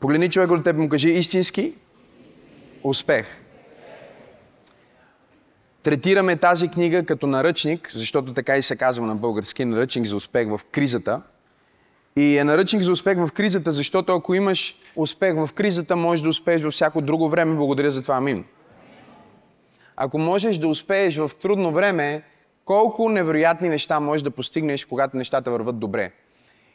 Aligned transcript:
Погледни 0.00 0.30
човек 0.30 0.50
от 0.50 0.64
теб 0.64 0.76
и 0.76 0.78
му 0.78 0.88
кажи 0.88 1.08
истински 1.08 1.72
успех. 2.82 3.26
Третираме 5.82 6.36
тази 6.36 6.68
книга 6.68 7.04
като 7.04 7.26
наръчник, 7.26 7.90
защото 7.92 8.34
така 8.34 8.56
и 8.56 8.62
се 8.62 8.76
казва 8.76 9.06
на 9.06 9.14
български, 9.14 9.64
наръчник 9.64 10.06
за 10.06 10.16
успех 10.16 10.48
в 10.48 10.60
кризата. 10.72 11.22
И 12.16 12.38
е 12.38 12.44
наръчник 12.44 12.82
за 12.82 12.92
успех 12.92 13.18
в 13.18 13.32
кризата, 13.32 13.72
защото 13.72 14.12
ако 14.12 14.34
имаш 14.34 14.76
успех 14.96 15.34
в 15.34 15.50
кризата, 15.54 15.96
можеш 15.96 16.22
да 16.22 16.28
успееш 16.28 16.62
във 16.62 16.72
всяко 16.72 17.00
друго 17.00 17.28
време. 17.28 17.54
Благодаря 17.56 17.90
за 17.90 18.02
това. 18.02 18.16
Амин. 18.16 18.44
Ако 19.96 20.18
можеш 20.18 20.58
да 20.58 20.68
успееш 20.68 21.16
в 21.16 21.30
трудно 21.40 21.72
време, 21.72 22.22
колко 22.64 23.08
невероятни 23.08 23.68
неща 23.68 24.00
можеш 24.00 24.22
да 24.22 24.30
постигнеш, 24.30 24.84
когато 24.84 25.16
нещата 25.16 25.50
върват 25.50 25.78
добре. 25.78 26.12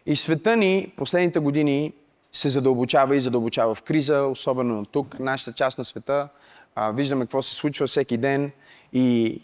И 0.06 0.16
света 0.16 0.58
ни 0.58 0.94
последните 0.98 1.40
години 1.40 1.94
се 2.34 2.50
задълбочава 2.50 3.16
и 3.16 3.20
задълбочава 3.20 3.76
в 3.76 3.82
криза, 3.82 4.22
особено 4.22 4.86
тук, 4.86 5.20
нашата 5.20 5.54
част 5.54 5.78
на 5.78 5.86
света. 5.86 6.30
А, 6.76 6.92
виждаме 6.92 7.26
какво 7.26 7.42
се 7.42 7.56
случва 7.56 7.88
всеки 7.88 8.18
ден 8.18 8.52
и 8.94 9.42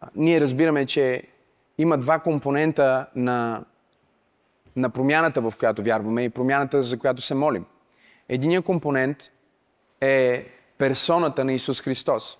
а, 0.00 0.08
ние 0.16 0.40
разбираме, 0.40 0.86
че 0.86 1.22
има 1.78 1.98
два 1.98 2.18
компонента 2.18 3.06
на, 3.16 3.64
на 4.76 4.90
промяната, 4.90 5.40
в 5.40 5.52
която 5.58 5.82
вярваме 5.82 6.24
и 6.24 6.30
промяната, 6.30 6.82
за 6.82 6.98
която 6.98 7.22
се 7.22 7.34
молим. 7.34 7.64
Единият 8.28 8.64
компонент 8.64 9.30
е 10.00 10.46
персоната 10.78 11.44
на 11.44 11.52
Исус 11.52 11.80
Христос. 11.80 12.38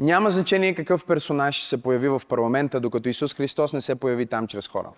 Няма 0.00 0.30
значение 0.30 0.74
какъв 0.74 1.06
персонаж 1.06 1.62
се 1.62 1.82
появи 1.82 2.08
в 2.08 2.22
парламента, 2.28 2.80
докато 2.80 3.08
Исус 3.08 3.34
Христос 3.34 3.72
не 3.72 3.80
се 3.80 3.94
появи 3.94 4.26
там 4.26 4.46
чрез 4.46 4.68
хора. 4.68 4.88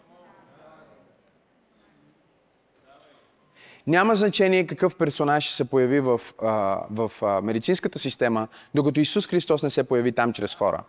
Няма 3.86 4.14
значение 4.14 4.66
какъв 4.66 4.96
персонаж 4.96 5.50
се 5.50 5.64
появи 5.64 6.00
в, 6.00 6.20
а, 6.42 6.80
в 6.90 7.12
а, 7.22 7.40
медицинската 7.42 7.98
система, 7.98 8.48
докато 8.74 9.00
Исус 9.00 9.26
Христос 9.26 9.62
не 9.62 9.70
се 9.70 9.84
появи 9.84 10.12
там 10.12 10.32
чрез 10.32 10.54
хора. 10.54 10.82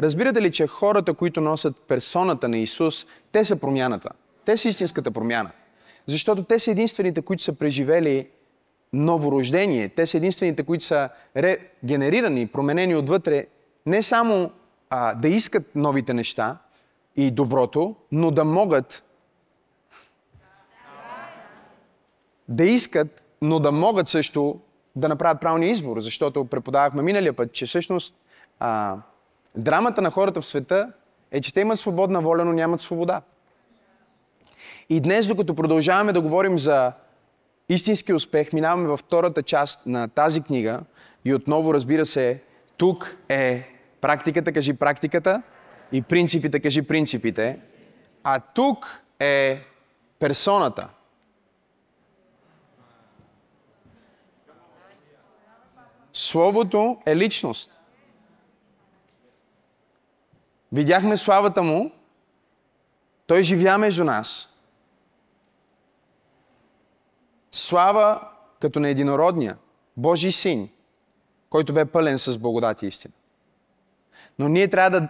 Разбирате 0.00 0.42
ли, 0.42 0.52
че 0.52 0.66
хората, 0.66 1.14
които 1.14 1.40
носят 1.40 1.76
персоната 1.88 2.48
на 2.48 2.58
Исус, 2.58 3.06
те 3.32 3.44
са 3.44 3.56
промяната. 3.56 4.10
Те 4.44 4.56
са 4.56 4.68
истинската 4.68 5.10
промяна. 5.10 5.50
Защото 6.06 6.44
те 6.44 6.58
са 6.58 6.70
единствените, 6.70 7.22
които 7.22 7.42
са 7.42 7.52
преживели 7.52 8.28
новорождение. 8.92 9.88
Те 9.88 10.06
са 10.06 10.16
единствените, 10.16 10.62
които 10.62 10.84
са 10.84 11.08
регенерирани, 11.36 12.46
променени 12.46 12.96
отвътре, 12.96 13.46
не 13.86 14.02
само 14.02 14.50
а, 14.90 15.14
да 15.14 15.28
искат 15.28 15.74
новите 15.74 16.14
неща 16.14 16.58
и 17.16 17.30
доброто, 17.30 17.96
но 18.12 18.30
да 18.30 18.44
могат 18.44 19.04
да 22.48 22.64
искат, 22.64 23.22
но 23.42 23.60
да 23.60 23.72
могат 23.72 24.08
също 24.08 24.60
да 24.96 25.08
направят 25.08 25.40
правилния 25.40 25.70
избор, 25.70 26.00
защото 26.00 26.44
преподавахме 26.44 27.02
миналия 27.02 27.32
път, 27.32 27.52
че 27.52 27.66
всъщност 27.66 28.14
а, 28.58 28.96
драмата 29.56 30.02
на 30.02 30.10
хората 30.10 30.40
в 30.40 30.46
света 30.46 30.92
е, 31.30 31.40
че 31.40 31.54
те 31.54 31.60
имат 31.60 31.78
свободна 31.78 32.20
воля, 32.20 32.44
но 32.44 32.52
нямат 32.52 32.80
свобода. 32.80 33.22
И 34.88 35.00
днес, 35.00 35.28
докато 35.28 35.54
продължаваме 35.54 36.12
да 36.12 36.20
говорим 36.20 36.58
за 36.58 36.92
истински 37.68 38.12
успех, 38.12 38.52
минаваме 38.52 38.88
във 38.88 39.00
втората 39.00 39.42
част 39.42 39.86
на 39.86 40.08
тази 40.08 40.42
книга 40.42 40.80
и 41.24 41.34
отново, 41.34 41.74
разбира 41.74 42.06
се, 42.06 42.42
тук 42.76 43.16
е 43.28 43.68
практиката, 44.00 44.52
кажи 44.52 44.72
практиката, 44.72 45.42
и 45.92 46.02
принципите, 46.02 46.60
кажи 46.60 46.82
принципите, 46.82 47.58
а 48.24 48.40
тук 48.40 49.02
е 49.20 49.60
персоната– 50.18 50.88
Словото 56.14 56.98
е 57.06 57.16
личност. 57.16 57.70
Видяхме 60.72 61.16
славата 61.16 61.62
му, 61.62 61.90
той 63.26 63.42
живя 63.42 63.78
между 63.78 64.04
нас. 64.04 64.48
Слава 67.52 68.28
като 68.60 68.80
на 68.80 68.88
единородния, 68.88 69.58
Божий 69.96 70.30
син, 70.30 70.68
който 71.50 71.74
бе 71.74 71.84
пълен 71.84 72.18
с 72.18 72.38
благодат 72.38 72.82
и 72.82 72.86
истина. 72.86 73.14
Но 74.38 74.48
ние 74.48 74.68
трябва 74.68 75.00
да, 75.00 75.08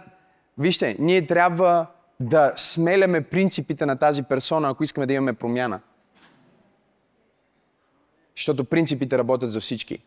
вижте, 0.57 0.95
ние 0.99 1.27
трябва 1.27 1.87
да 2.19 2.53
смеляме 2.57 3.21
принципите 3.21 3.85
на 3.85 3.99
тази 3.99 4.23
персона, 4.23 4.69
ако 4.69 4.83
искаме 4.83 5.05
да 5.05 5.13
имаме 5.13 5.33
промяна. 5.33 5.81
Защото 8.37 8.65
принципите 8.65 9.17
работят 9.17 9.53
за 9.53 9.59
всички 9.59 10.03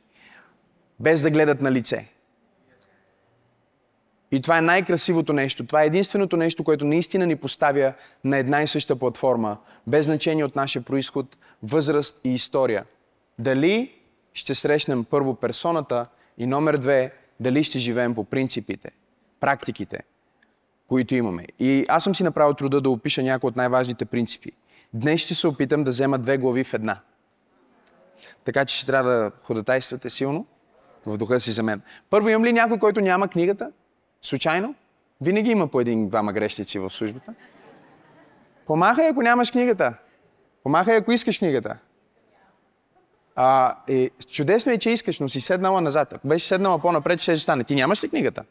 без 1.00 1.22
да 1.22 1.30
гледат 1.30 1.60
на 1.60 1.72
лице. 1.72 2.12
И 4.30 4.42
това 4.42 4.58
е 4.58 4.62
най-красивото 4.62 5.32
нещо. 5.32 5.66
Това 5.66 5.82
е 5.82 5.86
единственото 5.86 6.36
нещо, 6.36 6.64
което 6.64 6.84
наистина 6.84 7.26
ни 7.26 7.36
поставя 7.36 7.92
на 8.24 8.36
една 8.36 8.62
и 8.62 8.66
съща 8.66 8.96
платформа, 8.96 9.56
без 9.86 10.04
значение 10.06 10.44
от 10.44 10.56
нашия 10.56 10.82
происход, 10.82 11.36
възраст 11.62 12.20
и 12.24 12.34
история. 12.34 12.84
Дали 13.38 13.92
ще 14.34 14.54
срещнем 14.54 15.04
първо 15.04 15.34
персоната 15.34 16.06
и 16.38 16.46
номер 16.46 16.76
две, 16.76 17.12
дали 17.40 17.64
ще 17.64 17.78
живеем 17.78 18.14
по 18.14 18.24
принципите, 18.24 18.90
практиките, 19.40 20.00
които 20.88 21.14
имаме. 21.14 21.46
И 21.58 21.86
аз 21.88 22.04
съм 22.04 22.14
си 22.14 22.22
направил 22.22 22.54
труда 22.54 22.80
да 22.80 22.90
опиша 22.90 23.22
някои 23.22 23.48
от 23.48 23.56
най-важните 23.56 24.04
принципи. 24.04 24.52
Днес 24.94 25.20
ще 25.20 25.34
се 25.34 25.46
опитам 25.46 25.84
да 25.84 25.90
взема 25.90 26.18
две 26.18 26.38
глави 26.38 26.64
в 26.64 26.74
една. 26.74 27.00
Така 28.44 28.64
че 28.64 28.76
ще 28.76 28.86
трябва 28.86 29.10
да 29.10 29.30
ходатайствате 29.42 30.10
силно 30.10 30.46
в 31.06 31.16
духа 31.16 31.40
си 31.40 31.50
за 31.50 31.62
мен. 31.62 31.82
Първо, 32.10 32.28
имам 32.28 32.44
ли 32.44 32.52
някой, 32.52 32.78
който 32.78 33.00
няма 33.00 33.28
книгата? 33.28 33.70
Случайно? 34.22 34.74
Винаги 35.20 35.50
има 35.50 35.68
по 35.68 35.80
един-двама 35.80 36.32
грешници 36.32 36.78
в 36.78 36.90
службата. 36.90 37.34
Помахай, 38.66 39.08
ако 39.08 39.22
нямаш 39.22 39.50
книгата. 39.50 39.94
Помахай, 40.62 40.96
ако 40.96 41.12
искаш 41.12 41.38
книгата. 41.38 41.76
А, 43.36 43.76
е, 43.88 44.10
чудесно 44.32 44.72
е, 44.72 44.78
че 44.78 44.90
искаш, 44.90 45.20
но 45.20 45.28
си 45.28 45.40
седнала 45.40 45.80
назад. 45.80 46.12
Ако 46.12 46.28
беше 46.28 46.46
седнала 46.46 46.78
по-напред, 46.78 47.20
ще 47.20 47.36
стане. 47.36 47.64
Ти 47.64 47.74
нямаш 47.74 48.04
ли 48.04 48.08
книгата? 48.08 48.44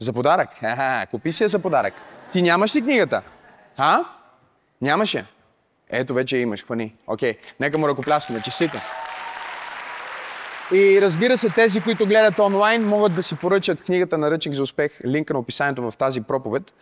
За 0.00 0.12
подарък. 0.12 0.48
Ха, 0.54 1.06
купи 1.10 1.32
си 1.32 1.42
я 1.42 1.48
за 1.48 1.58
подарък. 1.58 1.94
Ти 2.32 2.42
нямаш 2.42 2.76
ли 2.76 2.82
книгата? 2.82 3.22
А? 3.76 4.04
Нямаше. 4.80 5.26
Ето 5.90 6.14
вече 6.14 6.36
имаш, 6.36 6.64
хвани. 6.64 6.94
Окей, 7.06 7.38
нека 7.60 7.78
му 7.78 7.88
ръкопляскаме. 7.88 8.40
Честито. 8.40 8.78
И 10.72 11.00
разбира 11.00 11.38
се, 11.38 11.50
тези, 11.50 11.80
които 11.80 12.06
гледат 12.06 12.38
онлайн, 12.38 12.88
могат 12.88 13.14
да 13.14 13.22
си 13.22 13.36
поръчат 13.36 13.82
книгата 13.82 14.18
на 14.18 14.30
Ръчник 14.30 14.54
за 14.54 14.62
успех, 14.62 14.92
линка 15.06 15.32
на 15.32 15.38
описанието 15.38 15.90
в 15.90 15.96
тази 15.96 16.20
проповед. 16.20 16.74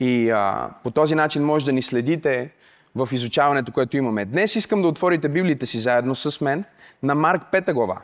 И 0.00 0.30
а, 0.30 0.70
по 0.82 0.90
този 0.90 1.14
начин 1.14 1.44
може 1.44 1.64
да 1.64 1.72
ни 1.72 1.82
следите 1.82 2.50
в 2.94 3.08
изучаването, 3.12 3.72
което 3.72 3.96
имаме. 3.96 4.24
Днес 4.24 4.56
искам 4.56 4.82
да 4.82 4.88
отворите 4.88 5.28
Библиите 5.28 5.66
си 5.66 5.78
заедно 5.78 6.14
с 6.14 6.40
мен 6.40 6.64
на 7.02 7.14
Марк 7.14 7.42
5 7.52 7.72
глава. 7.72 8.00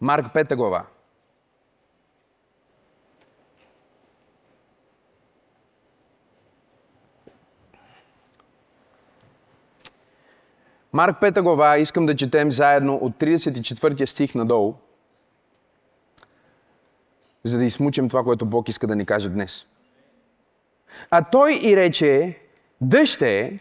Марк 0.00 0.26
5 0.34 0.56
глава. 0.56 0.82
Марк 10.96 11.20
5 11.20 11.42
глава 11.42 11.78
искам 11.78 12.06
да 12.06 12.16
четем 12.16 12.50
заедно 12.50 12.94
от 12.94 13.12
34 13.12 14.04
стих 14.04 14.34
надолу, 14.34 14.74
за 17.44 17.58
да 17.58 17.64
измучим 17.64 18.08
това, 18.08 18.24
което 18.24 18.46
Бог 18.46 18.68
иска 18.68 18.86
да 18.86 18.96
ни 18.96 19.06
каже 19.06 19.28
днес. 19.28 19.66
А 21.10 21.22
той 21.22 21.60
и 21.62 21.76
рече, 21.76 22.38
дъще, 22.80 23.58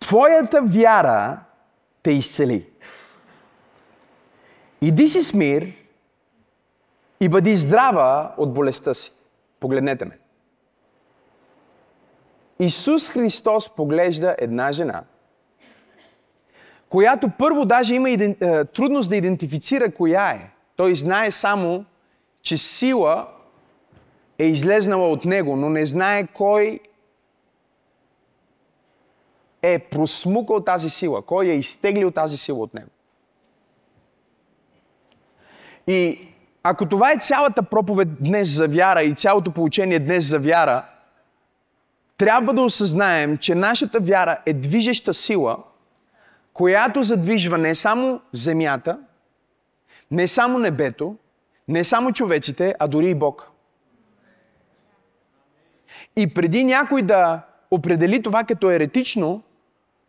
твоята 0.00 0.62
вяра 0.62 1.40
те 2.02 2.10
изцели. 2.10 2.70
Иди 4.80 5.08
си 5.08 5.22
с 5.22 5.34
мир 5.34 5.72
и 7.20 7.28
бъди 7.28 7.56
здрава 7.56 8.34
от 8.36 8.54
болестта 8.54 8.94
си. 8.94 9.12
Погледнете 9.60 10.04
ме. 10.04 10.18
Исус 12.58 13.08
Христос 13.08 13.74
поглежда 13.74 14.36
една 14.38 14.72
жена– 14.72 15.04
която 16.88 17.30
първо 17.38 17.64
даже 17.64 17.94
има 17.94 18.10
иден, 18.10 18.36
е, 18.40 18.64
трудност 18.64 19.08
да 19.08 19.16
идентифицира 19.16 19.94
коя 19.94 20.30
е. 20.30 20.50
Той 20.76 20.94
знае 20.94 21.30
само, 21.30 21.84
че 22.42 22.56
сила 22.56 23.28
е 24.38 24.44
излезнала 24.44 25.08
от 25.08 25.24
него, 25.24 25.56
но 25.56 25.70
не 25.70 25.86
знае 25.86 26.26
кой 26.26 26.80
е 29.62 29.78
просмукал 29.78 30.60
тази 30.60 30.90
сила, 30.90 31.22
кой 31.22 31.46
е 31.46 31.54
изтеглил 31.54 32.10
тази 32.10 32.36
сила 32.36 32.58
от 32.58 32.74
него. 32.74 32.90
И 35.86 36.28
ако 36.62 36.88
това 36.88 37.12
е 37.12 37.18
цялата 37.18 37.62
проповед 37.62 38.08
днес 38.22 38.48
за 38.48 38.68
вяра 38.68 39.02
и 39.02 39.14
цялото 39.14 39.50
получение 39.50 39.98
днес 39.98 40.24
за 40.24 40.38
вяра, 40.38 40.84
трябва 42.16 42.54
да 42.54 42.62
осъзнаем, 42.62 43.38
че 43.38 43.54
нашата 43.54 44.00
вяра 44.00 44.38
е 44.46 44.52
движеща 44.52 45.14
сила– 45.14 45.58
която 46.54 47.02
задвижва 47.02 47.58
не 47.58 47.74
само 47.74 48.20
земята, 48.32 48.98
не 50.10 50.28
само 50.28 50.58
небето, 50.58 51.16
не 51.68 51.84
само 51.84 52.12
човеците, 52.12 52.74
а 52.78 52.88
дори 52.88 53.10
и 53.10 53.14
Бог. 53.14 53.50
И 56.16 56.34
преди 56.34 56.64
някой 56.64 57.02
да 57.02 57.40
определи 57.70 58.22
това 58.22 58.44
като 58.44 58.70
еретично, 58.70 59.42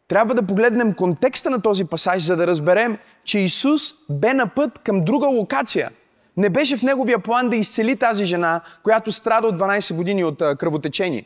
трябва 0.08 0.36
да 0.36 0.48
погледнем 0.48 0.94
контекста 0.94 1.50
на 1.50 1.62
този 1.62 1.86
пасаж, 1.86 2.24
за 2.24 2.36
да 2.36 2.48
разберем, 2.48 2.98
че 3.24 3.40
Исус 3.40 3.94
бе 4.10 4.34
на 4.34 4.48
път 4.48 4.80
към 4.80 5.02
друга 5.02 5.28
локация. 5.28 5.92
Не 6.38 6.50
беше 6.50 6.78
в 6.78 6.84
неговия 6.84 7.20
план 7.20 7.50
да 7.50 7.56
изцели 7.56 7.96
тази 7.96 8.26
жена, 8.26 8.62
която 8.84 9.12
страда 9.12 9.48
от 9.48 9.56
12 9.56 9.96
години 9.96 10.24
от 10.24 10.38
кръвотечение. 10.38 11.26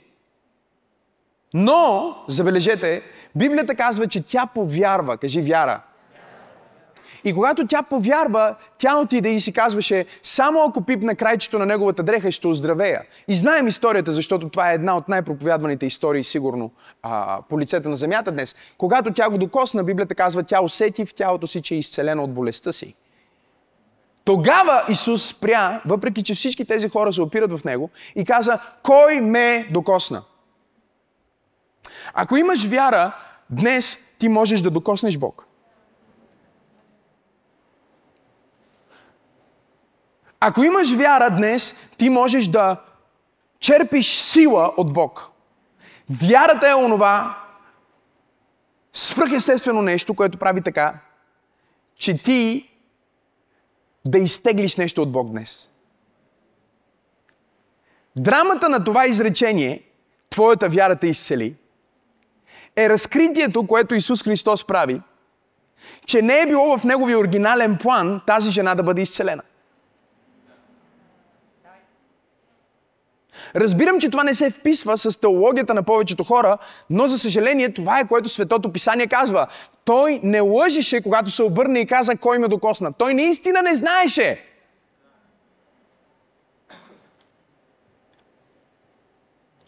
Но, 1.53 2.15
забележете, 2.27 3.01
Библията 3.35 3.75
казва, 3.75 4.07
че 4.07 4.23
тя 4.23 4.45
повярва. 4.53 5.17
Кажи 5.17 5.41
вяра. 5.41 5.81
И 7.23 7.33
когато 7.33 7.67
тя 7.67 7.83
повярва, 7.83 8.55
тя 8.77 8.97
отиде 8.97 9.29
и 9.29 9.39
си 9.39 9.53
казваше, 9.53 10.05
само 10.23 10.63
ако 10.63 10.81
пипна 10.81 11.15
крайчето 11.15 11.59
на 11.59 11.65
неговата 11.65 12.03
дреха, 12.03 12.31
ще 12.31 12.47
оздравея. 12.47 13.01
И 13.27 13.35
знаем 13.35 13.67
историята, 13.67 14.11
защото 14.11 14.49
това 14.49 14.71
е 14.71 14.73
една 14.73 14.97
от 14.97 15.09
най-проповядваните 15.09 15.85
истории, 15.85 16.23
сигурно, 16.23 16.71
а, 17.03 17.39
по 17.49 17.59
лицето 17.59 17.89
на 17.89 17.95
земята 17.95 18.31
днес. 18.31 18.55
Когато 18.77 19.13
тя 19.13 19.29
го 19.29 19.37
докосна, 19.37 19.83
Библията 19.83 20.15
казва, 20.15 20.43
тя 20.43 20.63
усети 20.63 21.05
в 21.05 21.13
тялото 21.13 21.47
си, 21.47 21.61
че 21.61 21.75
е 21.75 21.77
изцелена 21.77 22.23
от 22.23 22.33
болестта 22.33 22.71
си. 22.71 22.95
Тогава 24.23 24.83
Исус 24.89 25.27
спря, 25.27 25.81
въпреки 25.85 26.23
че 26.23 26.35
всички 26.35 26.65
тези 26.65 26.89
хора 26.89 27.13
се 27.13 27.21
опират 27.21 27.59
в 27.59 27.63
Него, 27.63 27.89
и 28.15 28.25
каза, 28.25 28.59
кой 28.83 29.21
ме 29.21 29.67
докосна? 29.71 30.23
Ако 32.13 32.37
имаш 32.37 32.65
вяра, 32.65 33.15
днес 33.49 33.97
ти 34.17 34.29
можеш 34.29 34.61
да 34.61 34.71
докоснеш 34.71 35.17
Бог. 35.17 35.45
Ако 40.39 40.63
имаш 40.63 40.93
вяра 40.93 41.29
днес, 41.29 41.75
ти 41.97 42.09
можеш 42.09 42.47
да 42.47 42.77
черпиш 43.59 44.19
сила 44.19 44.73
от 44.77 44.93
Бог. 44.93 45.29
Вярата 46.09 46.69
е 46.69 46.73
онова 46.73 47.37
свръхестествено 48.93 49.81
нещо, 49.81 50.13
което 50.13 50.37
прави 50.37 50.61
така, 50.61 50.99
че 51.95 52.23
ти 52.23 52.69
да 54.05 54.17
изтеглиш 54.17 54.75
нещо 54.75 55.01
от 55.01 55.11
Бог 55.11 55.29
днес. 55.29 55.69
Драмата 58.15 58.69
на 58.69 58.83
това 58.83 59.07
изречение, 59.07 59.83
твоята 60.29 60.69
вяра 60.69 60.95
те 60.95 61.07
изцели, 61.07 61.55
е 62.79 62.89
разкритието, 62.89 63.67
което 63.67 63.95
Исус 63.95 64.23
Христос 64.23 64.63
прави, 64.63 65.01
че 66.05 66.21
не 66.21 66.39
е 66.39 66.47
било 66.47 66.77
в 66.77 66.83
неговия 66.83 67.19
оригинален 67.19 67.77
план 67.77 68.21
тази 68.27 68.49
жена 68.49 68.75
да 68.75 68.83
бъде 68.83 69.01
изцелена. 69.01 69.43
Разбирам, 73.55 73.99
че 73.99 74.09
това 74.09 74.23
не 74.23 74.33
се 74.33 74.49
вписва 74.49 74.97
с 74.97 75.19
теологията 75.19 75.73
на 75.73 75.83
повечето 75.83 76.23
хора, 76.23 76.57
но 76.89 77.07
за 77.07 77.19
съжаление 77.19 77.73
това 77.73 77.99
е 77.99 78.07
което 78.07 78.29
Светото 78.29 78.73
Писание 78.73 79.07
казва. 79.07 79.47
Той 79.85 80.19
не 80.23 80.39
лъжеше, 80.39 81.01
когато 81.01 81.31
се 81.31 81.43
обърне 81.43 81.79
и 81.79 81.87
каза 81.87 82.15
кой 82.15 82.39
ме 82.39 82.47
докосна. 82.47 82.93
Той 82.93 83.13
наистина 83.13 83.61
не 83.61 83.75
знаеше. 83.75 84.45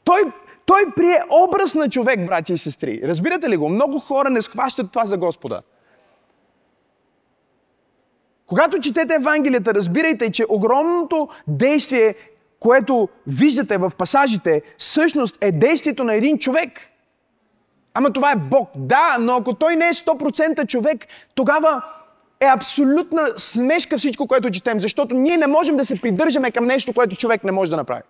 Той, 0.03 0.21
той 0.65 0.81
прие 0.95 1.23
образ 1.29 1.75
на 1.75 1.89
човек, 1.89 2.27
брати 2.27 2.53
и 2.53 2.57
сестри. 2.57 3.01
Разбирате 3.03 3.49
ли 3.49 3.57
го? 3.57 3.69
Много 3.69 3.99
хора 3.99 4.29
не 4.29 4.41
схващат 4.41 4.91
това 4.91 5.05
за 5.05 5.17
Господа. 5.17 5.61
Когато 8.47 8.79
четете 8.79 9.15
Евангелията, 9.15 9.73
разбирайте, 9.73 10.31
че 10.31 10.45
огромното 10.49 11.29
действие 11.47 12.15
което 12.61 13.09
виждате 13.27 13.77
в 13.77 13.91
пасажите, 13.97 14.61
всъщност 14.77 15.37
е 15.41 15.51
действието 15.51 16.03
на 16.03 16.13
един 16.13 16.37
човек. 16.39 16.79
Ама 17.93 18.13
това 18.13 18.31
е 18.31 18.35
Бог. 18.35 18.69
Да, 18.77 19.17
но 19.19 19.33
ако 19.35 19.53
той 19.53 19.75
не 19.75 19.87
е 19.87 19.93
100% 19.93 20.67
човек, 20.67 21.07
тогава 21.35 21.81
е 22.39 22.45
абсолютна 22.45 23.27
смешка 23.37 23.97
всичко, 23.97 24.27
което 24.27 24.51
четем, 24.51 24.79
защото 24.79 25.15
ние 25.15 25.37
не 25.37 25.47
можем 25.47 25.77
да 25.77 25.85
се 25.85 26.01
придържаме 26.01 26.51
към 26.51 26.65
нещо, 26.65 26.93
което 26.93 27.15
човек 27.15 27.43
не 27.43 27.51
може 27.51 27.71
да 27.71 27.77
направи. 27.77 28.01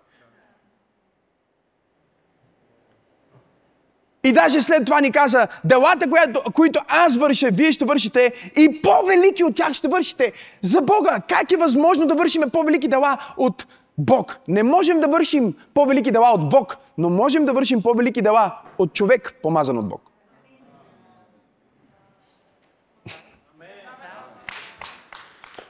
И 4.23 4.31
даже 4.31 4.61
след 4.61 4.85
това 4.85 5.01
ни 5.01 5.11
каза, 5.11 5.47
делата, 5.63 6.05
които 6.53 6.79
аз 6.87 7.17
върша, 7.17 7.49
вие 7.51 7.71
ще 7.71 7.85
вършите 7.85 8.33
и 8.55 8.81
по-велики 8.81 9.43
от 9.43 9.55
тях 9.55 9.73
ще 9.73 9.87
вършите. 9.87 10.31
За 10.61 10.81
Бога, 10.81 11.19
как 11.29 11.51
е 11.51 11.57
възможно 11.57 12.05
да 12.05 12.15
вършиме 12.15 12.49
по-велики 12.49 12.87
дела 12.87 13.17
от 13.37 13.65
Бог. 13.97 14.37
Не 14.47 14.63
можем 14.63 14.99
да 14.99 15.07
вършим 15.07 15.53
по-велики 15.73 16.11
дела 16.11 16.31
от 16.33 16.49
Бог, 16.49 16.77
но 16.97 17.09
можем 17.09 17.45
да 17.45 17.53
вършим 17.53 17.83
по-велики 17.83 18.21
дела 18.21 18.59
от 18.77 18.93
човек, 18.93 19.33
помазан 19.41 19.77
от 19.77 19.89
Бог. 19.89 20.01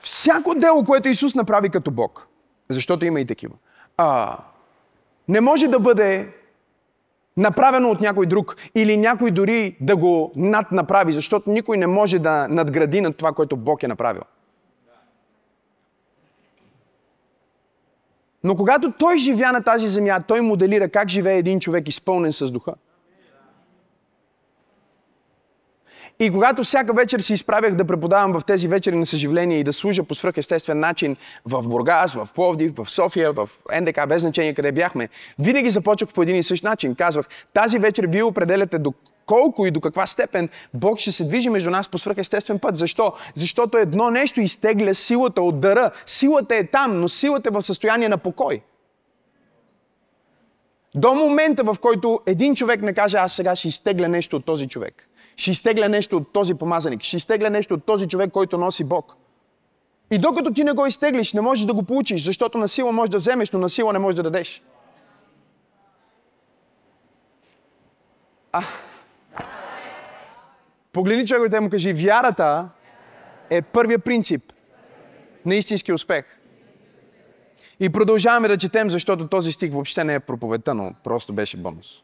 Всяко 0.01 0.56
дело, 0.56 0.86
което 0.86 1.07
Исус 1.07 1.36
направи 1.36 1.69
като 1.69 1.92
Бог, 1.92 2.27
защото 2.69 3.06
има 3.06 3.19
и 3.19 3.27
такива, 3.27 3.53
а, 3.98 4.38
не 5.27 5.42
може 5.42 5.68
да 5.68 5.80
бъде 5.80 6.40
направено 7.37 7.89
от 7.89 8.01
някой 8.01 8.25
друг 8.25 8.55
или 8.75 8.97
някой 8.97 9.31
дори 9.31 9.77
да 9.81 9.95
го 9.95 10.31
наднаправи, 10.35 11.11
защото 11.11 11.51
никой 11.51 11.77
не 11.77 11.87
може 11.87 12.19
да 12.19 12.47
надгради 12.47 13.01
над 13.01 13.17
това, 13.17 13.31
което 13.31 13.57
Бог 13.57 13.83
е 13.83 13.87
направил. 13.87 14.21
Но 18.43 18.55
когато 18.55 18.91
той 18.91 19.17
живя 19.17 19.51
на 19.51 19.63
тази 19.63 19.87
земя, 19.87 20.23
той 20.27 20.41
моделира 20.41 20.89
как 20.89 21.09
живее 21.09 21.37
един 21.37 21.59
човек 21.59 21.87
изпълнен 21.87 22.33
с 22.33 22.51
духа. 22.51 22.73
И 26.21 26.31
когато 26.31 26.63
всяка 26.63 26.94
вечер 26.94 27.19
си 27.19 27.33
изправях 27.33 27.75
да 27.75 27.85
преподавам 27.85 28.33
в 28.33 28.41
тези 28.45 28.68
вечери 28.68 28.95
на 28.95 29.06
съживление 29.06 29.59
и 29.59 29.63
да 29.63 29.73
служа 29.73 30.03
по 30.03 30.15
свръхестествен 30.15 30.79
начин 30.79 31.15
в 31.45 31.62
Бургас, 31.62 32.13
в 32.13 32.27
Пловдив, 32.35 32.73
в 32.77 32.91
София, 32.91 33.33
в 33.33 33.50
НДК, 33.81 34.07
без 34.07 34.21
значение 34.21 34.53
къде 34.53 34.71
бяхме, 34.71 35.09
винаги 35.39 35.69
започвах 35.69 36.09
по 36.13 36.23
един 36.23 36.35
и 36.35 36.44
същ 36.44 36.63
начин. 36.63 36.95
Казвах, 36.95 37.25
тази 37.53 37.79
вечер 37.79 38.06
вие 38.07 38.23
определяте 38.23 38.79
до 38.79 38.94
колко 39.25 39.65
и 39.65 39.71
до 39.71 39.81
каква 39.81 40.07
степен 40.07 40.50
Бог 40.73 41.00
ще 41.00 41.12
се 41.12 41.23
движи 41.23 41.50
между 41.50 41.69
нас 41.69 41.89
по 41.89 41.97
свръхестествен 41.97 42.59
път. 42.59 42.77
Защо? 42.77 43.13
Защото 43.35 43.77
едно 43.77 44.12
нещо 44.12 44.41
изтегля 44.41 44.93
силата 44.93 45.41
от 45.41 45.60
дъра. 45.60 45.91
Силата 46.05 46.55
е 46.55 46.67
там, 46.67 47.00
но 47.00 47.10
силата 47.10 47.50
е 47.50 47.51
в 47.51 47.62
състояние 47.62 48.10
на 48.10 48.17
покой. 48.17 48.62
До 50.95 51.13
момента, 51.13 51.63
в 51.63 51.75
който 51.81 52.19
един 52.25 52.55
човек 52.55 52.81
не 52.81 52.93
каже, 52.93 53.17
аз 53.17 53.34
сега 53.34 53.55
ще 53.55 53.67
изтегля 53.67 54.07
нещо 54.07 54.36
от 54.36 54.45
този 54.45 54.67
човек. 54.67 55.07
Ще 55.41 55.51
изтегля 55.51 55.89
нещо 55.89 56.17
от 56.17 56.33
този 56.33 56.53
помазаник. 56.53 57.01
Ще 57.01 57.17
изтегля 57.17 57.50
нещо 57.50 57.74
от 57.74 57.86
този 57.86 58.07
човек, 58.07 58.31
който 58.31 58.57
носи 58.57 58.83
Бог. 58.83 59.15
И 60.12 60.17
докато 60.17 60.53
ти 60.53 60.63
не 60.63 60.71
го 60.71 60.86
изтеглиш, 60.86 61.33
не 61.33 61.41
можеш 61.41 61.65
да 61.65 61.74
го 61.74 61.83
получиш, 61.83 62.24
защото 62.24 62.57
на 62.57 62.67
сила 62.67 62.91
можеш 62.91 63.10
да 63.10 63.17
вземеш, 63.17 63.51
но 63.51 63.60
на 63.60 63.69
сила 63.69 63.93
не 63.93 64.00
можеш 64.00 64.15
да 64.15 64.24
дадеш. 64.24 64.63
А, 68.51 68.63
Погледни 70.91 71.27
човекът 71.27 71.53
и 71.53 71.60
му 71.60 71.69
кажи, 71.69 71.93
вярата 71.93 72.69
е 73.50 73.62
първия 73.62 74.00
принцип 74.00 74.53
на 75.45 75.55
истински 75.55 75.93
успех. 75.93 76.25
И 77.79 77.89
продължаваме 77.89 78.48
да 78.48 78.57
четем, 78.57 78.89
защото 78.89 79.27
този 79.27 79.51
стих 79.51 79.71
въобще 79.71 80.03
не 80.03 80.13
е 80.13 80.19
проповедта, 80.19 80.74
но 80.74 80.93
просто 81.03 81.33
беше 81.33 81.57
бонус. 81.57 82.03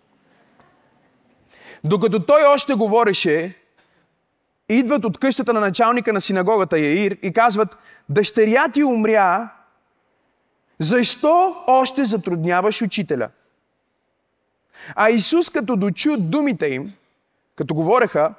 Докато 1.84 2.26
той 2.26 2.42
още 2.44 2.74
говореше, 2.74 3.56
идват 4.70 5.06
от 5.06 5.18
къщата 5.18 5.54
на 5.54 5.60
началника 5.60 6.14
на 6.14 6.22
синагогата 6.22 6.80
Яир 6.80 7.18
и 7.22 7.34
казват, 7.34 7.78
дъщеря 8.10 8.70
ти 8.70 8.84
умря, 8.84 9.50
защо 10.80 11.64
още 11.68 12.06
затрудняваш 12.06 12.82
учителя? 12.82 13.30
А 14.96 15.10
Исус, 15.10 15.50
като 15.50 15.76
дочу 15.76 16.18
думите 16.18 16.68
им, 16.68 16.94
като 17.56 17.74
говореха, 17.74 18.34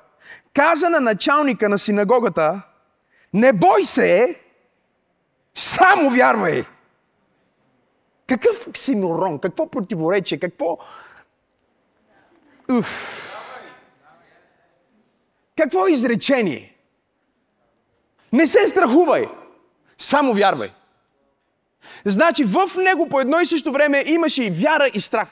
каза 0.55 0.91
на 0.91 1.01
началника 1.01 1.69
на 1.69 1.79
синагогата, 1.79 2.63
не 3.35 3.53
бой 3.53 3.85
се, 3.85 4.41
само 5.55 6.11
вярвай. 6.11 6.65
Какъв 8.27 8.67
оксиморон, 8.67 9.39
какво 9.39 9.71
противоречие, 9.71 10.39
какво... 10.39 10.77
Уф. 12.71 13.15
Какво 15.57 15.87
изречение? 15.87 16.75
Не 18.33 18.47
се 18.47 18.67
страхувай, 18.67 19.29
само 19.99 20.35
вярвай. 20.35 20.73
Значи 22.05 22.45
в 22.45 22.71
него 22.77 23.09
по 23.09 23.21
едно 23.21 23.41
и 23.41 23.47
също 23.47 23.73
време 23.73 24.03
имаше 24.07 24.45
и 24.45 24.51
вяра 24.51 24.91
и 24.95 25.01
страх. 25.01 25.29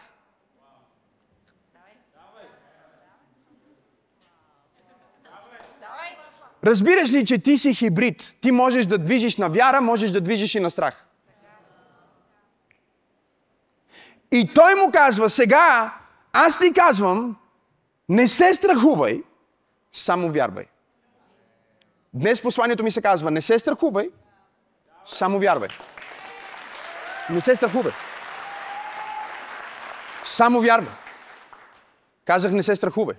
Разбираш 6.64 7.12
ли, 7.12 7.26
че 7.26 7.38
ти 7.38 7.58
си 7.58 7.74
хибрид? 7.74 8.34
Ти 8.40 8.50
можеш 8.50 8.86
да 8.86 8.98
движиш 8.98 9.36
на 9.36 9.48
вяра, 9.48 9.80
можеш 9.80 10.10
да 10.10 10.20
движиш 10.20 10.54
и 10.54 10.60
на 10.60 10.70
страх. 10.70 11.04
И 14.32 14.50
той 14.54 14.74
му 14.74 14.90
казва, 14.92 15.30
сега 15.30 15.94
аз 16.36 16.58
ти 16.58 16.72
казвам, 16.72 17.36
не 18.08 18.28
се 18.28 18.54
страхувай, 18.54 19.22
само 19.92 20.32
вярвай. 20.32 20.66
Днес 22.14 22.42
посланието 22.42 22.84
ми 22.84 22.90
се 22.90 23.02
казва, 23.02 23.30
не 23.30 23.40
се 23.40 23.58
страхувай, 23.58 24.10
само 25.06 25.38
вярвай. 25.38 25.68
Не 27.30 27.40
се 27.40 27.54
страхувай. 27.54 27.92
Само 30.24 30.60
вярвай. 30.60 30.92
Казах, 32.24 32.52
не 32.52 32.62
се 32.62 32.76
страхувай. 32.76 33.16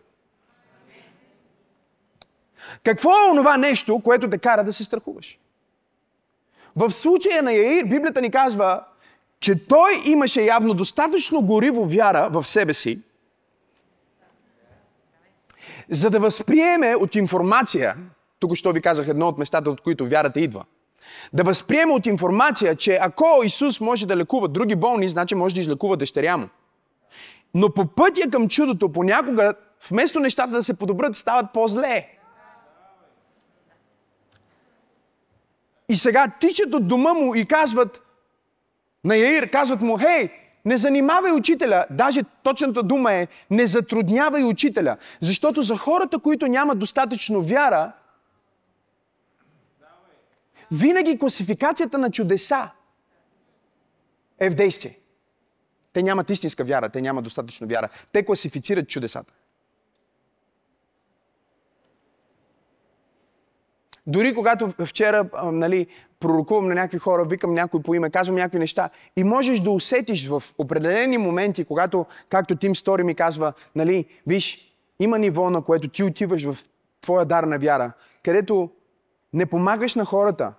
Какво 2.84 3.10
е 3.10 3.32
онова 3.32 3.58
нещо, 3.58 4.02
което 4.04 4.30
те 4.30 4.38
кара 4.38 4.64
да 4.64 4.74
се 4.74 4.84
страхуваш? 4.84 5.40
В 6.76 6.92
случая 6.92 7.44
на 7.44 7.54
Яир, 7.54 7.84
Библията 7.84 8.22
ни 8.22 8.32
казва, 8.32 8.84
че 9.40 9.68
той 9.68 10.02
имаше 10.06 10.42
явно 10.42 10.74
достатъчно 10.74 11.42
гориво 11.42 11.86
вяра 11.86 12.30
в 12.30 12.44
себе 12.44 12.74
си, 12.74 13.02
за 15.92 16.10
да 16.10 16.20
възприеме 16.20 16.96
от 16.96 17.16
информация, 17.16 17.96
тук 18.40 18.56
що 18.56 18.72
ви 18.72 18.82
казах 18.82 19.08
едно 19.08 19.28
от 19.28 19.38
местата, 19.38 19.70
от 19.70 19.82
които 19.82 20.08
вярата 20.08 20.40
идва, 20.40 20.66
да 21.34 21.44
възприеме 21.44 21.94
от 21.94 22.06
информация, 22.06 22.76
че 22.76 23.00
ако 23.02 23.42
Исус 23.44 23.80
може 23.80 24.06
да 24.06 24.18
лекува 24.18 24.48
други 24.48 24.76
болни, 24.76 25.10
значи 25.10 25.36
може 25.36 25.56
да 25.56 25.62
излекува 25.62 25.98
дъщеря 25.98 26.38
му. 26.38 26.50
Но 27.54 27.74
по 27.74 27.88
пътя 27.88 28.30
към 28.32 28.50
чудото, 28.50 28.92
понякога, 28.92 29.54
вместо 29.90 30.20
нещата 30.20 30.52
да 30.52 30.64
се 30.64 30.78
подобрят, 30.78 31.16
стават 31.16 31.46
по-зле. 31.54 32.08
И 35.90 35.96
сега 35.96 36.32
тичат 36.40 36.74
от 36.74 36.88
дома 36.88 37.14
му 37.14 37.36
и 37.36 37.46
казват 37.46 38.02
на 39.04 39.16
Яир, 39.16 39.50
казват 39.50 39.82
му, 39.82 39.98
хей, 39.98 40.30
не 40.66 40.78
занимавай 40.78 41.32
учителя. 41.32 41.86
Даже 41.90 42.24
точната 42.44 42.84
дума 42.84 43.14
е, 43.14 43.28
не 43.50 43.68
затруднявай 43.68 44.44
учителя. 44.44 44.98
Защото 45.22 45.62
за 45.62 45.78
хората, 45.78 46.20
които 46.20 46.48
нямат 46.48 46.80
достатъчно 46.80 47.42
вяра, 47.42 47.92
винаги 50.72 51.20
класификацията 51.20 51.98
на 51.98 52.12
чудеса 52.12 52.70
е 54.40 54.50
в 54.50 54.56
действие. 54.56 55.00
Те 55.94 56.04
нямат 56.04 56.30
истинска 56.30 56.64
вяра, 56.64 56.90
те 56.90 57.02
нямат 57.02 57.24
достатъчно 57.24 57.68
вяра. 57.68 57.90
Те 58.12 58.26
класифицират 58.26 58.90
чудесата. 58.90 59.34
Дори 64.08 64.36
когато 64.36 64.74
вчера 64.86 65.30
нали, 65.44 65.88
пророкувам 66.20 66.68
на 66.68 66.76
някакви 66.76 66.98
хора, 66.98 67.26
викам 67.26 67.54
някой 67.54 67.82
по 67.82 67.96
име, 67.96 68.10
казвам 68.10 68.36
някакви 68.36 68.60
неща 68.60 68.90
и 69.16 69.24
можеш 69.24 69.60
да 69.60 69.72
усетиш 69.72 70.28
в 70.28 70.44
определени 70.58 71.18
моменти, 71.18 71.66
когато, 71.66 72.06
както 72.30 72.56
Тим 72.56 72.76
Стори 72.76 73.04
ми 73.04 73.16
казва, 73.16 73.54
нали, 73.76 74.06
виж, 74.28 74.74
има 75.00 75.20
ниво, 75.20 75.50
на 75.50 75.62
което 75.62 75.88
ти 75.88 76.04
отиваш 76.04 76.46
в 76.46 76.58
твоя 77.02 77.26
дар 77.26 77.44
на 77.44 77.60
вяра, 77.60 77.92
където 78.24 78.70
не 79.34 79.46
помагаш 79.46 79.96
на 79.96 80.06
хората, 80.06 80.54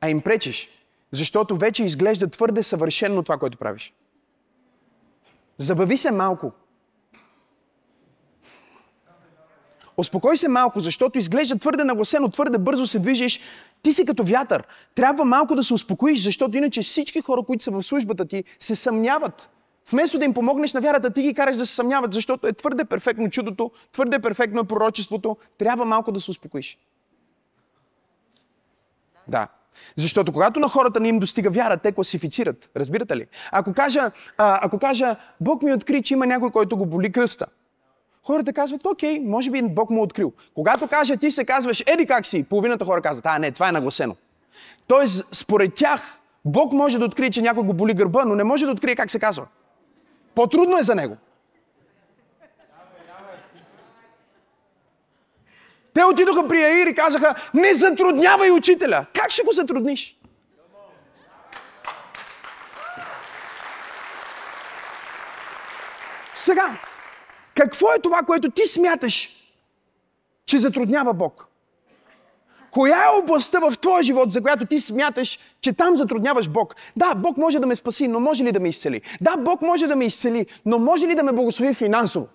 а 0.00 0.10
им 0.10 0.20
пречиш, 0.20 0.70
защото 1.12 1.56
вече 1.56 1.84
изглежда 1.84 2.28
твърде 2.28 2.62
съвършено 2.62 3.22
това, 3.22 3.38
което 3.38 3.58
правиш. 3.58 3.94
Забави 5.58 5.96
се 5.96 6.10
малко. 6.10 6.52
Успокой 9.98 10.36
се 10.36 10.48
малко, 10.48 10.80
защото 10.80 11.18
изглежда 11.18 11.58
твърде 11.58 11.84
нагласено, 11.84 12.28
твърде 12.28 12.58
бързо 12.58 12.86
се 12.86 12.98
движиш. 12.98 13.40
Ти 13.82 13.92
си 13.92 14.04
като 14.04 14.24
вятър. 14.24 14.64
Трябва 14.94 15.24
малко 15.24 15.54
да 15.54 15.62
се 15.62 15.74
успокоиш, 15.74 16.22
защото 16.22 16.56
иначе 16.56 16.82
всички 16.82 17.20
хора, 17.20 17.42
които 17.42 17.64
са 17.64 17.70
в 17.70 17.82
службата 17.82 18.24
ти, 18.24 18.44
се 18.60 18.76
съмняват. 18.76 19.50
Вместо 19.90 20.18
да 20.18 20.24
им 20.24 20.34
помогнеш 20.34 20.72
на 20.72 20.80
вярата, 20.80 21.10
ти 21.10 21.22
ги 21.22 21.34
караш 21.34 21.56
да 21.56 21.66
се 21.66 21.74
съмняват, 21.74 22.14
защото 22.14 22.46
е 22.46 22.52
твърде 22.52 22.84
перфектно 22.84 23.30
чудото, 23.30 23.70
твърде 23.92 24.18
перфектно 24.18 24.60
е 24.60 24.64
пророчеството. 24.64 25.36
Трябва 25.58 25.84
малко 25.84 26.12
да 26.12 26.20
се 26.20 26.30
успокоиш. 26.30 26.78
Да. 29.28 29.48
Защото 29.96 30.32
когато 30.32 30.60
на 30.60 30.68
хората 30.68 31.00
не 31.00 31.08
им 31.08 31.18
достига 31.18 31.50
вяра, 31.50 31.76
те 31.76 31.92
класифицират. 31.92 32.70
Разбирате 32.76 33.16
ли? 33.16 33.26
Ако 33.52 33.72
кажа, 33.72 34.10
а, 34.38 34.58
ако 34.62 34.78
кажа 34.78 35.16
Бог 35.40 35.62
ми 35.62 35.72
откри, 35.72 36.02
че 36.02 36.14
има 36.14 36.26
някой, 36.26 36.50
който 36.50 36.76
го 36.76 36.86
боли 36.86 37.12
кръста. 37.12 37.46
Хората 38.26 38.52
казват, 38.52 38.86
окей, 38.86 39.20
може 39.20 39.50
би 39.50 39.62
Бог 39.62 39.90
му 39.90 40.00
е 40.00 40.02
открил. 40.02 40.32
Когато 40.54 40.88
каже, 40.88 41.16
ти 41.16 41.30
се 41.30 41.44
казваш, 41.44 41.82
еди 41.86 42.06
как 42.06 42.26
си, 42.26 42.42
половината 42.42 42.84
хора 42.84 43.02
казват, 43.02 43.26
а 43.26 43.38
не, 43.38 43.52
това 43.52 43.68
е 43.68 43.72
нагласено. 43.72 44.16
Тоест, 44.86 45.26
според 45.32 45.74
тях, 45.74 46.18
Бог 46.44 46.72
може 46.72 46.98
да 46.98 47.04
открие, 47.04 47.30
че 47.30 47.42
някой 47.42 47.62
го 47.62 47.74
боли 47.74 47.94
гърба, 47.94 48.24
но 48.24 48.34
не 48.34 48.44
може 48.44 48.66
да 48.66 48.72
открие 48.72 48.96
как 48.96 49.10
се 49.10 49.18
казва. 49.18 49.46
По-трудно 50.34 50.78
е 50.78 50.82
за 50.82 50.94
него. 50.94 51.16
Те 55.94 56.04
отидоха 56.04 56.48
при 56.48 56.64
Аир 56.64 56.86
и 56.86 56.94
казаха, 56.94 57.34
не 57.54 57.74
затруднявай 57.74 58.50
учителя. 58.50 59.06
Как 59.14 59.30
ще 59.30 59.42
го 59.42 59.52
затрудниш? 59.52 60.18
Сега, 66.34 66.78
какво 67.58 67.92
е 67.92 67.98
това, 67.98 68.22
което 68.22 68.50
ти 68.50 68.66
смяташ, 68.66 69.28
че 70.46 70.58
затруднява 70.58 71.14
Бог? 71.14 71.46
Коя 72.70 73.04
е 73.04 73.18
областта 73.22 73.58
в 73.58 73.74
твоя 73.80 74.02
живот, 74.02 74.32
за 74.32 74.40
която 74.40 74.66
ти 74.66 74.80
смяташ, 74.80 75.38
че 75.60 75.72
там 75.72 75.96
затрудняваш 75.96 76.48
Бог? 76.48 76.74
Да, 76.96 77.14
Бог 77.14 77.36
може 77.36 77.58
да 77.58 77.66
ме 77.66 77.76
спаси, 77.76 78.08
но 78.08 78.20
може 78.20 78.44
ли 78.44 78.52
да 78.52 78.60
ме 78.60 78.68
изцели? 78.68 79.00
Да, 79.20 79.36
Бог 79.36 79.62
може 79.62 79.86
да 79.86 79.96
ме 79.96 80.04
изцели, 80.04 80.46
но 80.66 80.78
може 80.78 81.06
ли 81.06 81.14
да 81.14 81.22
ме 81.22 81.32
благослови 81.32 81.74
финансово? 81.74 82.28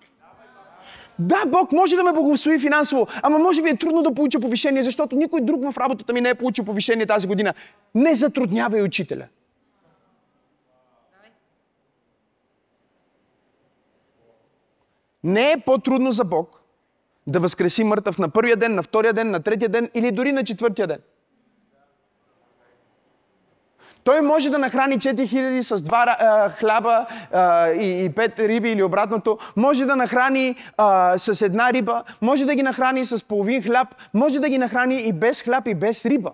Да, 1.20 1.46
Бог 1.46 1.72
може 1.72 1.96
да 1.96 2.04
ме 2.04 2.14
благослови 2.14 2.60
финансово, 2.60 3.08
ама 3.22 3.40
може 3.40 3.62
би 3.62 3.70
е 3.70 3.78
трудно 3.78 4.02
да 4.02 4.14
получа 4.14 4.40
повишение, 4.40 4.84
защото 4.84 5.16
никой 5.16 5.42
друг 5.42 5.72
в 5.72 5.78
работата 5.78 6.14
ми 6.14 6.22
не 6.22 6.30
е 6.30 6.36
получил 6.36 6.66
повишение 6.66 7.06
тази 7.06 7.28
година. 7.28 7.54
Не 7.96 8.16
затруднявай 8.16 8.82
учителя. 8.82 9.26
Не 15.24 15.52
е 15.52 15.58
по-трудно 15.66 16.12
за 16.12 16.24
Бог 16.24 16.60
да 17.28 17.40
възкреси 17.40 17.84
мъртъв 17.84 18.18
на 18.18 18.30
първия 18.30 18.58
ден, 18.58 18.76
на 18.76 18.84
втория 18.84 19.14
ден, 19.14 19.32
на 19.32 19.40
третия 19.40 19.70
ден 19.70 19.90
или 19.94 20.12
дори 20.12 20.32
на 20.32 20.44
четвъртия 20.44 20.88
ден. 20.88 21.00
Той 24.04 24.22
може 24.22 24.50
да 24.50 24.60
нахрани 24.60 25.00
4000 25.00 25.62
с 25.62 25.84
два 25.84 26.18
а, 26.20 26.50
хляба 26.50 27.06
а, 27.32 27.70
и, 27.70 28.06
и 28.06 28.10
пет 28.10 28.40
риби 28.40 28.72
или 28.72 28.84
обратното. 28.84 29.38
Може 29.56 29.86
да 29.86 29.96
нахрани 29.96 30.56
а, 30.78 31.18
с 31.18 31.42
една 31.42 31.74
риба. 31.74 32.04
Може 32.22 32.46
да 32.46 32.56
ги 32.56 32.64
нахрани 32.64 33.06
с 33.06 33.28
половин 33.28 33.64
хляб. 33.64 33.88
Може 34.14 34.40
да 34.40 34.50
ги 34.50 34.58
нахрани 34.58 34.96
и 34.96 35.14
без 35.14 35.44
хляб 35.44 35.68
и 35.68 35.76
без 35.76 36.06
риба. 36.06 36.32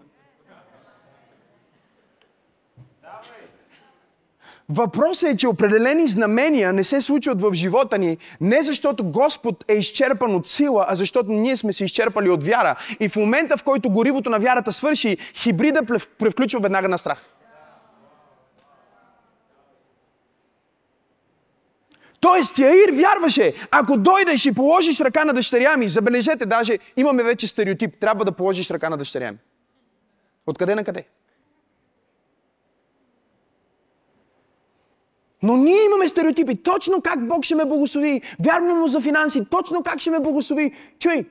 Въпросът 4.69 5.29
е, 5.29 5.37
че 5.37 5.47
определени 5.47 6.07
знамения 6.07 6.73
не 6.73 6.83
се 6.83 7.01
случват 7.01 7.41
в 7.41 7.53
живота 7.53 7.97
ни, 7.97 8.17
не 8.41 8.61
защото 8.61 9.03
Господ 9.03 9.65
е 9.67 9.73
изчерпан 9.73 10.35
от 10.35 10.47
сила, 10.47 10.85
а 10.87 10.95
защото 10.95 11.31
ние 11.31 11.57
сме 11.57 11.73
се 11.73 11.85
изчерпали 11.85 12.29
от 12.29 12.43
вяра. 12.43 12.75
И 12.99 13.09
в 13.09 13.15
момента, 13.15 13.57
в 13.57 13.63
който 13.63 13.89
горивото 13.89 14.29
на 14.29 14.39
вярата 14.39 14.71
свърши, 14.71 15.17
хибрида 15.33 15.81
превключва 16.19 16.59
веднага 16.59 16.89
на 16.89 16.97
страх. 16.97 17.21
Тоест 22.19 22.59
Яир 22.59 22.89
вярваше, 22.93 23.53
ако 23.71 23.97
дойдеш 23.97 24.45
и 24.45 24.55
положиш 24.55 24.99
ръка 24.99 25.25
на 25.25 25.33
дъщеря 25.33 25.77
ми, 25.77 25.89
забележете, 25.89 26.45
даже 26.45 26.79
имаме 26.97 27.23
вече 27.23 27.47
стереотип, 27.47 27.99
трябва 27.99 28.25
да 28.25 28.31
положиш 28.31 28.69
ръка 28.69 28.89
на 28.89 28.97
дъщеря 28.97 29.31
ми. 29.31 29.37
Откъде 30.47 30.75
на 30.75 30.83
къде? 30.83 31.03
Но 35.43 35.57
ние 35.57 35.85
имаме 35.85 36.07
стереотипи. 36.07 36.63
Точно 36.63 37.01
как 37.01 37.27
Бог 37.27 37.43
ще 37.43 37.55
ме 37.55 37.65
благослови. 37.65 38.21
Вярвам 38.45 38.79
му 38.79 38.87
за 38.87 39.01
финанси. 39.01 39.45
Точно 39.45 39.83
как 39.83 39.99
ще 39.99 40.11
ме 40.11 40.19
благослови. 40.19 40.73
Чуй, 40.99 41.25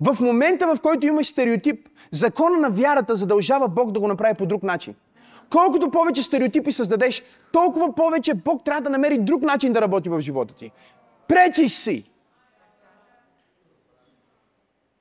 в 0.00 0.20
момента, 0.20 0.66
в 0.66 0.80
който 0.80 1.06
имаш 1.06 1.26
стереотип, 1.26 1.88
закона 2.10 2.58
на 2.58 2.70
вярата 2.70 3.16
задължава 3.16 3.68
Бог 3.68 3.92
да 3.92 4.00
го 4.00 4.08
направи 4.08 4.34
по 4.34 4.46
друг 4.46 4.62
начин. 4.62 4.94
Колкото 5.50 5.90
повече 5.90 6.22
стереотипи 6.22 6.72
създадеш, 6.72 7.22
толкова 7.52 7.94
повече 7.94 8.34
Бог 8.34 8.64
трябва 8.64 8.80
да 8.82 8.90
намери 8.90 9.18
друг 9.18 9.42
начин 9.42 9.72
да 9.72 9.80
работи 9.80 10.08
в 10.08 10.20
живота 10.20 10.54
ти. 10.54 10.70
Пречиш 11.28 11.72
си. 11.72 12.04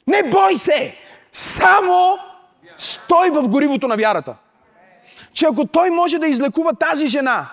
Не 0.07 0.23
бой 0.29 0.55
се! 0.55 0.93
Само 1.33 2.17
стой 2.77 3.29
в 3.29 3.49
горивото 3.49 3.87
на 3.87 3.95
вярата. 3.95 4.35
Че 5.33 5.45
ако 5.45 5.67
той 5.67 5.89
може 5.89 6.19
да 6.19 6.27
излекува 6.27 6.73
тази 6.73 7.07
жена, 7.07 7.49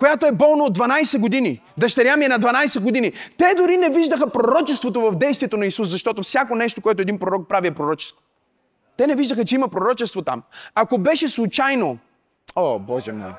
която 0.00 0.26
е 0.26 0.32
болна 0.32 0.64
от 0.64 0.78
12 0.78 1.18
години. 1.18 1.62
Дъщеря 1.78 2.16
ми 2.16 2.24
е 2.24 2.28
на 2.28 2.38
12 2.38 2.80
години. 2.80 3.12
Те 3.38 3.54
дори 3.56 3.76
не 3.76 3.90
виждаха 3.90 4.30
пророчеството 4.30 5.00
в 5.00 5.14
действието 5.14 5.56
на 5.56 5.66
Исус, 5.66 5.88
защото 5.88 6.22
всяко 6.22 6.54
нещо, 6.54 6.80
което 6.80 7.02
един 7.02 7.18
пророк 7.18 7.48
прави 7.48 7.68
е 7.68 7.74
пророчество. 7.74 8.20
Те 8.96 9.06
не 9.06 9.14
виждаха, 9.14 9.44
че 9.44 9.54
има 9.54 9.68
пророчество 9.68 10.22
там. 10.22 10.42
Ако 10.74 10.98
беше 10.98 11.28
случайно, 11.28 11.98
о, 12.56 12.78
Боже 12.78 13.12
мой, 13.12 13.32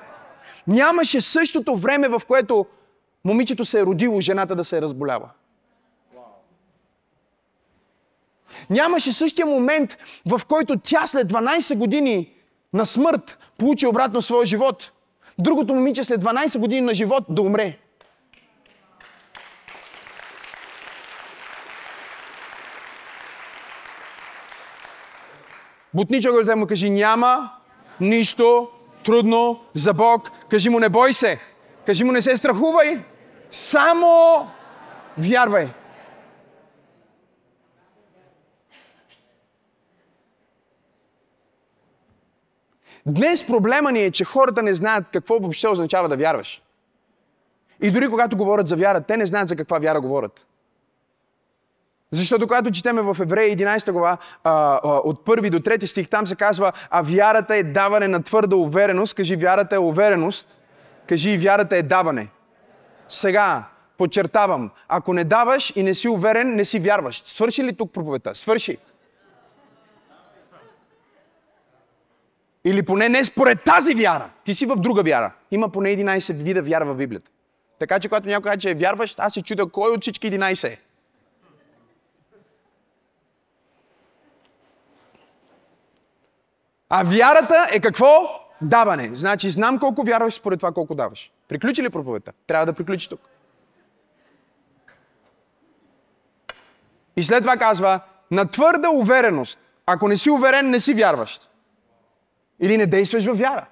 нямаше 0.68 1.22
същото 1.22 1.76
време, 1.76 2.08
в 2.08 2.22
което 2.28 2.66
момичето 3.26 3.66
се 3.66 3.80
е 3.80 3.86
родило, 3.86 4.22
жената 4.22 4.56
да 4.56 4.64
се 4.64 4.78
е 4.78 4.82
разболява. 4.82 5.30
Нямаше 8.70 9.14
същия 9.14 9.46
момент, 9.46 9.98
в 10.26 10.42
който 10.46 10.80
тя 10.80 11.08
след 11.08 11.32
12 11.32 11.78
години 11.78 12.34
на 12.74 12.86
смърт 12.86 13.38
получи 13.58 13.88
обратно 13.88 14.22
своя 14.22 14.46
живот. 14.46 14.92
Другото 15.42 15.74
момиче 15.74 16.04
след 16.04 16.22
12 16.22 16.58
години 16.60 16.82
на 16.82 16.94
живот 16.94 17.24
да 17.30 17.42
умре. 17.42 17.78
Бутни 25.94 26.22
човекът 26.22 26.58
му 26.58 26.68
кажи, 26.68 26.90
няма 26.90 27.50
нищо 28.00 28.70
трудно 29.04 29.60
за 29.74 29.94
Бог. 29.94 30.32
Кажи 30.50 30.70
му, 30.70 30.80
не 30.80 30.90
бой 30.90 31.14
се. 31.14 31.40
Кажи 31.86 32.04
му, 32.04 32.12
не 32.12 32.22
се 32.22 32.38
страхувай. 32.38 33.00
Само 33.52 34.48
вярвай. 35.18 35.68
Днес 43.06 43.48
проблема 43.48 43.92
ни 43.92 44.04
е, 44.04 44.12
че 44.12 44.26
хората 44.26 44.64
не 44.64 44.76
знаят 44.76 45.10
какво 45.10 45.40
въобще 45.40 45.68
означава 45.68 46.10
да 46.10 46.18
вярваш. 46.18 46.62
И 47.82 47.92
дори 47.92 48.10
когато 48.10 48.38
говорят 48.38 48.68
за 48.68 48.76
вяра, 48.76 49.02
те 49.02 49.18
не 49.18 49.26
знаят 49.26 49.50
за 49.50 49.56
каква 49.56 49.80
вяра 49.80 50.02
говорят. 50.02 50.46
Защото 52.12 52.48
когато 52.48 52.72
четеме 52.72 53.02
в 53.02 53.18
Еврея 53.22 53.58
11 53.58 53.92
глава, 53.92 54.18
а, 54.44 54.80
а, 54.84 54.98
от 54.98 55.26
първи 55.26 55.50
до 55.50 55.60
трети 55.60 55.88
стих, 55.88 56.10
там 56.10 56.28
се 56.28 56.36
казва, 56.36 56.72
а 56.90 57.02
вярата 57.02 57.56
е 57.56 57.64
даване 57.64 58.08
на 58.08 58.24
твърда 58.24 58.56
увереност. 58.56 59.16
Кажи, 59.16 59.36
вярата 59.36 59.76
е 59.76 59.80
увереност. 59.80 60.60
Кажи, 61.08 61.38
вярата 61.38 61.78
е 61.78 61.84
даване. 61.84 62.28
Сега, 63.10 63.64
подчертавам, 63.98 64.72
ако 64.88 65.14
не 65.14 65.24
даваш 65.24 65.74
и 65.76 65.84
не 65.84 65.94
си 65.94 66.10
уверен, 66.10 66.56
не 66.56 66.66
си 66.66 66.80
вярваш. 66.80 67.24
Свърши 67.26 67.64
ли 67.64 67.74
тук 67.74 67.94
проповедта? 67.94 68.36
Свърши. 68.36 68.78
Или 72.66 72.84
поне 72.84 73.10
не 73.10 73.26
според 73.26 73.64
тази 73.64 73.94
вяра. 73.94 74.30
Ти 74.44 74.54
си 74.54 74.66
в 74.66 74.76
друга 74.76 75.04
вяра. 75.04 75.34
Има 75.52 75.70
поне 75.70 75.90
11 75.90 76.34
вида 76.34 76.62
вяра 76.62 76.86
в 76.86 76.96
Библията. 76.96 77.32
Така 77.80 78.00
че 78.00 78.10
когато 78.10 78.28
някой 78.28 78.52
каже, 78.52 78.60
че 78.60 78.70
е 78.70 78.76
вярващ, 78.76 79.20
аз 79.20 79.34
се 79.34 79.42
чудя 79.42 79.70
кой 79.70 79.92
от 79.92 80.02
всички 80.02 80.32
11 80.32 80.68
е. 80.68 80.82
А 86.90 87.04
вярата 87.04 87.68
е 87.72 87.80
какво? 87.80 88.42
Даване. 88.62 89.10
Значи 89.14 89.50
знам 89.50 89.80
колко 89.80 90.04
вярваш 90.04 90.34
според 90.34 90.60
това 90.60 90.72
колко 90.72 90.96
даваш. 90.96 91.32
Приключи 91.48 91.84
ли 91.84 91.90
проповедта? 91.90 92.32
Трябва 92.48 92.66
да 92.66 92.74
приключи 92.74 93.10
тук. 93.10 93.22
И 97.16 97.24
след 97.24 97.44
това 97.44 97.58
казва, 97.58 98.00
на 98.32 98.46
твърда 98.46 98.90
увереност. 98.90 99.60
Ако 99.86 100.08
не 100.08 100.18
си 100.18 100.30
уверен, 100.30 100.70
не 100.70 100.80
си 100.80 100.94
вярващ. 100.94 101.51
Или 102.62 102.78
не 102.78 102.86
действаш 102.86 103.26
във 103.26 103.40
вяра. 103.40 103.66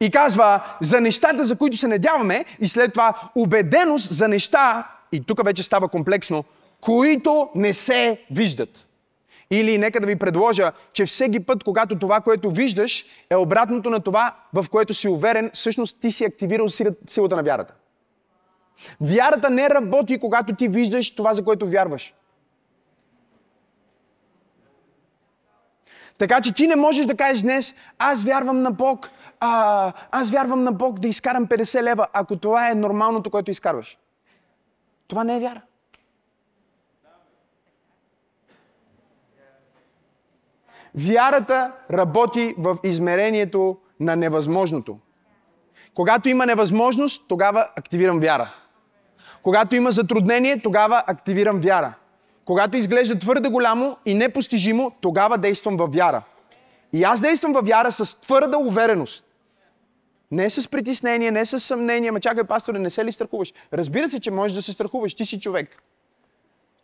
И 0.00 0.10
казва 0.10 0.76
за 0.80 1.00
нещата, 1.00 1.44
за 1.44 1.56
които 1.56 1.76
се 1.76 1.88
надяваме, 1.88 2.44
и 2.60 2.68
след 2.68 2.92
това 2.92 3.30
убеденост 3.34 4.14
за 4.14 4.28
неща, 4.28 4.88
и 5.12 5.24
тук 5.24 5.44
вече 5.44 5.62
става 5.62 5.88
комплексно, 5.88 6.44
които 6.80 7.50
не 7.54 7.72
се 7.72 8.20
виждат. 8.30 8.86
Или 9.50 9.78
нека 9.78 10.00
да 10.00 10.06
ви 10.06 10.16
предложа, 10.16 10.72
че 10.92 11.06
всеки 11.06 11.40
път, 11.40 11.64
когато 11.64 11.98
това, 11.98 12.20
което 12.20 12.50
виждаш, 12.50 13.04
е 13.30 13.36
обратното 13.36 13.90
на 13.90 14.00
това, 14.00 14.34
в 14.52 14.66
което 14.70 14.94
си 14.94 15.08
уверен, 15.08 15.50
всъщност 15.54 16.00
ти 16.00 16.12
си 16.12 16.24
активирал 16.24 16.68
силата 17.06 17.36
на 17.36 17.42
вярата. 17.42 17.74
Вярата 19.00 19.50
не 19.50 19.70
работи, 19.70 20.18
когато 20.18 20.54
ти 20.54 20.68
виждаш 20.68 21.14
това, 21.14 21.34
за 21.34 21.44
което 21.44 21.66
вярваш. 21.66 22.14
Така 26.20 26.40
че 26.40 26.54
ти 26.54 26.66
не 26.66 26.76
можеш 26.76 27.06
да 27.06 27.16
кажеш 27.16 27.42
днес, 27.42 27.74
аз 27.98 28.24
вярвам 28.24 28.62
на 28.62 28.70
Бог, 28.70 29.10
а, 29.40 29.92
аз 30.10 30.30
вярвам 30.30 30.64
на 30.64 30.72
Бог 30.72 30.98
да 30.98 31.08
изкарам 31.08 31.46
50 31.46 31.82
лева, 31.82 32.06
ако 32.12 32.36
това 32.36 32.70
е 32.70 32.74
нормалното, 32.74 33.30
което 33.30 33.50
изкарваш. 33.50 33.98
Това 35.08 35.24
не 35.24 35.36
е 35.36 35.40
вяра. 35.40 35.60
Вярата 40.94 41.72
работи 41.90 42.54
в 42.58 42.78
измерението 42.84 43.76
на 44.00 44.16
невъзможното. 44.16 44.98
Когато 45.94 46.28
има 46.28 46.46
невъзможност, 46.46 47.24
тогава 47.28 47.68
активирам 47.76 48.20
вяра. 48.20 48.54
Когато 49.42 49.76
има 49.76 49.90
затруднение, 49.90 50.62
тогава 50.62 51.02
активирам 51.06 51.60
вяра. 51.60 51.94
Когато 52.44 52.76
изглежда 52.76 53.18
твърде 53.18 53.48
голямо 53.48 53.96
и 54.06 54.14
непостижимо, 54.14 54.92
тогава 55.00 55.38
действам 55.38 55.76
във 55.76 55.94
вяра. 55.94 56.22
И 56.92 57.04
аз 57.04 57.20
действам 57.20 57.52
във 57.52 57.66
вяра 57.66 57.92
с 57.92 58.20
твърда 58.20 58.58
увереност. 58.58 59.24
Не 60.30 60.50
с 60.50 60.68
притеснение, 60.68 61.30
не 61.30 61.46
с 61.46 61.60
съмнение. 61.60 62.10
Ма 62.10 62.20
чакай, 62.20 62.44
пасторе, 62.44 62.78
не 62.78 62.90
се 62.90 63.04
ли 63.04 63.12
страхуваш? 63.12 63.52
Разбира 63.72 64.10
се, 64.10 64.20
че 64.20 64.30
можеш 64.30 64.54
да 64.54 64.62
се 64.62 64.72
страхуваш. 64.72 65.14
Ти 65.14 65.24
си 65.24 65.40
човек. 65.40 65.82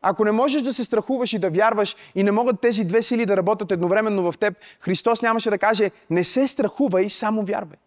Ако 0.03 0.25
не 0.25 0.33
можеш 0.33 0.62
да 0.62 0.73
се 0.73 0.85
страхуваш 0.85 1.33
и 1.33 1.38
да 1.38 1.51
вярваш 1.51 1.97
и 2.14 2.23
не 2.23 2.33
могат 2.33 2.61
тези 2.61 2.85
две 2.85 3.03
сили 3.03 3.27
да 3.27 3.37
работят 3.37 3.73
едновременно 3.73 4.33
в 4.33 4.38
теб, 4.38 4.55
Христос 4.81 5.23
нямаше 5.23 5.51
да 5.51 5.59
каже, 5.59 5.90
не 6.11 6.25
се 6.25 6.49
страхувай, 6.49 7.11
само 7.11 7.45
вярвай. 7.45 7.79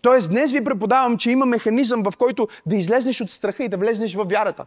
Тоест, 0.00 0.30
днес 0.30 0.52
ви 0.52 0.64
преподавам, 0.64 1.18
че 1.18 1.30
има 1.30 1.46
механизъм, 1.46 2.02
в 2.02 2.16
който 2.18 2.48
да 2.66 2.76
излезнеш 2.76 3.20
от 3.20 3.30
страха 3.30 3.64
и 3.64 3.68
да 3.68 3.76
влезнеш 3.76 4.14
в 4.14 4.24
вярата. 4.24 4.66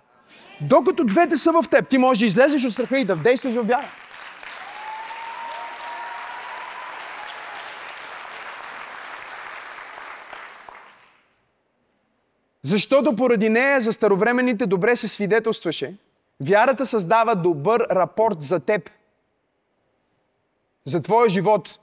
Докато 0.61 1.03
двете 1.03 1.37
са 1.37 1.51
в 1.51 1.65
теб, 1.71 1.89
ти 1.89 1.97
можеш 1.97 2.19
да 2.19 2.25
излезеш 2.25 2.65
от 2.65 2.73
страха 2.73 2.99
и 2.99 3.05
да 3.05 3.15
действаш 3.15 3.53
в 3.53 3.63
вяра. 3.63 3.89
Защото 12.63 13.15
поради 13.15 13.49
нея 13.49 13.81
за 13.81 13.93
старовременните 13.93 14.65
добре 14.65 14.95
се 14.95 15.07
свидетелстваше. 15.07 15.95
Вярата 16.41 16.85
създава 16.85 17.35
добър 17.35 17.87
рапорт 17.91 18.41
за 18.41 18.59
теб. 18.59 18.89
За 20.85 21.01
твоя 21.01 21.29
живот. 21.29 21.79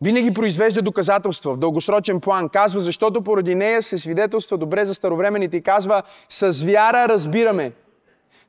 Винаги 0.00 0.34
произвежда 0.34 0.82
доказателства 0.82 1.54
в 1.54 1.58
дългосрочен 1.58 2.20
план. 2.20 2.48
Казва, 2.48 2.80
защото 2.80 3.22
поради 3.22 3.54
нея 3.54 3.82
се 3.82 3.98
свидетелства 3.98 4.58
добре 4.58 4.84
за 4.84 4.94
старовремените 4.94 5.56
и 5.56 5.62
казва, 5.62 6.02
с 6.28 6.64
вяра 6.64 7.08
разбираме. 7.08 7.72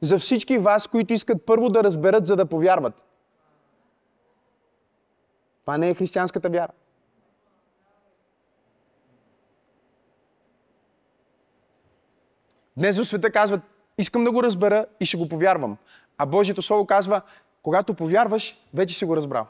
За 0.02 0.20
всички 0.20 0.58
вас, 0.58 0.88
които 0.88 1.14
искат 1.14 1.46
първо 1.46 1.70
да 1.70 1.84
разберат, 1.84 2.28
за 2.28 2.36
да 2.36 2.46
повярват. 2.46 3.04
Това 5.62 5.78
не 5.78 5.90
е 5.90 5.94
християнската 5.94 6.50
вяра. 6.50 6.72
Днес 12.78 12.98
в 12.98 13.06
света 13.06 13.32
казват, 13.32 13.62
искам 13.98 14.24
да 14.24 14.32
го 14.32 14.44
разбера 14.44 14.86
и 15.00 15.06
ще 15.06 15.18
го 15.18 15.30
повярвам. 15.30 15.78
А 16.18 16.26
Божието 16.26 16.62
Слово 16.62 16.86
казва, 16.86 17.22
когато 17.64 17.94
повярваш, 17.94 18.58
вече 18.74 18.96
си 18.96 19.06
го 19.06 19.16
разбрал. 19.16 19.48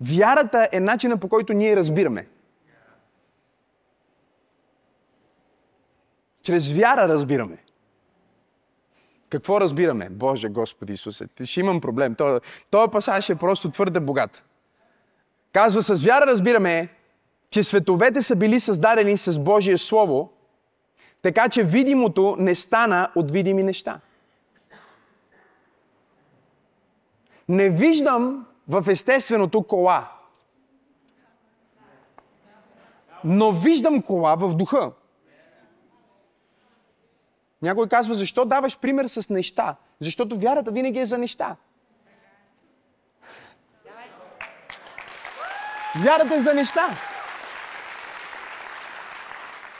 Вярата 0.00 0.68
е 0.72 0.80
начина 0.80 1.16
по 1.16 1.28
който 1.28 1.52
ние 1.52 1.76
разбираме. 1.76 2.26
Чрез 6.42 6.72
вяра 6.72 7.08
разбираме. 7.08 7.58
Какво 9.30 9.60
разбираме? 9.60 10.08
Боже, 10.10 10.48
Господи 10.48 10.92
Исусе, 10.92 11.28
ще 11.44 11.60
имам 11.60 11.80
проблем. 11.80 12.14
Този, 12.14 12.40
този 12.70 12.90
пасаж 12.90 13.30
е 13.30 13.34
просто 13.34 13.70
твърде 13.70 14.00
богат. 14.00 14.44
Казва, 15.52 15.82
с 15.82 16.04
вяра 16.04 16.26
разбираме, 16.26 16.88
че 17.50 17.62
световете 17.62 18.22
са 18.22 18.36
били 18.36 18.60
създадени 18.60 19.16
с 19.16 19.38
Божие 19.38 19.78
Слово, 19.78 20.32
така 21.22 21.48
че 21.48 21.62
видимото 21.62 22.36
не 22.38 22.54
стана 22.54 23.10
от 23.14 23.30
видими 23.30 23.62
неща. 23.62 24.00
Не 27.48 27.70
виждам 27.70 28.46
в 28.68 28.84
естественото 28.88 29.62
кола. 29.62 30.12
Но 33.24 33.52
виждам 33.52 34.02
кола 34.02 34.34
в 34.34 34.54
духа. 34.54 34.92
Някой 37.62 37.88
казва, 37.88 38.14
защо 38.14 38.44
даваш 38.44 38.78
пример 38.78 39.06
с 39.06 39.28
неща? 39.28 39.76
Защото 40.00 40.38
вярата 40.38 40.70
винаги 40.70 40.98
е 40.98 41.06
за 41.06 41.18
неща. 41.18 41.56
Вярата 46.04 46.34
е 46.34 46.40
за 46.40 46.54
неща. 46.54 46.88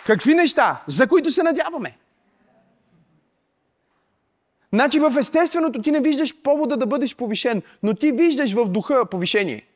Какви 0.07 0.35
неща? 0.35 0.83
За 0.87 1.09
които 1.09 1.31
се 1.31 1.43
надяваме. 1.43 1.99
Значи 4.77 4.99
в 4.99 5.17
естественото 5.19 5.83
ти 5.83 5.91
не 5.91 6.01
виждаш 6.01 6.37
повода 6.43 6.77
да 6.77 6.87
бъдеш 6.87 7.17
повишен, 7.17 7.63
но 7.83 7.95
ти 7.95 8.13
виждаш 8.13 8.53
в 8.53 8.65
духа 8.65 9.07
повишение. 9.11 9.67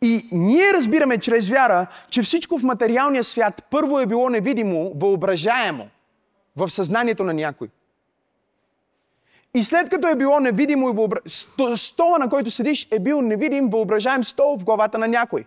И 0.00 0.28
ние 0.32 0.72
разбираме 0.72 1.18
чрез 1.18 1.48
вяра, 1.48 1.86
че 2.10 2.22
всичко 2.22 2.58
в 2.58 2.62
материалния 2.62 3.24
свят 3.24 3.66
първо 3.70 4.00
е 4.00 4.06
било 4.06 4.28
невидимо, 4.28 4.92
въображаемо 4.94 5.88
в 6.56 6.70
съзнанието 6.70 7.24
на 7.24 7.34
някой. 7.34 7.68
И 9.54 9.62
след 9.62 9.90
като 9.90 10.08
е 10.08 10.16
било 10.16 10.40
невидимо 10.40 10.88
и 10.88 10.92
въобра... 10.92 11.20
стола, 11.76 12.18
на 12.18 12.28
който 12.28 12.50
седиш, 12.50 12.88
е 12.90 12.98
бил 12.98 13.22
невидим, 13.22 13.70
въображаем 13.70 14.24
стол 14.24 14.58
в 14.58 14.64
главата 14.64 14.98
на 14.98 15.08
някой. 15.08 15.44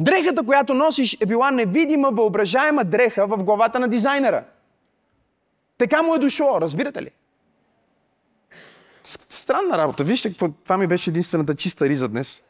Дрехата, 0.00 0.42
която 0.42 0.74
носиш, 0.74 1.16
е 1.20 1.26
била 1.26 1.50
невидима, 1.50 2.10
въображаема 2.10 2.84
дреха 2.84 3.26
в 3.26 3.44
главата 3.44 3.80
на 3.80 3.88
дизайнера. 3.88 4.44
Така 5.78 6.02
му 6.02 6.14
е 6.14 6.18
дошло, 6.18 6.60
разбирате 6.60 7.02
ли? 7.02 7.10
Странна 9.04 9.78
работа. 9.78 10.04
Вижте, 10.04 10.34
това 10.64 10.76
ми 10.76 10.86
беше 10.86 11.10
единствената 11.10 11.54
чиста 11.54 11.88
риза 11.88 12.08
днес. 12.08 12.42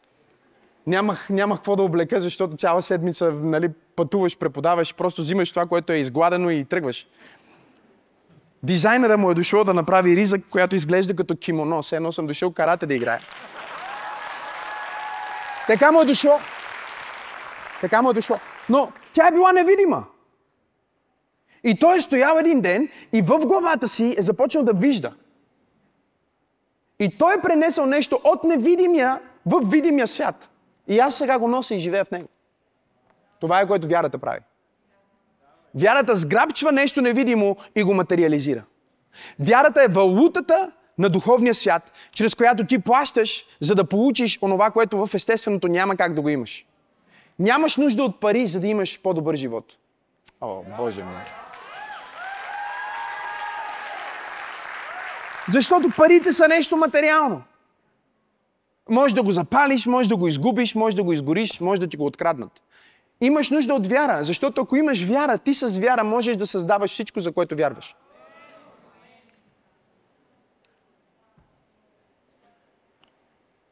Нямах, 0.87 1.31
нямах 1.31 1.59
какво 1.59 1.77
да 1.77 1.83
облека, 1.83 2.21
защото 2.21 2.57
цяла 2.57 2.83
седмица 2.83 3.33
нали, 3.33 3.69
пътуваш, 3.97 4.39
преподаваш, 4.39 4.95
просто 4.95 5.23
взимаш 5.23 5.51
това, 5.51 5.67
което 5.67 5.93
е 5.93 5.97
изгладено 5.97 6.51
и 6.51 6.65
тръгваш. 6.65 7.07
Дизайнера 8.63 9.19
му 9.19 9.31
е 9.31 9.35
дошъл 9.35 9.65
да 9.65 9.75
направи 9.75 10.17
риза, 10.17 10.43
която 10.43 10.77
изглежда 10.77 11.17
като 11.17 11.37
кимоно. 11.37 11.83
Все 11.83 11.97
едно 11.97 12.13
съм 12.13 12.27
дошъл 12.27 12.53
карате 12.53 12.87
да 12.87 12.95
играя. 12.95 13.21
Така 15.67 15.93
му 15.93 16.01
е 16.01 16.05
дошло. 16.05 16.39
Така 17.81 18.03
му 18.03 18.11
е 18.11 18.15
дошло. 18.15 18.37
Но 18.69 18.93
тя 19.13 19.29
е 19.29 19.31
била 19.31 19.53
невидима. 19.53 20.05
И 21.65 21.79
той 21.79 21.97
е 21.97 22.01
стоял 22.01 22.37
един 22.39 22.61
ден 22.61 22.89
и 23.13 23.23
в 23.23 23.39
главата 23.39 23.89
си 23.89 24.15
е 24.19 24.23
започнал 24.23 24.65
да 24.65 24.73
вижда. 24.73 25.13
И 26.99 27.19
той 27.19 27.35
е 27.35 27.41
пренесъл 27.41 27.87
нещо 27.87 28.21
от 28.25 28.45
невидимия 28.45 29.21
в 29.47 29.61
видимия 29.71 30.07
свят. 30.07 30.51
И 30.89 30.99
аз 30.99 31.15
сега 31.15 31.39
го 31.39 31.49
нося 31.49 31.75
и 31.75 31.79
живея 31.79 32.05
в 32.05 32.11
него. 32.11 32.29
Това 33.41 33.61
е 33.61 33.67
което 33.67 33.89
вярата 33.89 34.19
прави. 34.19 34.41
Вярата 35.75 36.17
сграбчва 36.17 36.73
нещо 36.73 37.01
невидимо 37.01 37.57
и 37.75 37.83
го 37.83 37.95
материализира. 37.95 38.65
Вярата 39.39 39.83
е 39.83 39.89
валутата 39.89 40.73
на 40.99 41.09
духовния 41.09 41.55
свят, 41.55 41.93
чрез 42.13 42.35
която 42.35 42.67
ти 42.67 42.79
плащаш, 42.79 43.45
за 43.61 43.75
да 43.75 43.85
получиш 43.85 44.39
онова, 44.43 44.71
което 44.71 45.07
в 45.07 45.15
естественото 45.15 45.69
няма 45.69 45.97
как 45.97 46.15
да 46.15 46.21
го 46.21 46.29
имаш. 46.29 46.67
Нямаш 47.41 47.77
нужда 47.77 48.03
от 48.03 48.21
пари, 48.21 48.47
за 48.47 48.61
да 48.61 48.67
имаш 48.67 49.03
по-добър 49.03 49.35
живот. 49.35 49.65
О, 50.41 50.63
Боже 50.79 51.05
мой. 51.05 51.23
Защото 55.53 55.91
парите 55.97 56.33
са 56.33 56.49
нещо 56.49 56.77
материално. 56.77 57.43
Може 58.91 59.15
да 59.15 59.23
го 59.23 59.33
запалиш, 59.33 59.87
може 59.87 60.09
да 60.09 60.17
го 60.17 60.29
изгубиш, 60.29 60.75
може 60.75 60.97
да 60.97 61.03
го 61.03 61.13
изгориш, 61.13 61.61
може 61.61 61.81
да 61.81 61.89
ти 61.89 61.97
го 61.97 62.07
откраднат. 62.07 62.53
Имаш 63.21 63.51
нужда 63.51 63.75
от 63.75 63.87
вяра, 63.87 64.23
защото 64.23 64.61
ако 64.61 64.77
имаш 64.77 65.05
вяра, 65.05 65.39
ти 65.39 65.55
с 65.55 65.79
вяра 65.79 66.05
можеш 66.05 66.37
да 66.37 66.47
създаваш 66.47 66.91
всичко, 66.91 67.21
за 67.21 67.33
което 67.33 67.57
вярваш. 67.57 67.97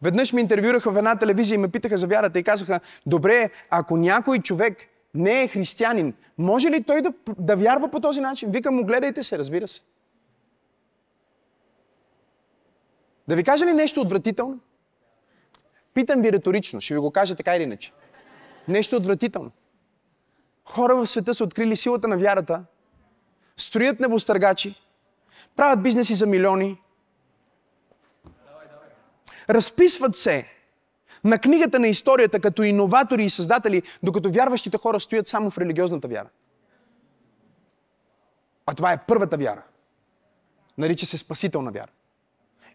Веднъж 0.03 0.33
ме 0.33 0.41
интервюраха 0.41 0.91
в 0.91 0.97
една 0.97 1.17
телевизия 1.17 1.55
и 1.55 1.59
ме 1.59 1.69
питаха 1.69 1.97
за 1.97 2.07
вярата 2.07 2.39
и 2.39 2.43
казаха, 2.43 2.81
добре, 3.07 3.51
ако 3.71 3.97
някой 3.97 4.39
човек 4.39 4.79
не 5.15 5.43
е 5.43 5.49
християнин, 5.49 6.15
може 6.39 6.69
ли 6.69 6.83
той 6.83 7.03
да, 7.03 7.13
да 7.39 7.57
вярва 7.57 7.91
по 7.91 8.01
този 8.01 8.21
начин? 8.21 8.51
Викам 8.51 8.75
му, 8.75 8.85
гледайте 8.85 9.23
се, 9.23 9.39
разбира 9.39 9.69
се. 9.69 9.83
Да 13.29 13.37
ви 13.37 13.45
кажа 13.45 13.67
ли 13.67 13.73
нещо 13.73 14.01
отвратително? 14.01 14.59
Питам 15.95 16.23
ви 16.23 16.33
риторично, 16.33 16.81
ще 16.81 16.95
ви 16.95 17.01
го 17.01 17.11
кажа 17.11 17.37
така 17.37 17.57
или 17.57 17.63
иначе. 17.63 17.93
Нещо 18.69 18.97
отвратително. 18.97 19.51
Хора 20.65 20.97
в 20.97 21.07
света 21.07 21.35
са 21.35 21.45
открили 21.45 21.77
силата 21.77 22.09
на 22.09 22.19
вярата, 22.19 22.65
строят 23.57 24.01
небостъргачи, 24.01 24.75
правят 25.57 25.83
бизнеси 25.83 26.15
за 26.15 26.27
милиони, 26.27 26.81
разписват 29.51 30.17
се 30.17 30.47
на 31.25 31.39
книгата 31.39 31.79
на 31.79 31.89
историята 31.89 32.41
като 32.41 32.63
иноватори 32.63 33.25
и 33.25 33.31
създатели, 33.31 33.83
докато 34.03 34.31
вярващите 34.31 34.79
хора 34.79 35.01
стоят 35.01 35.29
само 35.29 35.51
в 35.51 35.59
религиозната 35.59 36.09
вяра. 36.09 36.29
А 38.67 38.75
това 38.75 38.93
е 38.93 39.07
първата 39.07 39.37
вяра. 39.37 39.63
Нарича 40.79 41.07
се 41.07 41.19
спасителна 41.19 41.71
вяра. 41.71 41.91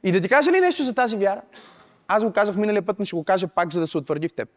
И 0.04 0.12
да 0.12 0.22
ти 0.22 0.30
кажа 0.30 0.52
ли 0.52 0.60
нещо 0.60 0.84
за 0.84 0.96
тази 0.96 1.18
вяра? 1.18 1.42
Аз 2.08 2.24
го 2.24 2.34
казах 2.34 2.56
миналия 2.56 2.82
път, 2.82 3.00
но 3.00 3.06
ще 3.06 3.16
го 3.16 3.24
кажа 3.24 3.48
пак, 3.48 3.74
за 3.74 3.80
да 3.80 3.88
се 3.88 3.98
утвърди 3.98 4.30
в 4.30 4.34
теб. 4.34 4.50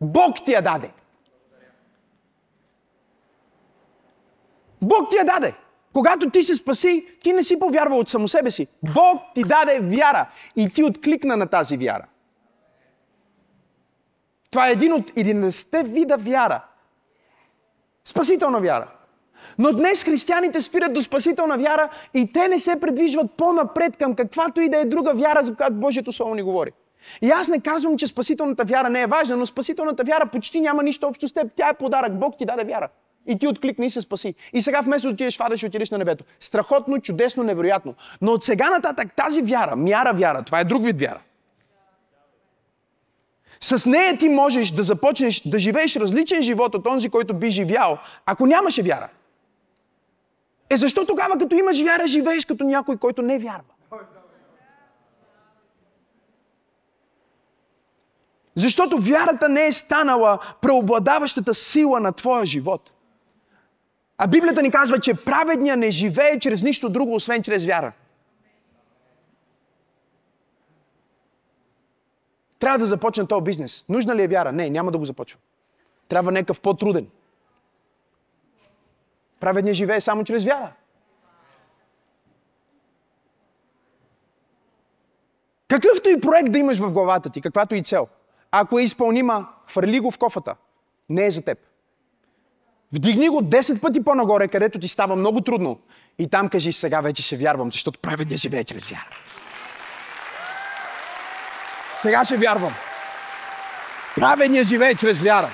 Бог 0.00 0.36
ти 0.44 0.52
я 0.52 0.62
даде. 0.62 0.90
Бог 4.82 5.10
ти 5.10 5.16
я 5.16 5.24
даде. 5.24 5.54
Когато 5.98 6.30
ти 6.30 6.42
се 6.42 6.54
спаси, 6.54 7.06
ти 7.22 7.32
не 7.32 7.42
си 7.42 7.58
повярвал 7.58 7.98
от 7.98 8.08
само 8.08 8.28
себе 8.28 8.50
си. 8.50 8.66
Бог 8.94 9.22
ти 9.34 9.42
даде 9.42 9.80
вяра 9.80 10.28
и 10.56 10.70
ти 10.70 10.84
откликна 10.84 11.36
на 11.36 11.46
тази 11.46 11.76
вяра. 11.76 12.06
Това 14.50 14.68
е 14.68 14.72
един 14.72 14.92
от 14.92 15.10
11 15.10 15.82
вида 15.82 16.16
вяра. 16.16 16.64
Спасителна 18.04 18.60
вяра. 18.60 18.90
Но 19.58 19.72
днес 19.72 20.04
християните 20.04 20.60
спират 20.60 20.92
до 20.92 21.02
спасителна 21.02 21.58
вяра 21.58 21.90
и 22.14 22.32
те 22.32 22.48
не 22.48 22.58
се 22.58 22.80
предвижват 22.80 23.32
по-напред 23.32 23.96
към 23.96 24.14
каквато 24.14 24.60
и 24.60 24.68
да 24.68 24.78
е 24.78 24.84
друга 24.84 25.14
вяра, 25.14 25.42
за 25.42 25.54
която 25.54 25.74
Божието 25.74 26.12
Слово 26.12 26.34
ни 26.34 26.42
говори. 26.42 26.72
И 27.22 27.30
аз 27.30 27.48
не 27.48 27.60
казвам, 27.60 27.96
че 27.96 28.06
спасителната 28.06 28.64
вяра 28.64 28.90
не 28.90 29.02
е 29.02 29.06
важна, 29.06 29.36
но 29.36 29.46
спасителната 29.46 30.04
вяра 30.04 30.26
почти 30.26 30.60
няма 30.60 30.82
нищо 30.82 31.06
общо 31.06 31.28
с 31.28 31.32
теб. 31.32 31.52
Тя 31.56 31.68
е 31.68 31.74
подарък. 31.74 32.18
Бог 32.18 32.38
ти 32.38 32.44
даде 32.44 32.64
вяра. 32.64 32.88
И 33.28 33.38
ти 33.38 33.48
откликни 33.48 33.86
и 33.86 33.90
се 33.90 34.00
спаси. 34.00 34.34
И 34.52 34.60
сега 34.60 34.80
вместо 34.80 35.08
да 35.08 35.14
отидеш 35.14 35.36
в 35.38 35.40
ада, 35.40 35.56
ще 35.56 35.66
отидеш 35.66 35.90
на 35.90 35.98
небето. 35.98 36.24
Страхотно, 36.40 37.00
чудесно, 37.00 37.42
невероятно. 37.42 37.94
Но 38.20 38.32
от 38.32 38.44
сега 38.44 38.70
нататък 38.70 39.12
тази 39.16 39.42
вяра, 39.42 39.76
мяра 39.76 40.12
вяра, 40.12 40.42
това 40.42 40.60
е 40.60 40.64
друг 40.64 40.84
вид 40.84 41.00
вяра. 41.00 41.20
С 43.60 43.86
нея 43.86 44.18
ти 44.18 44.28
можеш 44.28 44.70
да 44.70 44.82
започнеш 44.82 45.42
да 45.46 45.58
живееш 45.58 45.96
различен 45.96 46.42
живот 46.42 46.74
от 46.74 46.84
този, 46.84 47.08
който 47.08 47.34
би 47.34 47.50
живял, 47.50 47.98
ако 48.26 48.46
нямаше 48.46 48.82
вяра. 48.82 49.08
Е 50.70 50.76
защо 50.76 51.06
тогава, 51.06 51.38
като 51.38 51.56
имаш 51.56 51.82
вяра, 51.82 52.06
живееш 52.06 52.44
като 52.44 52.64
някой, 52.64 52.96
който 52.96 53.22
не 53.22 53.38
вярва? 53.38 53.74
Защото 58.56 58.98
вярата 58.98 59.48
не 59.48 59.66
е 59.66 59.72
станала 59.72 60.38
преобладаващата 60.60 61.54
сила 61.54 62.00
на 62.00 62.12
твоя 62.12 62.46
живот. 62.46 62.92
А 64.18 64.26
Библията 64.26 64.62
ни 64.62 64.70
казва, 64.70 65.00
че 65.00 65.14
праведния 65.14 65.76
не 65.76 65.90
живее 65.90 66.38
чрез 66.38 66.62
нищо 66.62 66.88
друго, 66.88 67.14
освен 67.14 67.42
чрез 67.42 67.66
вяра. 67.66 67.92
Трябва 72.58 72.78
да 72.78 72.86
започна 72.86 73.26
този 73.26 73.44
бизнес. 73.44 73.84
Нужна 73.88 74.16
ли 74.16 74.22
е 74.22 74.28
вяра? 74.28 74.52
Не, 74.52 74.70
няма 74.70 74.90
да 74.90 74.98
го 74.98 75.04
започвам. 75.04 75.40
Трябва 76.08 76.32
някакъв 76.32 76.60
по-труден. 76.60 77.06
Праведният 79.40 79.76
живее 79.76 80.00
само 80.00 80.24
чрез 80.24 80.44
вяра. 80.44 80.72
Какъвто 85.68 86.08
и 86.08 86.20
проект 86.20 86.52
да 86.52 86.58
имаш 86.58 86.78
в 86.78 86.92
главата 86.92 87.30
ти, 87.30 87.40
каквато 87.40 87.74
и 87.74 87.82
цел, 87.82 88.08
ако 88.50 88.78
е 88.78 88.82
изпълнима, 88.82 89.48
хвърли 89.70 90.00
го 90.00 90.10
в 90.10 90.18
кофата. 90.18 90.56
Не 91.08 91.26
е 91.26 91.30
за 91.30 91.42
теб. 91.42 91.67
Вдигни 92.92 93.28
го 93.28 93.42
10 93.42 93.80
пъти 93.80 94.04
по-нагоре, 94.04 94.48
където 94.48 94.78
ти 94.78 94.88
става 94.88 95.16
много 95.16 95.40
трудно. 95.40 95.78
И 96.18 96.30
там 96.30 96.48
кажи, 96.48 96.72
сега 96.72 97.00
вече 97.00 97.22
ще 97.22 97.36
вярвам, 97.36 97.72
защото 97.72 98.00
праведният 98.00 98.40
живее 98.40 98.64
чрез 98.64 98.88
вяра. 98.88 99.08
Сега 101.94 102.24
ще 102.24 102.36
вярвам. 102.36 102.74
Праведният 104.14 104.66
живее 104.66 104.94
чрез 104.94 105.20
вяра. 105.20 105.50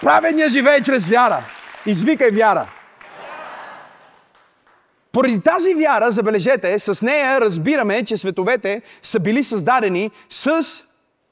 Праведният 0.00 0.52
живее 0.52 0.82
чрез 0.82 1.08
вяра. 1.08 1.44
Извикай 1.86 2.30
вяра. 2.30 2.68
Поради 5.12 5.40
тази 5.40 5.74
вяра, 5.74 6.10
забележете, 6.10 6.78
с 6.78 7.02
нея 7.02 7.40
разбираме, 7.40 8.04
че 8.04 8.16
световете 8.16 8.82
са 9.02 9.20
били 9.20 9.44
създадени 9.44 10.10
с 10.30 10.62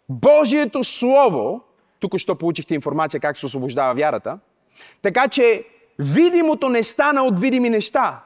Божието 0.08 0.84
Слово. 0.84 1.60
Тук 2.00 2.18
що 2.18 2.34
получихте 2.34 2.74
информация 2.74 3.20
как 3.20 3.36
се 3.36 3.46
освобождава 3.46 3.94
вярата. 3.94 4.38
Така 5.02 5.28
че 5.28 5.64
видимото 5.98 6.68
не 6.68 6.82
стана 6.82 7.24
от 7.24 7.40
видими 7.40 7.70
неща. 7.70 8.20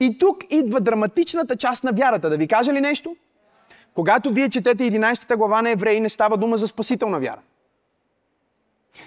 И 0.00 0.18
тук 0.18 0.44
идва 0.50 0.80
драматичната 0.80 1.56
част 1.56 1.84
на 1.84 1.92
вярата. 1.92 2.30
Да 2.30 2.36
ви 2.36 2.48
кажа 2.48 2.72
ли 2.72 2.80
нещо? 2.80 3.16
Когато 3.94 4.30
вие 4.30 4.48
четете 4.48 4.84
11 4.84 5.36
глава 5.36 5.62
на 5.62 5.70
Евреи, 5.70 6.00
не 6.00 6.08
става 6.08 6.36
дума 6.36 6.56
за 6.56 6.66
спасителна 6.66 7.20
вяра. 7.20 7.40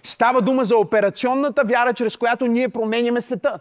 Става 0.04 0.42
дума 0.42 0.64
за 0.64 0.78
операционната 0.78 1.64
вяра, 1.64 1.94
чрез 1.94 2.18
която 2.18 2.48
ние 2.48 2.70
променяме 2.70 3.22
света. 3.22 3.60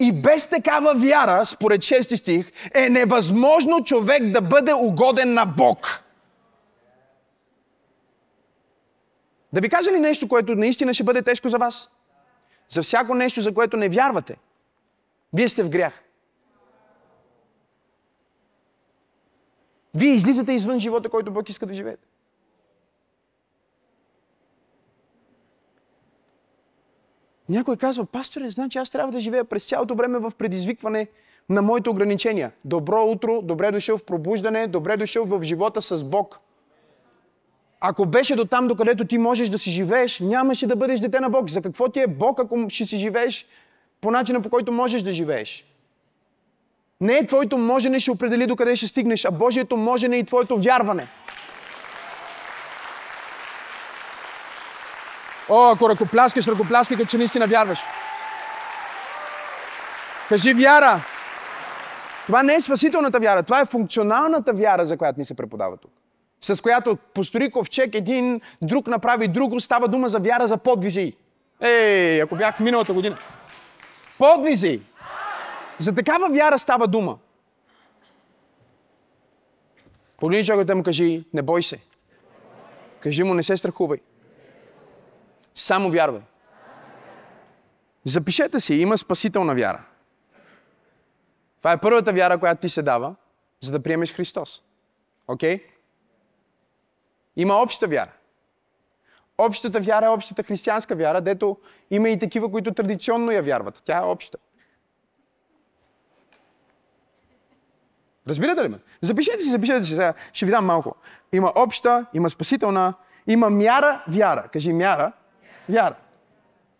И 0.00 0.12
без 0.12 0.48
такава 0.48 0.94
вяра, 0.94 1.44
според 1.44 1.80
6 1.80 2.14
стих, 2.14 2.52
е 2.74 2.88
невъзможно 2.88 3.84
човек 3.84 4.30
да 4.30 4.40
бъде 4.40 4.74
угоден 4.74 5.34
на 5.34 5.46
Бог. 5.46 6.02
Да 9.52 9.60
ви 9.60 9.68
кажа 9.68 9.92
ли 9.92 10.00
нещо, 10.00 10.28
което 10.28 10.54
наистина 10.54 10.94
ще 10.94 11.04
бъде 11.04 11.22
тежко 11.22 11.48
за 11.48 11.58
вас? 11.58 11.90
За 12.70 12.82
всяко 12.82 13.14
нещо, 13.14 13.40
за 13.40 13.54
което 13.54 13.76
не 13.76 13.88
вярвате, 13.88 14.36
вие 15.32 15.48
сте 15.48 15.62
в 15.62 15.70
грях. 15.70 16.02
Вие 19.94 20.14
излизате 20.14 20.52
извън 20.52 20.80
живота, 20.80 21.08
който 21.08 21.30
Бог 21.30 21.48
иска 21.48 21.66
да 21.66 21.74
живеете. 21.74 22.06
Някой 27.48 27.76
казва, 27.76 28.06
пасторе, 28.06 28.50
значи 28.50 28.78
аз 28.78 28.90
трябва 28.90 29.12
да 29.12 29.20
живея 29.20 29.44
през 29.44 29.64
цялото 29.64 29.94
време 29.94 30.18
в 30.18 30.32
предизвикване 30.38 31.08
на 31.48 31.62
моите 31.62 31.90
ограничения. 31.90 32.52
Добро 32.64 33.04
утро, 33.04 33.42
добре 33.42 33.70
дошъл 33.70 33.98
в 33.98 34.04
пробуждане, 34.04 34.66
добре 34.66 34.96
дошъл 34.96 35.24
в 35.24 35.42
живота 35.42 35.82
с 35.82 36.04
Бог. 36.04 36.40
Ако 37.80 38.06
беше 38.06 38.36
до 38.36 38.44
там, 38.44 38.68
докъдето 38.68 39.04
ти 39.04 39.18
можеш 39.18 39.48
да 39.48 39.58
си 39.58 39.70
живееш, 39.70 40.20
нямаше 40.20 40.66
да 40.66 40.76
бъдеш 40.76 41.00
дете 41.00 41.20
на 41.20 41.30
Бог. 41.30 41.50
За 41.50 41.62
какво 41.62 41.88
ти 41.88 42.00
е 42.00 42.06
Бог, 42.06 42.40
ако 42.40 42.66
ще 42.68 42.84
си 42.84 42.96
живееш 42.96 43.46
по 44.00 44.10
начина, 44.10 44.40
по 44.40 44.50
който 44.50 44.72
можеш 44.72 45.02
да 45.02 45.12
живееш? 45.12 45.64
Не 47.00 47.18
е 47.18 47.26
твоето 47.26 47.58
можене 47.58 48.00
ще 48.00 48.10
определи 48.10 48.46
докъде 48.46 48.76
ще 48.76 48.86
стигнеш, 48.86 49.24
а 49.24 49.30
Божието 49.30 49.76
можене 49.76 50.16
и 50.16 50.24
твоето 50.24 50.56
вярване. 50.56 51.06
О, 55.48 55.70
ако 55.70 55.88
ръкопляскаш, 55.88 56.46
ръкопляскай, 56.46 56.96
като 56.96 57.10
че 57.10 57.18
наистина 57.18 57.46
вярваш. 57.46 57.78
Кажи 60.28 60.54
вяра. 60.54 61.00
Това 62.26 62.42
не 62.42 62.54
е 62.54 62.60
спасителната 62.60 63.20
вяра, 63.20 63.42
това 63.42 63.60
е 63.60 63.64
функционалната 63.64 64.52
вяра, 64.52 64.86
за 64.86 64.96
която 64.96 65.18
ни 65.20 65.24
се 65.24 65.34
преподава 65.34 65.76
тук. 65.76 65.97
С 66.40 66.62
която 66.62 66.96
построи 66.96 67.50
ковчег 67.50 67.94
един, 67.94 68.40
друг 68.62 68.86
направи 68.86 69.28
друго, 69.28 69.60
става 69.60 69.88
дума 69.88 70.08
за 70.08 70.18
вяра 70.18 70.46
за 70.46 70.56
подвизи. 70.56 71.16
Ей, 71.60 72.22
ако 72.22 72.36
бях 72.36 72.56
в 72.56 72.60
миналата 72.60 72.92
година. 72.92 73.18
Подвизи! 74.18 74.80
За 75.78 75.94
такава 75.94 76.28
вяра 76.28 76.58
става 76.58 76.86
дума. 76.86 77.18
Погледни 80.16 80.44
човекът 80.44 80.76
му 80.76 80.82
кажи, 80.82 81.24
не 81.34 81.42
бой 81.42 81.62
се. 81.62 81.80
Кажи 83.00 83.22
му, 83.22 83.34
не 83.34 83.42
се 83.42 83.56
страхувай. 83.56 83.98
Само 85.54 85.90
вярвай. 85.90 86.20
Запишете 88.04 88.60
си, 88.60 88.74
има 88.74 88.98
спасителна 88.98 89.54
вяра. 89.54 89.84
Това 91.58 91.72
е 91.72 91.80
първата 91.80 92.12
вяра, 92.12 92.38
която 92.38 92.60
ти 92.60 92.68
се 92.68 92.82
дава, 92.82 93.14
за 93.60 93.72
да 93.72 93.82
приемеш 93.82 94.14
Христос. 94.14 94.62
Окей? 95.28 95.56
Okay? 95.56 95.77
Има 97.38 97.54
обща 97.54 97.86
вяра. 97.86 98.12
Общата 99.38 99.80
вяра 99.80 100.06
е 100.06 100.08
общата 100.08 100.42
християнска 100.42 100.96
вяра, 100.96 101.20
дето 101.20 101.56
има 101.90 102.08
и 102.08 102.18
такива, 102.18 102.50
които 102.50 102.74
традиционно 102.74 103.30
я 103.30 103.42
вярват. 103.42 103.82
Тя 103.84 103.98
е 103.98 104.04
обща. 104.04 104.38
Разбирате 108.28 108.62
ли 108.62 108.68
ме? 108.68 108.78
Запишете 109.02 109.42
си, 109.42 109.50
запишете 109.50 109.84
си. 109.84 109.98
Ще 110.32 110.46
ви 110.46 110.50
дам 110.50 110.66
малко. 110.66 110.94
Има 111.32 111.52
обща, 111.56 112.06
има 112.14 112.30
спасителна, 112.30 112.94
има 113.26 113.50
мяра, 113.50 114.04
вяра. 114.08 114.48
Кажи 114.52 114.72
мяра, 114.72 115.12
вяра. 115.68 115.96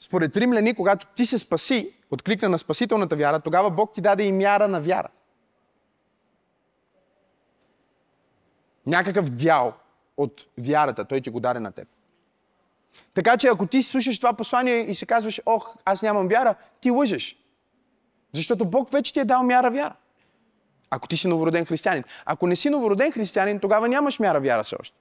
Според 0.00 0.36
римляни, 0.36 0.74
когато 0.74 1.06
ти 1.06 1.26
се 1.26 1.38
спаси, 1.38 1.94
откликна 2.10 2.48
на 2.48 2.58
спасителната 2.58 3.16
вяра, 3.16 3.40
тогава 3.40 3.70
Бог 3.70 3.94
ти 3.94 4.00
даде 4.00 4.22
и 4.22 4.32
мяра 4.32 4.68
на 4.68 4.80
вяра. 4.80 5.08
Някакъв 8.86 9.30
дял 9.30 9.74
от 10.18 10.46
вярата, 10.58 11.04
той 11.04 11.20
ти 11.20 11.30
го 11.30 11.40
даде 11.40 11.60
на 11.60 11.72
теб. 11.72 11.88
Така 13.14 13.36
че 13.36 13.48
ако 13.48 13.66
ти 13.66 13.82
слушаш 13.82 14.18
това 14.18 14.32
послание 14.32 14.90
и 14.90 14.94
се 14.94 15.06
казваш, 15.06 15.40
ох, 15.46 15.76
аз 15.84 16.02
нямам 16.02 16.28
вяра, 16.28 16.54
ти 16.80 16.90
лъжеш. 16.90 17.36
Защото 18.32 18.64
Бог 18.64 18.90
вече 18.90 19.12
ти 19.12 19.20
е 19.20 19.24
дал 19.24 19.42
мяра 19.42 19.70
вяра. 19.70 19.94
Ако 20.90 21.08
ти 21.08 21.16
си 21.16 21.28
новороден 21.28 21.66
християнин. 21.66 22.04
Ако 22.24 22.46
не 22.46 22.56
си 22.56 22.70
новороден 22.70 23.12
християнин, 23.12 23.60
тогава 23.60 23.88
нямаш 23.88 24.18
мяра 24.18 24.40
вяра 24.40 24.64
все 24.64 24.76
още. 24.80 24.96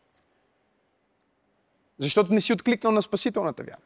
Защото 1.99 2.33
не 2.33 2.41
си 2.41 2.53
откликнал 2.53 2.93
на 2.93 3.01
спасителната 3.01 3.63
вяра. 3.63 3.81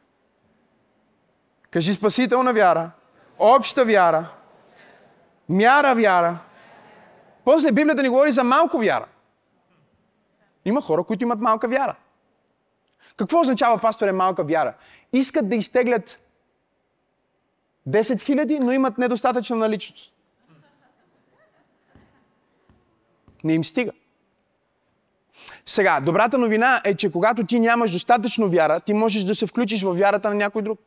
Кажи 1.70 1.92
спасителна 1.92 2.52
вяра, 2.52 2.90
обща 3.38 3.84
вяра, 3.84 4.28
мяра 5.48 5.94
вяра. 5.94 6.38
После 7.44 7.72
Библията 7.72 8.02
ни 8.02 8.08
говори 8.08 8.32
за 8.32 8.44
малко 8.44 8.78
вяра. 8.78 9.06
Има 10.64 10.80
хора, 10.80 11.04
които 11.04 11.24
имат 11.24 11.40
малка 11.40 11.68
вяра. 11.68 11.96
Какво 13.16 13.40
означава, 13.40 13.80
пасторе, 13.80 14.12
малка 14.12 14.44
вяра? 14.44 14.74
Искат 15.12 15.48
да 15.48 15.56
изтеглят 15.56 16.18
10 17.88 18.20
хиляди, 18.20 18.58
но 18.58 18.72
имат 18.72 18.98
недостатъчна 18.98 19.56
наличност. 19.56 20.14
Не 23.44 23.54
им 23.54 23.64
стига. 23.64 23.92
Сега, 25.66 26.00
добрата 26.00 26.38
новина 26.38 26.80
е, 26.84 26.94
че 26.94 27.12
когато 27.12 27.46
ти 27.46 27.60
нямаш 27.60 27.90
достатъчно 27.90 28.48
вяра, 28.48 28.80
ти 28.80 28.94
можеш 28.94 29.24
да 29.24 29.34
се 29.34 29.46
включиш 29.46 29.82
в 29.82 29.94
вярата 29.94 30.28
на 30.28 30.34
някой 30.34 30.62
друг. 30.62 30.80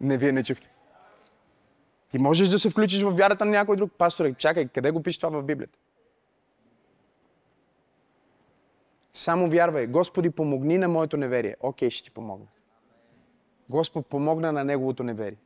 Не, 0.00 0.18
вие 0.18 0.32
не 0.32 0.44
чухте. 0.44 0.70
Ти 2.10 2.18
можеш 2.18 2.48
да 2.48 2.58
се 2.58 2.70
включиш 2.70 3.02
в 3.02 3.10
вярата 3.10 3.44
на 3.44 3.50
някой 3.50 3.76
друг. 3.76 3.92
Пастор, 3.98 4.34
чакай, 4.34 4.68
къде 4.68 4.90
го 4.90 5.02
пише 5.02 5.20
това 5.20 5.40
в 5.40 5.44
Библията? 5.44 5.78
Само 9.14 9.50
вярвай. 9.50 9.86
Господи, 9.86 10.30
помогни 10.30 10.78
на 10.78 10.88
моето 10.88 11.16
неверие. 11.16 11.56
Окей, 11.60 11.90
ще 11.90 12.04
ти 12.04 12.10
помогна. 12.10 12.46
Господ 13.70 14.06
помогна 14.06 14.52
на 14.52 14.64
неговото 14.64 15.04
неверие. 15.04 15.38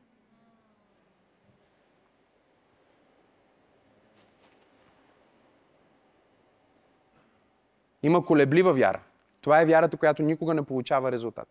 Има 8.03 8.25
колеблива 8.25 8.72
вяра. 8.72 9.01
Това 9.40 9.61
е 9.61 9.66
вярата, 9.66 9.96
която 9.96 10.22
никога 10.22 10.55
не 10.55 10.62
получава 10.62 11.12
резултат. 11.12 11.48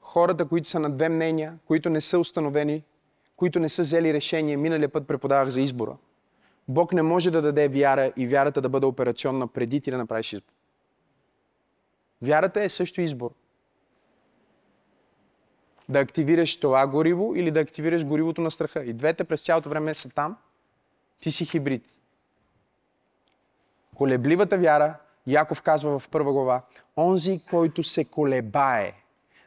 Хората, 0.00 0.48
които 0.48 0.68
са 0.68 0.80
на 0.80 0.90
две 0.90 1.08
мнения, 1.08 1.58
които 1.66 1.90
не 1.90 2.00
са 2.00 2.18
установени, 2.18 2.82
които 3.36 3.60
не 3.60 3.68
са 3.68 3.82
взели 3.82 4.14
решение, 4.14 4.56
миналия 4.56 4.88
път 4.88 5.06
преподавах 5.06 5.48
за 5.48 5.60
избора. 5.60 5.96
Бог 6.68 6.92
не 6.92 7.02
може 7.02 7.30
да 7.30 7.42
даде 7.42 7.68
вяра 7.68 8.12
и 8.16 8.26
вярата 8.26 8.60
да 8.60 8.68
бъде 8.68 8.86
операционна 8.86 9.48
преди 9.48 9.80
ти 9.80 9.90
да 9.90 9.98
направиш 9.98 10.32
избор. 10.32 10.52
Вярата 12.22 12.62
е 12.62 12.68
също 12.68 13.00
избор. 13.00 13.30
Да 15.88 16.00
активираш 16.00 16.56
това 16.56 16.86
гориво 16.86 17.34
или 17.34 17.50
да 17.50 17.60
активираш 17.60 18.06
горивото 18.06 18.40
на 18.40 18.50
страха. 18.50 18.84
И 18.84 18.92
двете 18.92 19.24
през 19.24 19.40
цялото 19.40 19.68
време 19.68 19.94
са 19.94 20.08
там. 20.10 20.36
Ти 21.20 21.30
си 21.30 21.44
хибрид. 21.44 21.84
Колебливата 23.94 24.58
вяра, 24.58 24.94
Яков 25.26 25.62
казва 25.62 25.98
в 25.98 26.08
първа 26.08 26.32
глава, 26.32 26.62
онзи, 26.96 27.40
който 27.50 27.82
се 27.82 28.04
колебае. 28.04 28.92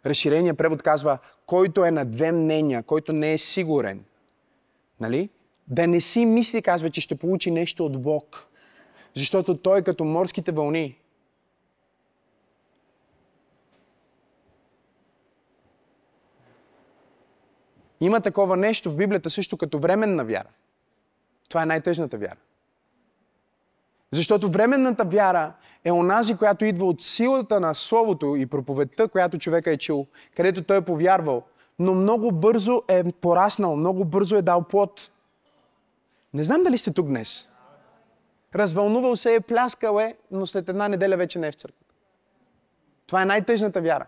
Разширения 0.06 0.54
превод 0.54 0.82
казва, 0.82 1.20
който 1.48 1.86
е 1.86 1.92
на 1.92 2.06
две 2.06 2.32
мнения, 2.32 2.84
който 2.84 3.14
не 3.14 3.34
е 3.34 3.38
сигурен. 3.38 4.04
Нали? 5.00 5.30
Да 5.68 5.88
не 5.88 6.02
си 6.02 6.26
мисли, 6.26 6.62
казва, 6.62 6.90
че 6.90 7.02
ще 7.02 7.16
получи 7.16 7.52
нещо 7.52 7.86
от 7.86 8.02
Бог. 8.02 8.48
Защото 9.16 9.58
той 9.58 9.80
е 9.80 9.84
като 9.84 10.04
морските 10.04 10.52
вълни. 10.52 10.98
Има 18.02 18.22
такова 18.22 18.58
нещо 18.58 18.92
в 18.92 18.98
Библията 18.98 19.30
също 19.30 19.58
като 19.58 19.80
временна 19.80 20.26
вяра. 20.26 20.50
Това 21.50 21.64
е 21.64 21.66
най-тъжната 21.66 22.18
вяра. 22.18 22.38
Защото 24.12 24.52
временната 24.52 25.06
вяра 25.06 25.54
е 25.88 25.92
онази, 25.92 26.38
която 26.38 26.66
идва 26.66 26.86
от 26.86 27.02
силата 27.02 27.60
на 27.60 27.76
Словото 27.76 28.36
и 28.36 28.46
проповедта, 28.46 29.08
която 29.08 29.38
човека 29.38 29.72
е 29.72 29.78
чул, 29.78 30.08
където 30.36 30.64
той 30.64 30.78
е 30.78 30.82
повярвал, 30.82 31.44
но 31.80 31.96
много 31.96 32.32
бързо 32.32 32.82
е 32.88 33.04
пораснал, 33.04 33.76
много 33.76 34.06
бързо 34.06 34.36
е 34.36 34.42
дал 34.42 34.64
плод. 34.64 35.10
Не 36.34 36.44
знам 36.44 36.64
дали 36.64 36.78
сте 36.78 36.94
тук 36.94 37.08
днес. 37.08 37.48
Развълнувал 38.56 39.16
се 39.16 39.36
е, 39.36 39.40
пляскал 39.40 40.00
е, 40.00 40.16
но 40.32 40.46
след 40.46 40.70
една 40.70 40.88
неделя 40.88 41.18
вече 41.18 41.40
не 41.40 41.48
е 41.48 41.52
в 41.52 41.56
църквата. 41.56 41.94
Това 43.08 43.22
е 43.22 43.26
най-тъжната 43.26 43.82
вяра. 43.82 44.06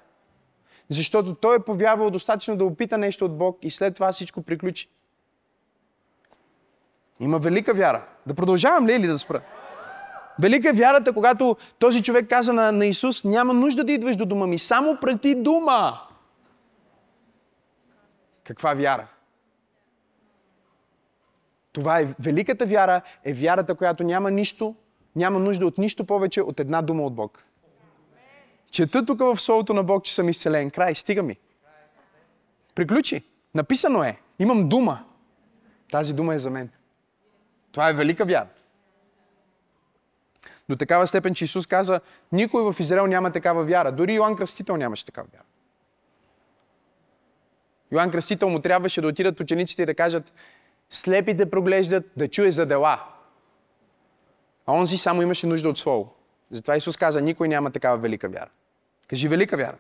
Защото 0.90 1.36
той 1.36 1.56
е 1.56 1.60
повярвал 1.60 2.10
достатъчно 2.10 2.58
да 2.58 2.66
опита 2.66 2.98
нещо 2.98 3.26
от 3.26 3.38
Бог 3.38 3.58
и 3.62 3.70
след 3.70 3.96
това 3.96 4.12
всичко 4.12 4.42
приключи. 4.42 4.90
Има 7.20 7.40
велика 7.40 7.74
вяра. 7.74 8.06
Да 8.26 8.34
продължавам 8.34 8.88
ли 8.88 8.94
или 8.94 9.08
да 9.08 9.18
спра? 9.18 9.42
Велика 10.40 10.70
е 10.70 10.74
вярата, 10.74 11.14
когато 11.14 11.58
този 11.80 12.04
човек 12.04 12.30
каза 12.30 12.54
на, 12.54 12.72
на 12.72 12.86
Исус, 12.86 13.24
няма 13.24 13.54
нужда 13.54 13.84
да 13.84 13.92
идваш 13.92 14.16
до 14.16 14.26
дома 14.26 14.48
ми, 14.48 14.60
само 14.60 14.98
прети 15.02 15.36
дума. 15.36 16.02
Каква 18.44 18.74
вяра? 18.74 19.08
Това 21.72 22.00
е 22.00 22.08
великата 22.20 22.66
вяра, 22.66 23.02
е 23.24 23.34
вярата, 23.34 23.76
която 23.76 24.04
няма 24.04 24.32
нищо, 24.32 24.76
няма 25.16 25.40
нужда 25.40 25.66
от 25.66 25.78
нищо 25.78 26.06
повече 26.06 26.42
от 26.42 26.60
една 26.60 26.82
дума 26.82 27.04
от 27.04 27.16
Бог. 27.16 27.44
Чета 28.72 29.06
тук 29.06 29.20
в 29.20 29.40
Словото 29.40 29.74
на 29.74 29.84
Бог, 29.84 30.04
че 30.04 30.16
съм 30.16 30.30
изцелен. 30.30 30.72
Край, 30.72 30.96
стига 30.96 31.24
ми. 31.24 31.38
Приключи. 32.76 33.24
Написано 33.56 34.04
е. 34.04 34.20
Имам 34.40 34.70
дума. 34.70 35.04
Тази 35.92 36.14
дума 36.14 36.36
е 36.36 36.40
за 36.40 36.50
мен. 36.50 36.70
Това 37.72 37.90
е 37.90 37.94
велика 37.94 38.26
вяра. 38.26 38.48
До 40.70 40.76
такава 40.76 41.08
степен, 41.08 41.34
че 41.34 41.44
Исус 41.44 41.68
каза, 41.68 42.02
никой 42.32 42.64
в 42.64 42.80
Израел 42.80 43.08
няма 43.08 43.32
такава 43.32 43.64
вяра. 43.64 43.92
Дори 43.92 44.14
Йоанн 44.14 44.36
Кръстител 44.36 44.78
нямаше 44.78 45.06
такава 45.06 45.28
вяра. 45.34 45.44
Йоанн 47.92 48.12
Кръстител 48.12 48.50
му 48.50 48.60
трябваше 48.60 49.02
да 49.02 49.08
отидат 49.08 49.40
учениците 49.40 49.82
и 49.82 49.86
да 49.86 49.96
кажат, 49.96 50.34
слепите 50.90 51.50
проглеждат, 51.50 52.06
да 52.18 52.28
чуе 52.28 52.52
за 52.52 52.66
дела. 52.66 53.04
А 54.66 54.74
онзи 54.74 54.98
само 54.98 55.22
имаше 55.22 55.48
нужда 55.48 55.70
от 55.70 55.78
Слово. 55.78 56.14
Затова 56.52 56.76
Исус 56.76 56.98
каза, 56.98 57.22
никой 57.22 57.48
няма 57.48 57.72
такава 57.72 57.98
велика 57.98 58.30
вяра. 58.30 58.50
Кажи 59.08 59.28
велика 59.28 59.58
вяра. 59.58 59.78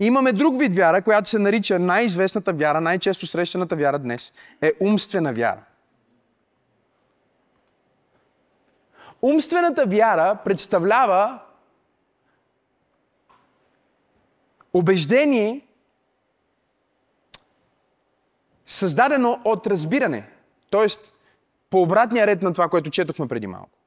Имаме 0.00 0.32
друг 0.32 0.58
вид 0.58 0.74
вяра, 0.76 1.02
която 1.02 1.28
се 1.28 1.38
нарича 1.38 1.78
най-известната 1.78 2.52
вяра, 2.52 2.80
най-често 2.80 3.26
срещаната 3.26 3.76
вяра 3.76 3.98
днес. 3.98 4.32
Е 4.62 4.72
умствена 4.80 5.32
вяра. 5.32 5.60
Умствената 9.24 9.86
вяра 9.86 10.38
представлява 10.44 11.38
убеждение, 14.72 15.66
създадено 18.66 19.40
от 19.44 19.66
разбиране. 19.66 20.28
Тоест, 20.70 21.14
по 21.70 21.82
обратния 21.82 22.26
ред 22.26 22.42
на 22.42 22.52
това, 22.52 22.68
което 22.68 22.90
четохме 22.90 23.28
преди 23.28 23.46
малко. 23.46 23.78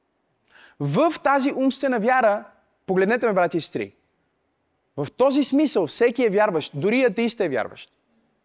В 0.79 1.13
тази 1.23 1.53
умствена 1.53 1.99
вяра, 1.99 2.43
погледнете 2.85 3.27
ме, 3.27 3.33
брати 3.33 3.57
и 3.57 3.61
сестри, 3.61 3.95
в 4.97 5.07
този 5.17 5.43
смисъл 5.43 5.87
всеки 5.87 6.23
е 6.23 6.29
вярващ, 6.29 6.71
дори 6.75 7.03
атеист 7.03 7.39
е 7.39 7.49
вярващ. 7.49 7.91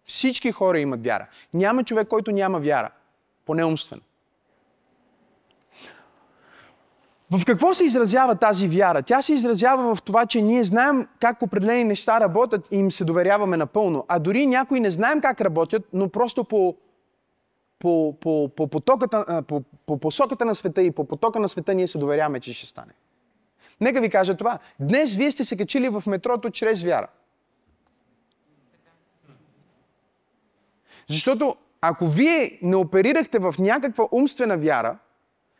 Всички 0.04 0.52
хора 0.52 0.78
имат 0.78 1.04
вяра. 1.04 1.26
Няма 1.54 1.84
човек, 1.84 2.08
който 2.08 2.32
няма 2.32 2.60
вяра, 2.60 2.90
поне 3.46 3.64
умствено. 3.64 4.02
В 7.32 7.44
какво 7.44 7.74
се 7.74 7.84
изразява 7.84 8.34
тази 8.34 8.68
вяра? 8.68 9.02
Тя 9.02 9.22
се 9.22 9.32
изразява 9.32 9.94
в 9.94 10.02
това, 10.02 10.26
че 10.26 10.42
ние 10.42 10.64
знаем 10.64 11.08
как 11.20 11.42
определени 11.42 11.84
неща 11.84 12.20
работят 12.20 12.68
и 12.70 12.76
им 12.76 12.90
се 12.90 13.04
доверяваме 13.04 13.56
напълно. 13.56 14.04
А 14.08 14.18
дори 14.18 14.46
някои 14.46 14.80
не 14.80 14.90
знаем 14.90 15.20
как 15.20 15.40
работят, 15.40 15.88
но 15.92 16.08
просто 16.08 16.44
по, 16.44 16.76
по, 17.78 18.16
по, 18.20 18.50
по, 18.56 18.66
потоката, 18.66 19.42
по, 19.48 19.62
по 19.86 19.98
посоката 19.98 20.44
на 20.44 20.54
света 20.54 20.82
и 20.82 20.90
по 20.90 21.04
потока 21.04 21.40
на 21.40 21.48
света 21.48 21.74
ние 21.74 21.88
се 21.88 21.98
доверяваме, 21.98 22.40
че 22.40 22.54
ще 22.54 22.66
стане. 22.66 22.92
Нека 23.80 24.00
ви 24.00 24.10
кажа 24.10 24.36
това. 24.36 24.58
Днес 24.80 25.14
вие 25.14 25.30
сте 25.30 25.44
се 25.44 25.56
качили 25.56 25.88
в 25.88 26.02
метрото 26.06 26.50
чрез 26.50 26.82
вяра. 26.82 27.08
Защото 31.10 31.56
ако 31.80 32.06
вие 32.06 32.58
не 32.62 32.76
оперирахте 32.76 33.38
в 33.38 33.54
някаква 33.58 34.08
умствена 34.12 34.58
вяра, 34.58 34.98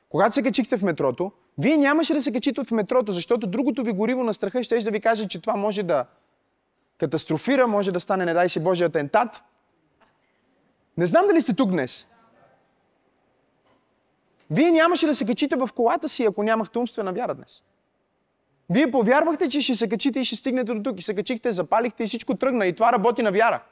когато 0.08 0.34
се 0.34 0.42
качихте 0.42 0.76
в 0.76 0.82
метрото, 0.82 1.32
вие 1.58 1.76
нямаше 1.76 2.14
да 2.14 2.22
се 2.22 2.32
качите 2.32 2.64
в 2.64 2.70
метрото, 2.70 3.12
защото 3.12 3.46
другото 3.46 3.82
ви 3.82 3.92
гориво 3.92 4.24
на 4.24 4.34
страха 4.34 4.62
ще 4.62 4.78
да 4.78 4.90
ви 4.90 5.00
каже, 5.00 5.28
че 5.28 5.40
това 5.40 5.56
може 5.56 5.82
да 5.82 6.06
катастрофира, 6.98 7.66
може 7.66 7.92
да 7.92 8.00
стане, 8.00 8.24
не 8.24 8.34
дай 8.34 8.48
си 8.48 8.60
Божия 8.60 8.88
атентат. 8.88 9.42
Не 10.96 11.06
знам 11.06 11.26
дали 11.26 11.40
сте 11.40 11.54
тук 11.54 11.70
днес. 11.70 12.06
Вие 14.50 14.70
нямаше 14.70 15.06
да 15.06 15.14
се 15.14 15.26
качите 15.26 15.56
в 15.56 15.68
колата 15.76 16.08
си, 16.08 16.24
ако 16.24 16.42
нямахте 16.42 16.78
умствена 16.78 17.12
вяра 17.12 17.34
днес. 17.34 17.62
Вие 18.70 18.90
повярвахте, 18.90 19.48
че 19.48 19.60
ще 19.60 19.74
се 19.74 19.88
качите 19.88 20.20
и 20.20 20.24
ще 20.24 20.36
стигнете 20.36 20.74
до 20.74 20.82
тук. 20.82 21.00
И 21.00 21.02
се 21.02 21.14
качихте, 21.14 21.52
запалихте 21.52 22.04
и 22.04 22.06
всичко 22.06 22.34
тръгна. 22.34 22.66
И 22.66 22.72
това 22.72 22.92
работи 22.92 23.22
на 23.22 23.32
вяра. 23.32 23.62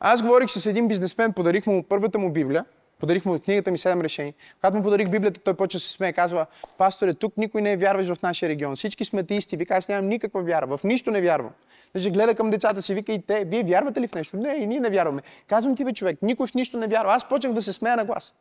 Аз 0.00 0.22
говорих 0.22 0.50
с 0.50 0.66
един 0.66 0.88
бизнесмен, 0.88 1.32
подарих 1.32 1.66
му 1.66 1.82
първата 1.82 2.18
му 2.18 2.32
Библия. 2.32 2.64
Подарих 3.02 3.24
му 3.24 3.40
книгата 3.40 3.70
ми 3.70 3.78
7 3.78 4.02
решения. 4.02 4.34
Когато 4.60 4.76
му 4.76 4.82
подарих 4.82 5.10
Библията, 5.10 5.40
той 5.40 5.54
почва 5.54 5.76
да 5.76 5.80
се 5.80 5.92
смее. 5.92 6.12
Казва, 6.12 6.46
пасторе, 6.78 7.14
тук 7.14 7.36
никой 7.36 7.62
не 7.62 7.72
е 7.72 7.76
вярваш 7.76 8.14
в 8.14 8.22
нашия 8.22 8.48
регион. 8.48 8.76
Всички 8.76 9.04
сме 9.04 9.20
атеисти. 9.20 9.56
Вика, 9.56 9.74
аз 9.74 9.88
нямам 9.88 10.08
никаква 10.08 10.42
вяра. 10.42 10.66
В 10.66 10.80
нищо 10.84 11.10
не 11.10 11.20
вярвам. 11.20 11.50
Даже 11.94 12.10
гледа 12.10 12.34
към 12.34 12.50
децата 12.50 12.82
си, 12.82 12.94
вика 12.94 13.12
и 13.12 13.22
те, 13.22 13.44
вие 13.44 13.62
вярвате 13.62 14.00
ли 14.00 14.08
в 14.08 14.14
нещо? 14.14 14.36
Не, 14.36 14.48
и 14.48 14.66
ние 14.66 14.80
не 14.80 14.90
вярваме. 14.90 15.22
Казвам 15.46 15.76
ти, 15.76 15.84
бе, 15.84 15.92
човек, 15.92 16.18
никой 16.22 16.46
в 16.46 16.54
нищо 16.54 16.78
не 16.78 16.86
вярва. 16.86 17.14
Аз 17.14 17.28
почнах 17.28 17.52
да 17.52 17.62
се 17.62 17.72
смея 17.72 17.96
на 17.96 18.04
глас. 18.04 18.34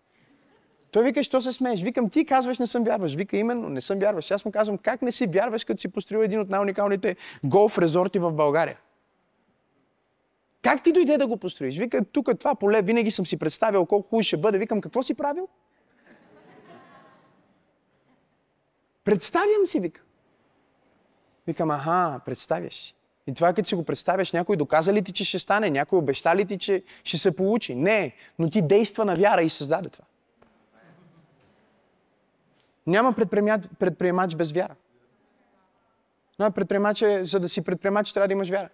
Той 0.92 1.04
вика, 1.04 1.24
що 1.24 1.42
се 1.42 1.52
смееш? 1.52 1.82
Викам, 1.82 2.10
ти 2.10 2.26
казваш, 2.26 2.60
не 2.60 2.68
съм 2.68 2.84
вярваш. 2.84 3.16
Вика, 3.16 3.38
именно, 3.38 3.70
не 3.70 3.82
съм 3.82 4.00
вярваш. 4.00 4.32
Аз 4.32 4.46
му 4.46 4.52
казвам, 4.52 4.78
как 4.78 5.02
не 5.02 5.12
си 5.12 5.28
вярваш, 5.28 5.64
като 5.64 5.82
си 5.82 5.88
построил 5.88 6.24
един 6.24 6.40
от 6.40 6.50
най-уникалните 6.50 7.16
голф 7.44 7.78
резорти 7.78 8.20
в 8.20 8.32
България? 8.32 8.78
Как 10.62 10.84
ти 10.84 10.92
дойде 10.92 11.18
да 11.18 11.28
го 11.28 11.38
построиш? 11.38 11.78
Вика, 11.78 12.06
тук 12.06 12.28
е 12.28 12.36
това 12.36 12.56
поле, 12.56 12.82
винаги 12.82 13.12
съм 13.12 13.26
си 13.26 13.38
представил 13.38 13.86
колко 13.86 14.10
хубаво 14.10 14.24
ще 14.24 14.38
бъде. 14.38 14.58
Викам, 14.58 14.82
какво 14.82 15.04
си 15.04 15.14
правил? 15.14 15.48
Представям 19.04 19.66
си, 19.66 19.80
вика. 19.80 20.02
Викам, 21.48 21.72
аха, 21.72 22.20
представяш. 22.26 22.96
И 23.28 23.34
това 23.34 23.54
като 23.54 23.70
си 23.70 23.76
го 23.76 23.84
представяш, 23.84 24.32
някой 24.32 24.56
доказа 24.56 24.94
ли 24.94 25.02
ти, 25.02 25.14
че 25.14 25.26
ще 25.26 25.40
стане? 25.40 25.70
Някой 25.70 26.00
обеща 26.00 26.36
ли 26.36 26.46
ти, 26.46 26.58
че 26.58 26.84
ще 27.04 27.18
се 27.18 27.36
получи? 27.36 27.76
Не, 27.76 28.16
но 28.40 28.50
ти 28.50 28.62
действа 28.62 29.06
на 29.06 29.16
вяра 29.16 29.42
и 29.42 29.50
създаде 29.50 29.90
това. 29.90 30.06
Няма 32.88 33.14
предприемач 33.80 34.36
без 34.36 34.52
вяра. 34.52 34.76
Но 36.40 36.52
предприемач 36.52 37.02
е, 37.02 37.26
за 37.26 37.40
да 37.40 37.50
си 37.50 37.62
предприемач, 37.62 38.14
трябва 38.14 38.28
да 38.28 38.34
имаш 38.34 38.50
вяра. 38.50 38.70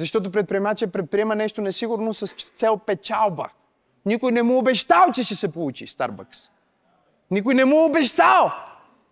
Защото 0.00 0.30
предприемачът 0.30 0.92
предприема 0.92 1.34
нещо 1.34 1.62
несигурно 1.62 2.14
с 2.14 2.26
цел 2.54 2.76
печалба. 2.76 3.48
Никой 4.06 4.32
не 4.32 4.42
му 4.42 4.58
обещал, 4.58 5.04
че 5.14 5.24
ще 5.24 5.34
се 5.34 5.52
получи 5.52 5.86
Starbucks. 5.86 6.50
Никой 7.30 7.54
не 7.54 7.64
му 7.64 7.84
обещал, 7.84 8.52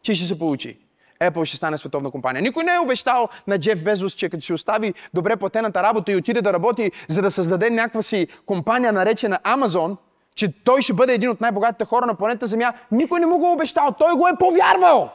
че 0.02 0.14
ще 0.14 0.26
се 0.26 0.38
получи. 0.38 0.78
Apple 1.20 1.44
ще 1.44 1.56
стане 1.56 1.78
световна 1.78 2.10
компания. 2.10 2.42
Никой 2.42 2.64
не 2.64 2.74
е 2.74 2.78
обещал 2.78 3.28
на 3.46 3.58
Джеф 3.58 3.84
Безос, 3.84 4.12
че 4.12 4.28
като 4.28 4.44
си 4.44 4.52
остави 4.52 4.94
добре 5.14 5.36
платената 5.36 5.82
работа 5.82 6.12
и 6.12 6.16
отиде 6.16 6.42
да 6.42 6.52
работи, 6.52 6.92
за 7.08 7.22
да 7.22 7.30
създаде 7.30 7.70
някаква 7.70 8.02
си 8.02 8.28
компания, 8.46 8.92
наречена 8.92 9.38
Amazon, 9.44 9.96
че 10.34 10.52
той 10.64 10.82
ще 10.82 10.92
бъде 10.92 11.14
един 11.14 11.30
от 11.30 11.40
най-богатите 11.40 11.84
хора 11.84 12.06
на 12.06 12.14
планета 12.14 12.46
Земя. 12.46 12.72
Никой 12.90 13.20
не 13.20 13.26
му 13.26 13.38
го 13.38 13.46
е 13.46 13.52
обещал. 13.52 13.94
Той 13.98 14.12
го 14.12 14.28
е 14.28 14.38
повярвал. 14.38 15.10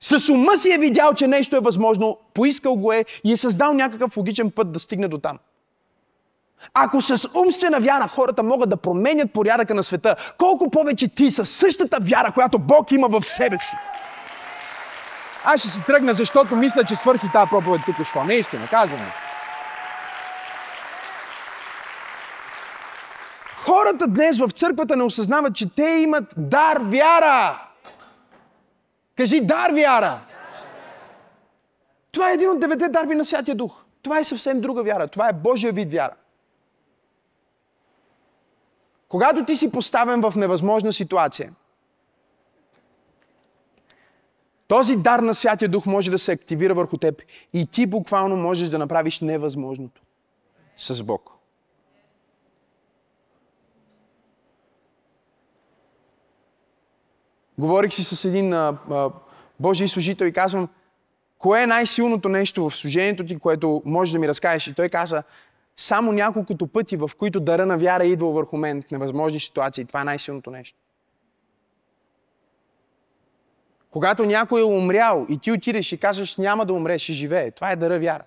С 0.00 0.28
ума 0.28 0.56
си 0.56 0.72
е 0.72 0.78
видял, 0.78 1.14
че 1.14 1.26
нещо 1.26 1.56
е 1.56 1.60
възможно, 1.60 2.18
поискал 2.34 2.74
го 2.74 2.92
е 2.92 3.04
и 3.24 3.32
е 3.32 3.36
създал 3.36 3.72
някакъв 3.72 4.16
логичен 4.16 4.50
път 4.50 4.72
да 4.72 4.78
стигне 4.78 5.08
до 5.08 5.18
там. 5.18 5.38
Ако 6.74 7.02
с 7.02 7.28
умствена 7.34 7.80
вяра 7.80 8.08
хората 8.08 8.42
могат 8.42 8.70
да 8.70 8.76
променят 8.76 9.32
порядъка 9.32 9.74
на 9.74 9.82
света, 9.82 10.16
колко 10.38 10.70
повече 10.70 11.08
ти 11.08 11.30
със 11.30 11.50
същата 11.50 11.98
вяра, 12.00 12.32
която 12.32 12.58
Бог 12.58 12.92
има 12.92 13.08
в 13.08 13.22
себе 13.22 13.56
си. 13.56 13.76
Аз 15.44 15.60
ще 15.60 15.68
се 15.68 15.82
тръгна, 15.82 16.14
защото 16.14 16.56
мисля, 16.56 16.84
че 16.84 16.96
свърши 16.96 17.26
тази 17.32 17.50
проповед 17.50 17.80
тук 17.86 18.06
що. 18.06 18.24
Не 18.24 18.34
истина, 18.34 18.68
казвам. 18.70 19.00
Хората 23.56 24.06
днес 24.06 24.38
в 24.38 24.48
църквата 24.56 24.96
не 24.96 25.02
осъзнават, 25.02 25.54
че 25.54 25.74
те 25.74 25.82
имат 25.82 26.24
дар 26.36 26.78
вяра. 26.80 27.67
Кажи 29.18 29.40
дар 29.40 29.70
вяра. 29.70 30.20
Това 32.12 32.30
е 32.30 32.34
един 32.34 32.50
от 32.50 32.60
девете 32.60 32.88
дарби 32.88 33.14
на 33.14 33.24
Святия 33.24 33.54
Дух. 33.54 33.84
Това 34.02 34.18
е 34.18 34.24
съвсем 34.24 34.60
друга 34.60 34.82
вяра. 34.82 35.08
Това 35.08 35.28
е 35.28 35.32
Божия 35.32 35.72
вид 35.72 35.92
вяра. 35.92 36.14
Когато 39.08 39.44
ти 39.44 39.56
си 39.56 39.72
поставен 39.72 40.20
в 40.20 40.34
невъзможна 40.36 40.92
ситуация, 40.92 41.52
този 44.68 44.96
дар 44.96 45.18
на 45.18 45.34
Святия 45.34 45.68
Дух 45.68 45.86
може 45.86 46.10
да 46.10 46.18
се 46.18 46.32
активира 46.32 46.74
върху 46.74 46.96
теб 46.96 47.22
и 47.52 47.66
ти 47.66 47.86
буквално 47.86 48.36
можеш 48.36 48.68
да 48.68 48.78
направиш 48.78 49.20
невъзможното 49.20 50.02
с 50.76 51.02
Бог. 51.02 51.37
Говорих 57.58 57.92
си 57.92 58.04
с 58.04 58.24
един 58.24 58.52
а, 58.52 58.78
а, 58.90 59.10
Божий 59.60 59.88
служител 59.88 60.26
и 60.26 60.32
казвам, 60.32 60.68
кое 61.38 61.62
е 61.62 61.66
най-силното 61.66 62.28
нещо 62.28 62.70
в 62.70 62.76
служението 62.76 63.26
ти, 63.26 63.38
което 63.38 63.82
може 63.84 64.12
да 64.12 64.18
ми 64.18 64.28
разкажеш? 64.28 64.66
И 64.66 64.74
той 64.74 64.88
каза, 64.88 65.22
само 65.76 66.12
няколкото 66.12 66.66
пъти, 66.66 66.96
в 66.96 67.10
които 67.18 67.40
дара 67.40 67.66
на 67.66 67.78
вяра 67.78 68.04
е 68.04 68.08
идва 68.08 68.32
върху 68.32 68.56
мен 68.56 68.82
в 68.82 68.90
невъзможни 68.90 69.40
ситуации. 69.40 69.84
Това 69.84 70.00
е 70.00 70.04
най-силното 70.04 70.50
нещо. 70.50 70.78
Когато 73.90 74.24
някой 74.24 74.60
е 74.60 74.64
умрял 74.64 75.26
и 75.28 75.38
ти 75.38 75.52
отидеш 75.52 75.92
и 75.92 75.98
кажеш 75.98 76.36
няма 76.36 76.66
да 76.66 76.72
умреш, 76.72 77.02
ще 77.02 77.12
живее. 77.12 77.50
Това 77.50 77.70
е 77.72 77.76
дара 77.76 77.98
вяра. 77.98 78.24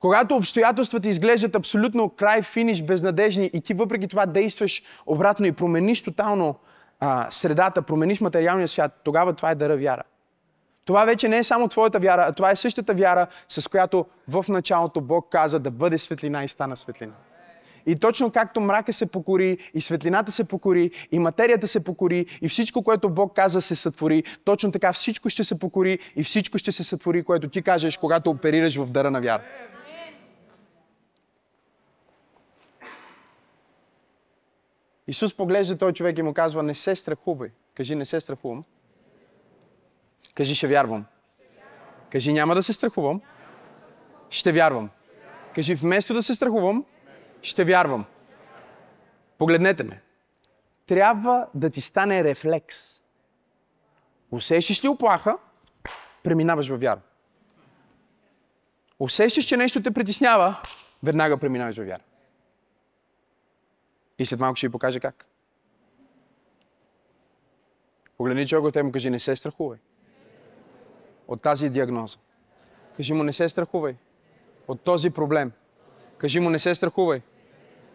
Когато 0.00 0.36
обстоятелствата 0.36 1.08
изглеждат 1.08 1.56
абсолютно 1.56 2.08
край, 2.08 2.42
финиш, 2.42 2.82
безнадежни 2.82 3.50
и 3.52 3.60
ти 3.60 3.74
въпреки 3.74 4.08
това 4.08 4.26
действаш 4.26 4.82
обратно 5.06 5.46
и 5.46 5.52
промениш 5.52 6.02
тотално 6.02 6.54
а, 7.00 7.30
средата, 7.30 7.82
промениш 7.82 8.20
материалния 8.20 8.68
свят, 8.68 9.00
тогава 9.04 9.32
това 9.32 9.50
е 9.50 9.54
дара 9.54 9.76
вяра. 9.76 10.02
Това 10.84 11.04
вече 11.04 11.28
не 11.28 11.38
е 11.38 11.44
само 11.44 11.68
твоята 11.68 12.00
вяра, 12.00 12.24
а 12.28 12.32
това 12.32 12.50
е 12.50 12.56
същата 12.56 12.94
вяра, 12.94 13.26
с 13.48 13.68
която 13.68 14.06
в 14.28 14.44
началото 14.48 15.00
Бог 15.00 15.28
каза 15.30 15.58
да 15.58 15.70
бъде 15.70 15.98
светлина 15.98 16.44
и 16.44 16.48
стана 16.48 16.76
светлина. 16.76 17.12
И 17.86 17.96
точно 17.96 18.30
както 18.30 18.60
мрака 18.60 18.92
се 18.92 19.06
покори, 19.06 19.58
и 19.74 19.80
светлината 19.80 20.32
се 20.32 20.44
покори, 20.44 20.90
и 21.12 21.18
материята 21.18 21.68
се 21.68 21.84
покори, 21.84 22.26
и 22.42 22.48
всичко, 22.48 22.82
което 22.82 23.10
Бог 23.10 23.36
каза 23.36 23.60
се 23.60 23.74
сътвори, 23.74 24.24
точно 24.44 24.72
така 24.72 24.92
всичко 24.92 25.30
ще 25.30 25.44
се 25.44 25.58
покори 25.58 25.98
и 26.16 26.24
всичко 26.24 26.58
ще 26.58 26.72
се 26.72 26.84
сътвори, 26.84 27.22
което 27.22 27.48
ти 27.48 27.62
кажеш, 27.62 27.96
когато 27.96 28.30
оперираш 28.30 28.76
в 28.76 28.90
дъра 28.90 29.10
на 29.10 29.20
вяра. 29.20 29.42
Исус 35.06 35.36
поглежда 35.36 35.78
този 35.78 35.94
човек 35.94 36.18
и 36.18 36.22
му 36.22 36.34
казва, 36.34 36.62
не 36.62 36.74
се 36.74 36.96
страхувай. 36.96 37.50
Кажи, 37.74 37.94
не 37.94 38.04
се 38.04 38.20
страхувам. 38.20 38.64
Кажи, 40.34 40.54
ще 40.54 40.68
вярвам. 40.68 41.04
Кажи, 42.10 42.32
няма 42.32 42.54
да 42.54 42.62
се 42.62 42.72
страхувам. 42.72 43.20
Ще 44.30 44.52
вярвам. 44.52 44.90
Кажи, 45.54 45.74
вместо 45.74 46.14
да 46.14 46.22
се 46.22 46.34
страхувам, 46.34 46.84
ще 47.42 47.64
вярвам. 47.64 48.04
Погледнете 49.38 49.84
ме. 49.84 50.02
Трябва 50.86 51.46
да 51.54 51.70
ти 51.70 51.80
стане 51.80 52.24
рефлекс. 52.24 53.00
Усещаш 54.30 54.84
ли 54.84 54.88
оплаха, 54.88 55.38
преминаваш 56.22 56.68
във 56.68 56.80
вяра. 56.80 57.00
Усещаш, 58.98 59.44
че 59.44 59.56
нещо 59.56 59.82
те 59.82 59.90
притеснява, 59.90 60.62
веднага 61.02 61.38
преминаваш 61.38 61.76
във 61.76 61.86
вяра. 61.86 62.02
И 64.18 64.26
след 64.26 64.40
малко 64.40 64.56
ще 64.56 64.66
ви 64.66 64.72
покажа 64.72 65.00
как. 65.00 65.26
Погледни 68.16 68.46
човека 68.46 68.72
те 68.72 68.82
му 68.82 68.92
кажи, 68.92 69.10
не 69.10 69.18
се 69.18 69.36
страхувай. 69.36 69.78
От 71.28 71.42
тази 71.42 71.68
диагноза. 71.68 72.18
Кажи 72.96 73.14
му, 73.14 73.22
не 73.22 73.32
се 73.32 73.48
страхувай. 73.48 73.96
От 74.68 74.80
този 74.80 75.10
проблем. 75.10 75.52
Кажи 76.18 76.40
му, 76.40 76.50
не 76.50 76.58
се 76.58 76.74
страхувай. 76.74 77.22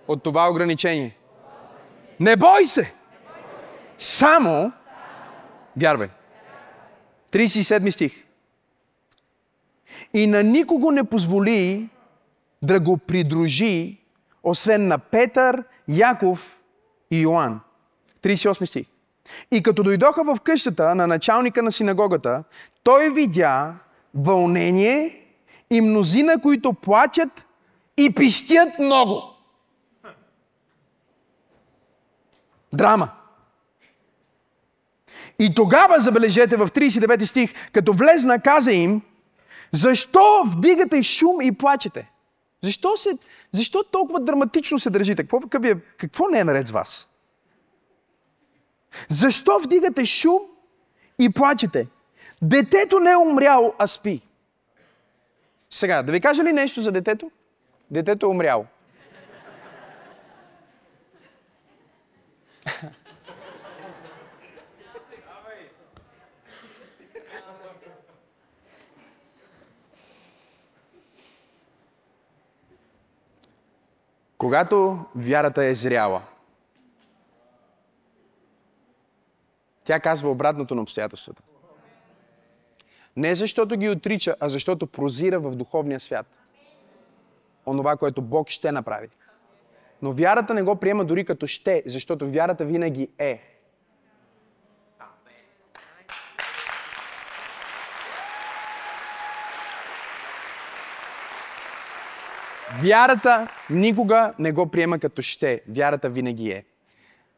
От 0.07 0.24
това 0.24 0.49
ограничение. 0.49 1.17
Не 2.20 2.36
бой 2.36 2.65
се! 2.65 2.93
Само 3.97 4.72
вярвай. 5.78 6.09
37 7.32 7.89
стих. 7.89 8.26
И 10.13 10.28
на 10.28 10.43
никого 10.43 10.91
не 10.91 11.03
позволи 11.03 11.89
да 12.61 12.80
го 12.80 12.97
придружи, 12.97 13.99
освен 14.44 14.88
на 14.88 14.98
Петър 14.98 15.64
Яков 15.88 16.60
и 17.12 17.22
Йоан. 17.22 17.60
38 18.22 18.66
стих. 18.66 18.88
И 19.52 19.64
като 19.64 19.84
дойдоха 19.84 20.24
в 20.24 20.38
къщата 20.44 20.96
на 20.96 21.08
началника 21.08 21.64
на 21.64 21.72
синагогата, 21.72 22.44
той 22.84 23.10
видя 23.10 23.76
вълнение 24.14 25.26
и 25.70 25.82
мнозина, 25.82 26.42
които 26.42 26.74
плачат 26.74 27.46
и 27.98 28.16
пищят 28.16 28.80
много. 28.80 29.24
Драма. 32.74 33.10
И 35.40 35.56
тогава, 35.56 36.00
забележете 36.00 36.58
в 36.58 36.68
39 36.68 37.26
стих, 37.26 37.54
като 37.72 37.94
влезна, 37.94 38.42
каза 38.42 38.72
им, 38.72 39.02
защо 39.72 40.44
вдигате 40.46 41.04
шум 41.04 41.42
и 41.42 41.52
плачете? 41.52 42.12
Защо, 42.62 42.97
се, 42.97 43.18
защо 43.51 43.84
толкова 43.84 44.20
драматично 44.20 44.80
се 44.80 44.89
държите? 44.89 45.24
Какво, 45.24 45.39
какво, 45.39 45.70
какво 45.97 46.28
не 46.28 46.39
е 46.39 46.43
наред 46.43 46.68
с 46.68 46.72
вас? 46.72 47.10
Защо 49.10 49.60
вдигате 49.60 50.05
шум 50.05 50.39
и 51.20 51.30
плачете? 51.30 51.88
Детето 52.41 52.99
не 52.99 53.12
е 53.12 53.18
умряло, 53.18 53.74
а 53.78 53.88
спи. 53.88 54.22
Сега, 55.72 56.03
да 56.03 56.12
ви 56.12 56.22
кажа 56.22 56.43
ли 56.43 56.53
нещо 56.53 56.82
за 56.82 56.91
детето? 56.91 57.32
Детето 57.91 58.26
е 58.26 58.30
умряло. 58.30 58.66
Когато 74.40 75.06
вярата 75.16 75.66
е 75.66 75.76
зряла, 75.76 76.22
тя 79.84 80.00
казва 80.00 80.30
обратното 80.30 80.76
на 80.76 80.82
обстоятелствата. 80.82 81.44
Не 83.16 83.36
защото 83.36 83.78
ги 83.78 83.90
отрича, 83.90 84.36
а 84.40 84.50
защото 84.50 84.88
прозира 84.88 85.40
в 85.40 85.56
духовния 85.56 86.00
свят. 86.00 86.26
Онова, 87.66 87.98
което 87.98 88.22
Бог 88.22 88.50
ще 88.50 88.72
направи. 88.72 89.10
Но 90.02 90.12
вярата 90.12 90.54
не 90.54 90.64
го 90.64 90.76
приема 90.76 91.06
дори 91.06 91.26
като 91.26 91.48
ще, 91.48 91.84
защото 91.86 92.30
вярата 92.30 92.66
винаги 92.66 93.10
е. 93.18 93.42
Вярата 102.78 103.47
никога 103.70 104.34
не 104.39 104.51
го 104.51 104.72
приема 104.72 104.99
като 104.99 105.22
ще. 105.22 105.61
Вярата 105.70 106.09
винаги 106.09 106.51
е. 106.51 106.65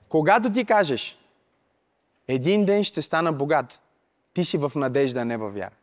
Когато 0.09 0.51
ти 0.51 0.65
кажеш, 0.65 1.17
един 2.27 2.65
ден 2.65 2.83
ще 2.83 3.01
стана 3.01 3.33
богат, 3.33 3.79
ти 4.33 4.45
си 4.45 4.57
в 4.57 4.71
надежда, 4.75 5.25
не 5.25 5.37
във 5.37 5.53
вяра. 5.53 5.75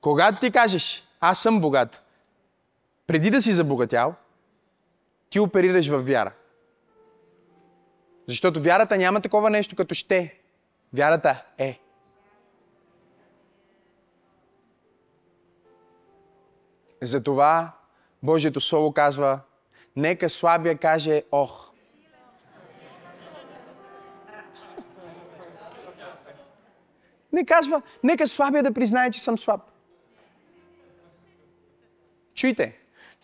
Когато 0.00 0.40
ти 0.40 0.50
кажеш, 0.50 1.08
аз 1.20 1.38
съм 1.42 1.60
богат, 1.60 2.02
преди 3.06 3.30
да 3.30 3.42
си 3.42 3.52
забогатял, 3.52 4.14
ти 5.30 5.40
оперираш 5.40 5.88
във 5.88 6.06
вяра. 6.06 6.32
Защото 8.28 8.62
вярата 8.62 8.98
няма 8.98 9.20
такова 9.20 9.50
нещо 9.50 9.76
като 9.76 9.94
ще. 9.94 10.38
Вярата 10.92 11.44
е. 11.58 11.81
Затова 17.02 17.72
Божието 18.22 18.60
Слово 18.60 18.92
казва, 18.92 19.40
нека 19.96 20.30
слабия 20.30 20.78
каже 20.78 21.22
ох. 21.32 21.72
Не 27.32 27.46
казва, 27.46 27.82
нека 28.04 28.26
слабия 28.26 28.62
да 28.62 28.74
признае, 28.74 29.10
че 29.10 29.22
съм 29.22 29.38
слаб. 29.38 29.60
Чуйте, 32.34 32.78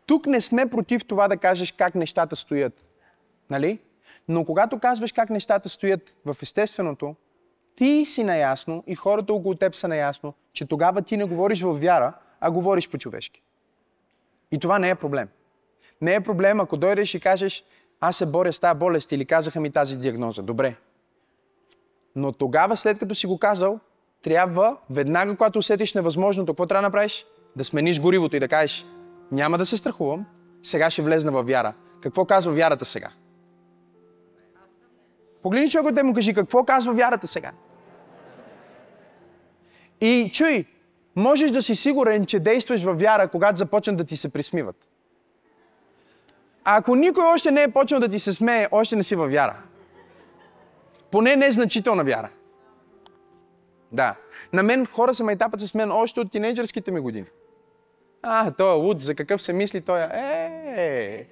тук 0.06 0.26
не 0.26 0.40
сме 0.40 0.70
против 0.70 1.04
това 1.04 1.28
да 1.28 1.36
кажеш 1.36 1.72
как 1.72 1.94
нещата 1.94 2.36
стоят. 2.36 2.84
Нали? 3.50 3.78
Но 4.28 4.44
когато 4.44 4.78
казваш 4.78 5.12
как 5.12 5.30
нещата 5.30 5.68
стоят 5.68 6.14
в 6.24 6.36
естественото, 6.42 7.16
ти 7.76 8.04
си 8.06 8.24
наясно 8.24 8.84
и 8.86 8.94
хората 8.94 9.32
около 9.32 9.54
теб 9.54 9.74
са 9.74 9.88
наясно, 9.88 10.34
че 10.52 10.66
тогава 10.66 11.02
ти 11.02 11.16
не 11.16 11.24
говориш 11.24 11.62
в 11.62 11.72
вяра, 11.72 12.12
а 12.40 12.50
говориш 12.50 12.90
по-човешки. 12.90 13.42
И 14.53 14.59
това 14.59 14.78
не 14.78 14.90
е 14.90 14.94
проблем. 14.94 15.28
Не 16.01 16.14
е 16.14 16.20
проблем, 16.20 16.61
ако 16.61 16.76
дойдеш 16.76 17.14
и 17.14 17.20
кажеш, 17.20 17.64
аз 18.01 18.16
се 18.16 18.26
боря 18.26 18.53
с 18.53 18.61
тази 18.61 18.78
болест 18.78 19.12
или 19.12 19.24
казаха 19.24 19.61
ми 19.61 19.70
тази 19.70 19.99
диагноза. 19.99 20.42
Добре. 20.42 20.76
Но 22.16 22.32
тогава, 22.32 22.76
след 22.76 22.99
като 22.99 23.14
си 23.14 23.26
го 23.26 23.38
казал, 23.38 23.80
трябва, 24.22 24.76
веднага, 24.90 25.36
когато 25.36 25.59
усетиш 25.59 25.94
невъзможното, 25.94 26.53
какво 26.53 26.66
трябва 26.66 26.82
да 26.82 26.88
направиш? 26.88 27.26
Да 27.57 27.64
смениш 27.64 28.01
горивото 28.01 28.36
и 28.36 28.40
да 28.40 28.49
кажеш, 28.49 28.86
няма 29.32 29.59
да 29.59 29.66
се 29.66 29.76
страхувам, 29.76 30.26
сега 30.62 30.90
ще 30.90 31.03
влезна 31.03 31.32
във 31.32 31.46
вяра. 31.46 31.74
Какво 32.01 32.24
казва 32.24 32.53
вярата 32.53 32.84
сега? 32.84 33.11
Погледни 35.42 35.70
човекът 35.70 35.94
да 35.94 36.05
му 36.05 36.14
кажи, 36.14 36.34
какво 36.34 36.64
казва 36.64 36.92
вярата 36.92 37.26
сега? 37.26 37.53
И 40.01 40.30
чуй, 40.34 40.64
можеш 41.18 41.50
да 41.50 41.62
си 41.62 41.74
сигурен, 41.74 42.26
че 42.26 42.40
действаш 42.40 42.82
във 42.82 43.00
вяра, 43.00 43.28
когато 43.28 43.58
започнат 43.58 43.96
да 43.96 44.04
ти 44.04 44.16
се 44.16 44.28
присмиват. 44.28 44.76
А 46.64 46.76
ако 46.76 46.94
никой 46.94 47.24
още 47.24 47.50
не 47.50 47.62
е 47.62 47.70
почнал 47.70 48.00
да 48.00 48.08
ти 48.08 48.18
се 48.18 48.32
смее, 48.32 48.68
още 48.70 48.96
не 48.96 49.04
си 49.04 49.16
във 49.16 49.30
вяра. 49.30 49.56
Поне 51.10 51.36
незначителна 51.36 52.04
вяра. 52.04 52.30
Да. 53.92 54.16
На 54.52 54.62
мен 54.62 54.86
хора 54.86 55.14
се 55.14 55.24
ме 55.24 55.32
етапът 55.32 55.60
с 55.60 55.74
мен 55.74 55.92
още 55.92 56.20
от 56.20 56.30
тинейджърските 56.30 56.90
ми 56.90 57.00
години. 57.00 57.26
А, 58.22 58.50
той 58.50 58.70
е 58.70 58.80
луд, 58.80 59.00
за 59.00 59.14
какъв 59.14 59.42
се 59.42 59.52
мисли 59.52 59.80
той 59.80 60.00
е? 60.00 60.08
Е, 60.76 61.26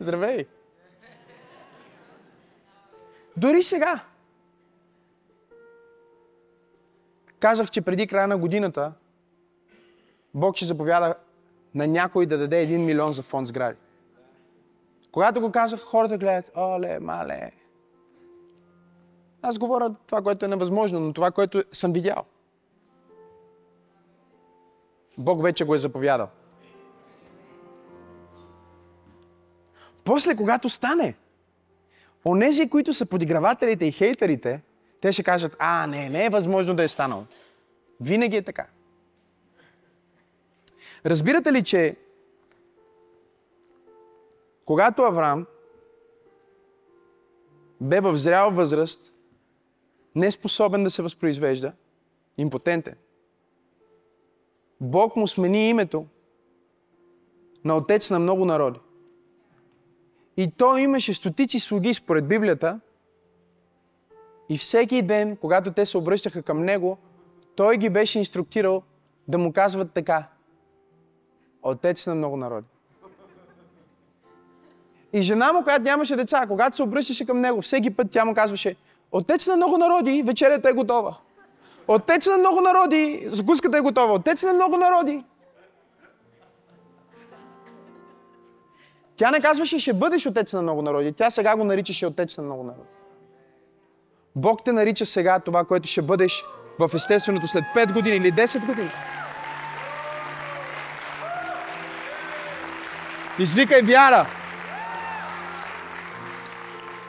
здравей! 0.00 0.46
Дори 3.36 3.62
сега. 3.62 4.00
Казах, 7.40 7.70
че 7.70 7.82
преди 7.82 8.06
края 8.06 8.28
на 8.28 8.38
годината 8.38 8.92
Бог 10.34 10.56
ще 10.56 10.64
заповяда 10.64 11.14
на 11.74 11.86
някой 11.86 12.26
да 12.26 12.38
даде 12.38 12.62
един 12.62 12.84
милион 12.84 13.12
за 13.12 13.22
фонд 13.22 13.48
сгради. 13.48 13.78
Когато 15.12 15.40
го 15.40 15.52
казах, 15.52 15.80
хората 15.80 16.18
гледат, 16.18 16.50
оле, 16.56 17.00
мале. 17.00 17.52
Аз 19.42 19.58
говоря 19.58 19.94
това, 20.06 20.22
което 20.22 20.44
е 20.44 20.48
невъзможно, 20.48 21.00
но 21.00 21.12
това, 21.12 21.30
което 21.30 21.64
съм 21.72 21.92
видял. 21.92 22.24
Бог 25.18 25.42
вече 25.42 25.64
го 25.64 25.74
е 25.74 25.78
заповядал. 25.78 26.28
После, 30.04 30.36
когато 30.36 30.68
стане, 30.68 31.14
онези, 32.24 32.68
които 32.68 32.92
са 32.92 33.06
подигравателите 33.06 33.86
и 33.86 33.92
хейтерите, 33.92 34.62
те 35.00 35.12
ще 35.12 35.22
кажат, 35.22 35.56
а, 35.58 35.86
не, 35.86 36.10
не 36.10 36.24
е 36.24 36.30
възможно 36.30 36.74
да 36.74 36.82
е 36.82 36.88
станало. 36.88 37.24
Винаги 38.00 38.36
е 38.36 38.42
така. 38.42 38.66
Разбирате 41.06 41.52
ли, 41.52 41.64
че 41.64 41.96
когато 44.64 45.02
Авраам 45.02 45.46
бе 47.80 48.00
в 48.00 48.16
зряла 48.16 48.50
възраст, 48.50 49.14
не 50.14 50.30
способен 50.30 50.84
да 50.84 50.90
се 50.90 51.02
възпроизвежда, 51.02 51.72
импотентен, 52.38 52.94
Бог 54.80 55.16
му 55.16 55.28
смени 55.28 55.68
името 55.68 56.06
на 57.64 57.76
отец 57.76 58.10
на 58.10 58.18
много 58.18 58.44
народи. 58.44 58.80
И 60.36 60.50
той 60.50 60.80
имаше 60.80 61.14
стотици 61.14 61.60
слуги 61.60 61.94
според 61.94 62.28
Библията. 62.28 62.80
И 64.48 64.58
всеки 64.58 65.02
ден, 65.02 65.36
когато 65.36 65.72
те 65.72 65.86
се 65.86 65.98
обръщаха 65.98 66.42
към 66.42 66.64
него, 66.64 66.98
той 67.56 67.76
ги 67.76 67.90
беше 67.90 68.18
инструктирал 68.18 68.82
да 69.28 69.38
му 69.38 69.52
казват 69.52 69.92
така. 69.92 70.28
Отец 71.62 72.06
на 72.06 72.14
много 72.14 72.36
народи. 72.36 72.66
И 75.12 75.22
жена 75.22 75.52
му, 75.52 75.64
която 75.64 75.82
нямаше 75.82 76.16
деца, 76.16 76.46
когато 76.48 76.76
се 76.76 76.82
обръщаше 76.82 77.26
към 77.26 77.40
него, 77.40 77.62
всеки 77.62 77.90
път 77.90 78.06
тя 78.10 78.24
му 78.24 78.34
казваше, 78.34 78.76
Отец 79.12 79.46
на 79.46 79.56
много 79.56 79.78
народи, 79.78 80.22
вечерята 80.26 80.68
е 80.68 80.72
готова. 80.72 81.16
Отец 81.88 82.26
на 82.26 82.38
много 82.38 82.60
народи, 82.60 83.26
закуската 83.30 83.78
е 83.78 83.80
готова. 83.80 84.14
Отец 84.14 84.42
на 84.42 84.52
много 84.52 84.76
народи. 84.76 85.24
Тя 89.16 89.30
не 89.30 89.40
казваше, 89.40 89.78
ще 89.78 89.92
бъдеш 89.92 90.26
отец 90.26 90.52
на 90.52 90.62
много 90.62 90.82
народи. 90.82 91.12
Тя 91.12 91.30
сега 91.30 91.56
го 91.56 91.64
наричаше 91.64 92.06
отец 92.06 92.38
на 92.38 92.44
много 92.44 92.62
народи. 92.62 92.88
Бог 94.36 94.64
те 94.64 94.72
нарича 94.72 95.06
сега 95.06 95.38
това, 95.38 95.64
което 95.64 95.88
ще 95.88 96.02
бъдеш 96.02 96.44
в 96.78 96.90
естественото 96.94 97.46
след 97.46 97.64
5 97.76 97.92
години 97.92 98.16
или 98.16 98.32
10 98.32 98.66
години. 98.66 98.90
Извикай 103.40 103.82
вяра. 103.82 104.26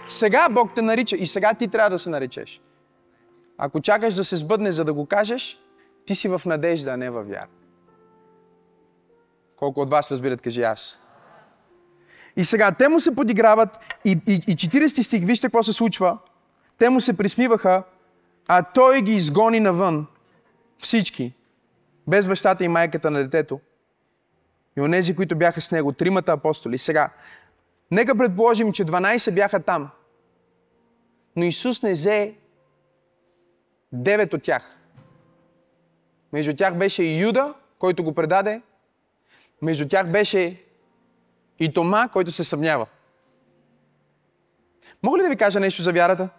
Сега 0.08 0.50
Бог 0.50 0.72
те 0.76 0.82
нарича 0.82 1.16
и 1.16 1.28
сега 1.28 1.54
ти 1.54 1.68
трябва 1.68 1.90
да 1.90 2.00
се 2.00 2.10
наречеш. 2.10 2.62
Ако 3.58 3.82
чакаш 3.82 4.14
да 4.14 4.24
се 4.24 4.36
сбъдне, 4.36 4.72
за 4.72 4.86
да 4.86 4.94
го 4.94 5.06
кажеш, 5.06 5.60
ти 6.06 6.16
си 6.16 6.28
в 6.28 6.42
надежда, 6.46 6.92
а 6.92 6.98
не 6.98 7.10
във 7.10 7.28
вяра. 7.28 7.48
Колко 9.56 9.82
от 9.82 9.90
вас 9.90 10.12
разбират, 10.12 10.42
кажи 10.42 10.62
аз. 10.62 10.98
И 12.36 12.46
сега 12.46 12.72
те 12.72 12.88
му 12.88 13.00
се 13.00 13.16
подиграват 13.16 13.80
и, 14.06 14.12
и, 14.28 14.34
и 14.34 14.56
40 14.56 15.02
стих, 15.02 15.26
вижте 15.26 15.48
какво 15.48 15.64
се 15.64 15.74
случва. 15.74 16.18
Те 16.78 16.90
му 16.90 17.00
се 17.00 17.18
присмиваха, 17.18 17.84
а 18.48 18.64
той 18.64 19.02
ги 19.02 19.12
изгони 19.12 19.60
навън. 19.60 20.08
Всички. 20.80 21.34
Без 22.08 22.28
бащата 22.28 22.64
и 22.64 22.68
майката 22.68 23.12
на 23.12 23.20
детето. 23.20 23.60
И 24.78 24.82
онези, 24.82 25.16
които 25.16 25.36
бяха 25.36 25.62
с 25.62 25.72
него, 25.72 25.92
тримата 25.92 26.32
апостоли. 26.32 26.78
Сега, 26.78 27.10
нека 27.92 28.18
предположим, 28.18 28.74
че 28.74 28.86
12 28.86 29.34
бяха 29.34 29.60
там. 29.60 29.90
Но 31.36 31.44
Исус 31.44 31.84
не 31.84 31.92
взе 31.92 32.36
девет 33.92 34.34
от 34.34 34.44
тях. 34.44 34.78
Между 36.34 36.56
тях 36.56 36.78
беше 36.78 37.04
и 37.04 37.20
Юда, 37.20 37.54
който 37.80 38.04
го 38.04 38.14
предаде. 38.14 38.62
Между 39.62 39.88
тях 39.88 40.12
беше 40.12 40.64
и 41.60 41.74
Тома, 41.74 42.08
който 42.08 42.32
се 42.32 42.44
съмнява. 42.44 42.88
Мога 45.04 45.18
ли 45.18 45.22
да 45.22 45.30
ви 45.30 45.38
кажа 45.38 45.60
нещо 45.60 45.82
за 45.82 45.94
вярата? 45.94 46.30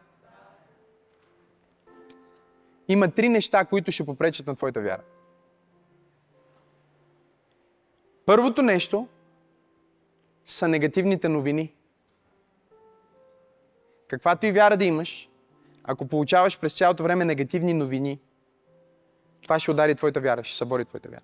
Има 2.89 3.11
три 3.11 3.28
неща, 3.28 3.64
които 3.64 3.93
ще 3.93 4.07
попречат 4.07 4.47
на 4.47 4.57
твоята 4.57 4.80
вяра. 4.80 5.03
Първото 8.27 8.62
нещо 8.62 9.09
са 10.47 10.68
негативните 10.68 11.29
новини. 11.29 11.73
Каквато 14.09 14.47
и 14.47 14.53
вяра 14.53 14.77
да 14.77 14.85
имаш, 14.85 15.29
ако 15.85 16.07
получаваш 16.07 16.61
през 16.61 16.75
цялото 16.75 17.03
време 17.03 17.25
негативни 17.25 17.75
новини, 17.75 18.20
това 19.43 19.59
ще 19.59 19.70
удари 19.70 19.95
твоята 19.95 20.20
вяра, 20.20 20.45
ще 20.45 20.57
събори 20.57 20.85
твоята 20.85 21.09
вяра. 21.09 21.23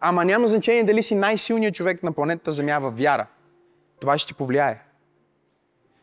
Ама 0.00 0.24
няма 0.24 0.46
значение 0.46 0.84
дали 0.84 1.02
си 1.02 1.14
най-силният 1.14 1.74
човек 1.74 2.02
на 2.02 2.12
планетата 2.12 2.52
Земя 2.52 2.78
във 2.78 2.98
вяра. 2.98 3.26
Това 4.00 4.18
ще 4.18 4.26
ти 4.26 4.34
повлияе. 4.34 4.82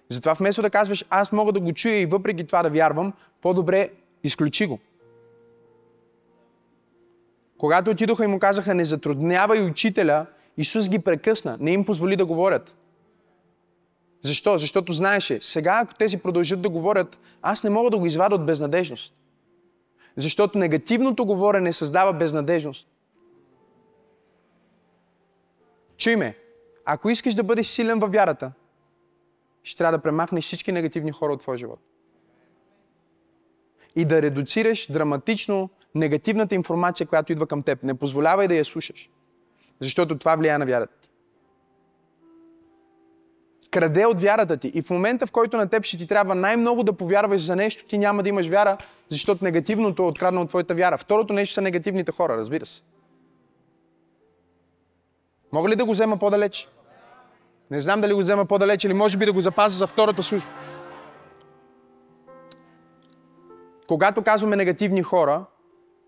Затова 0.09 0.33
вместо 0.33 0.61
да 0.61 0.69
казваш, 0.69 1.05
аз 1.09 1.31
мога 1.31 1.51
да 1.51 1.59
го 1.59 1.73
чуя 1.73 2.01
и 2.01 2.05
въпреки 2.05 2.47
това 2.47 2.63
да 2.63 2.69
вярвам, 2.69 3.13
по-добре 3.41 3.89
изключи 4.23 4.65
го. 4.65 4.79
Когато 7.59 7.91
отидоха 7.91 8.23
и 8.23 8.27
му 8.27 8.39
казаха, 8.39 8.75
не 8.75 8.85
затруднявай 8.85 9.61
учителя, 9.61 10.25
Исус 10.57 10.89
ги 10.89 10.99
прекъсна, 10.99 11.57
не 11.59 11.71
им 11.71 11.85
позволи 11.85 12.15
да 12.15 12.25
говорят. 12.25 12.75
Защо? 14.23 14.57
Защото 14.57 14.93
знаеше, 14.93 15.39
сега 15.41 15.79
ако 15.83 15.93
тези 15.93 16.17
продължат 16.17 16.61
да 16.61 16.69
говорят, 16.69 17.19
аз 17.41 17.63
не 17.63 17.69
мога 17.69 17.89
да 17.89 17.97
го 17.97 18.05
извадя 18.05 18.35
от 18.35 18.45
безнадежност. 18.45 19.13
Защото 20.17 20.57
негативното 20.57 21.25
говорене 21.25 21.73
създава 21.73 22.13
безнадежност. 22.13 22.87
Чуй 25.97 26.15
ме, 26.15 26.37
ако 26.85 27.09
искаш 27.09 27.35
да 27.35 27.43
бъдеш 27.43 27.67
силен 27.67 27.99
във 27.99 28.11
вярата, 28.11 28.51
ще 29.63 29.77
трябва 29.77 29.97
да 29.97 30.03
премахнеш 30.03 30.43
всички 30.43 30.71
негативни 30.71 31.11
хора 31.11 31.33
от 31.33 31.39
твоя 31.39 31.57
живот. 31.57 31.79
И 33.95 34.05
да 34.05 34.21
редуцираш 34.21 34.91
драматично 34.91 35.69
негативната 35.95 36.55
информация, 36.55 37.07
която 37.07 37.31
идва 37.31 37.47
към 37.47 37.63
теб. 37.63 37.83
Не 37.83 37.93
позволявай 37.93 38.47
да 38.47 38.55
я 38.55 38.65
слушаш. 38.65 39.09
Защото 39.79 40.17
това 40.17 40.35
влияе 40.35 40.57
на 40.57 40.65
вярата 40.65 40.93
ти. 41.01 41.09
Краде 43.71 44.05
от 44.05 44.19
вярата 44.19 44.57
ти. 44.57 44.67
И 44.67 44.81
в 44.81 44.89
момента, 44.89 45.27
в 45.27 45.31
който 45.31 45.57
на 45.57 45.69
теб 45.69 45.83
ще 45.83 45.97
ти 45.97 46.07
трябва 46.07 46.35
най-много 46.35 46.83
да 46.83 46.93
повярваш 46.93 47.45
за 47.45 47.55
нещо, 47.55 47.85
ти 47.85 47.97
няма 47.97 48.23
да 48.23 48.29
имаш 48.29 48.47
вяра, 48.47 48.77
защото 49.09 49.43
негативното 49.43 50.03
е 50.03 50.05
откраднало 50.05 50.43
от 50.43 50.49
твоята 50.49 50.75
вяра. 50.75 50.97
Второто 50.97 51.33
нещо 51.33 51.53
са 51.53 51.61
негативните 51.61 52.11
хора, 52.11 52.37
разбира 52.37 52.65
се. 52.65 52.81
Мога 55.51 55.69
ли 55.69 55.75
да 55.75 55.85
го 55.85 55.91
взема 55.91 56.17
по-далеч? 56.17 56.67
Не 57.71 57.81
знам 57.81 58.01
дали 58.01 58.13
го 58.13 58.19
взема 58.19 58.45
по-далеч 58.45 58.83
или 58.83 58.93
може 58.93 59.17
би 59.17 59.25
да 59.25 59.33
го 59.33 59.41
запазя 59.41 59.77
за 59.77 59.87
втората 59.87 60.23
служба. 60.23 60.49
Когато 63.87 64.21
казваме 64.21 64.55
негативни 64.55 65.03
хора, 65.03 65.45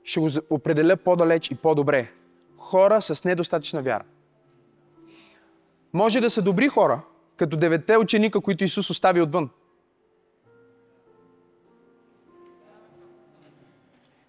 ще 0.03 0.19
го 0.19 0.29
определя 0.49 0.97
по-далеч 0.97 1.51
и 1.51 1.55
по-добре. 1.55 2.11
Хора 2.57 3.01
с 3.01 3.23
недостатъчна 3.23 3.81
вяра. 3.81 4.03
Може 5.93 6.21
да 6.21 6.29
са 6.29 6.41
добри 6.41 6.67
хора, 6.67 7.01
като 7.37 7.57
деветте 7.57 7.97
ученика, 7.97 8.41
които 8.41 8.63
Исус 8.63 8.89
остави 8.89 9.21
отвън. 9.21 9.49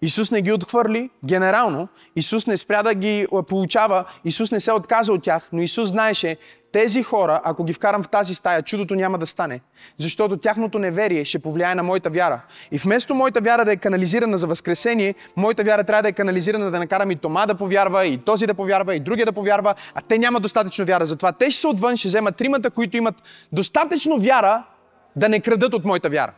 Исус 0.03 0.31
не 0.31 0.41
ги 0.41 0.51
отхвърли 0.51 1.09
генерално. 1.25 1.87
Исус 2.15 2.47
не 2.47 2.57
спря 2.57 2.83
да 2.83 2.93
ги 2.93 3.27
получава. 3.47 4.05
Исус 4.25 4.51
не 4.51 4.59
се 4.59 4.71
отказа 4.71 5.13
от 5.13 5.23
тях. 5.23 5.49
Но 5.53 5.61
Исус 5.61 5.89
знаеше, 5.89 6.37
тези 6.71 7.03
хора, 7.03 7.41
ако 7.43 7.63
ги 7.63 7.73
вкарам 7.73 8.03
в 8.03 8.07
тази 8.07 8.35
стая, 8.35 8.61
чудото 8.61 8.95
няма 8.95 9.17
да 9.17 9.27
стане. 9.27 9.61
Защото 9.97 10.37
тяхното 10.37 10.79
неверие 10.79 11.25
ще 11.25 11.39
повлияе 11.39 11.75
на 11.75 11.83
моята 11.83 12.09
вяра. 12.09 12.41
И 12.71 12.77
вместо 12.77 13.15
моята 13.15 13.41
вяра 13.41 13.65
да 13.65 13.71
е 13.71 13.77
канализирана 13.77 14.37
за 14.37 14.47
възкресение, 14.47 15.15
моята 15.35 15.63
вяра 15.63 15.83
трябва 15.83 16.01
да 16.01 16.09
е 16.09 16.13
канализирана 16.13 16.71
да 16.71 16.79
накарам 16.79 17.11
и 17.11 17.15
Тома 17.15 17.45
да 17.45 17.55
повярва, 17.55 18.05
и 18.05 18.17
този 18.17 18.47
да 18.47 18.53
повярва, 18.53 18.95
и 18.95 18.99
другия 18.99 19.25
да 19.25 19.33
повярва, 19.33 19.75
а 19.95 20.01
те 20.01 20.17
нямат 20.17 20.41
достатъчно 20.41 20.85
вяра. 20.85 21.05
Затова 21.05 21.31
те 21.31 21.51
ще 21.51 21.61
се 21.61 21.67
отвън, 21.67 21.97
ще 21.97 22.07
вземат 22.07 22.35
тримата, 22.35 22.69
които 22.69 22.97
имат 22.97 23.15
достатъчно 23.51 24.17
вяра 24.17 24.63
да 25.15 25.29
не 25.29 25.39
крадат 25.39 25.73
от 25.73 25.85
моята 25.85 26.09
вяра. 26.09 26.31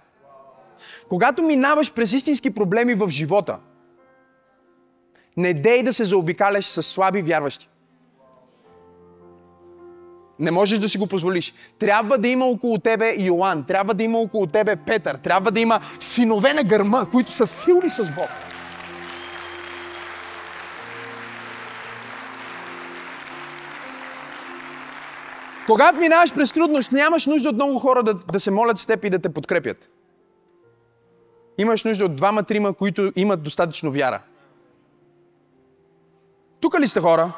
Когато 1.09 1.43
минаваш 1.43 1.93
през 1.93 2.13
истински 2.13 2.49
проблеми 2.49 2.93
в 2.93 3.09
живота, 3.09 3.57
не 5.37 5.53
дей 5.53 5.83
да 5.83 5.93
се 5.93 6.05
заобикаляш 6.05 6.65
с 6.65 6.83
слаби 6.83 7.21
вярващи. 7.21 7.69
Не 10.39 10.51
можеш 10.51 10.79
да 10.79 10.89
си 10.89 10.97
го 10.97 11.07
позволиш. 11.07 11.53
Трябва 11.79 12.17
да 12.17 12.27
има 12.27 12.45
около 12.45 12.77
тебе 12.77 13.15
Йоан, 13.19 13.63
трябва 13.63 13.93
да 13.93 14.03
има 14.03 14.19
около 14.19 14.47
тебе 14.47 14.75
Петър, 14.75 15.15
трябва 15.15 15.51
да 15.51 15.59
има 15.59 15.81
синове 15.99 16.53
на 16.53 16.63
гърма, 16.63 17.07
които 17.11 17.31
са 17.31 17.47
силни 17.47 17.89
с 17.89 18.11
Бог. 18.11 18.29
Когато 25.67 25.99
минаваш 25.99 26.33
през 26.33 26.53
трудност, 26.53 26.91
нямаш 26.91 27.25
нужда 27.25 27.49
от 27.49 27.55
много 27.55 27.79
хора 27.79 28.03
да, 28.03 28.13
да 28.13 28.39
се 28.39 28.51
молят 28.51 28.79
с 28.79 28.85
теб 28.85 29.05
и 29.05 29.09
да 29.09 29.19
те 29.19 29.29
подкрепят. 29.29 29.89
Имаш 31.57 31.83
нужда 31.83 32.05
от 32.05 32.15
двама-трима, 32.15 32.73
които 32.73 33.13
имат 33.15 33.43
достатъчно 33.43 33.91
вяра. 33.91 34.21
Тук 36.59 36.79
ли 36.79 36.87
сте 36.87 36.99
хора? 36.99 37.33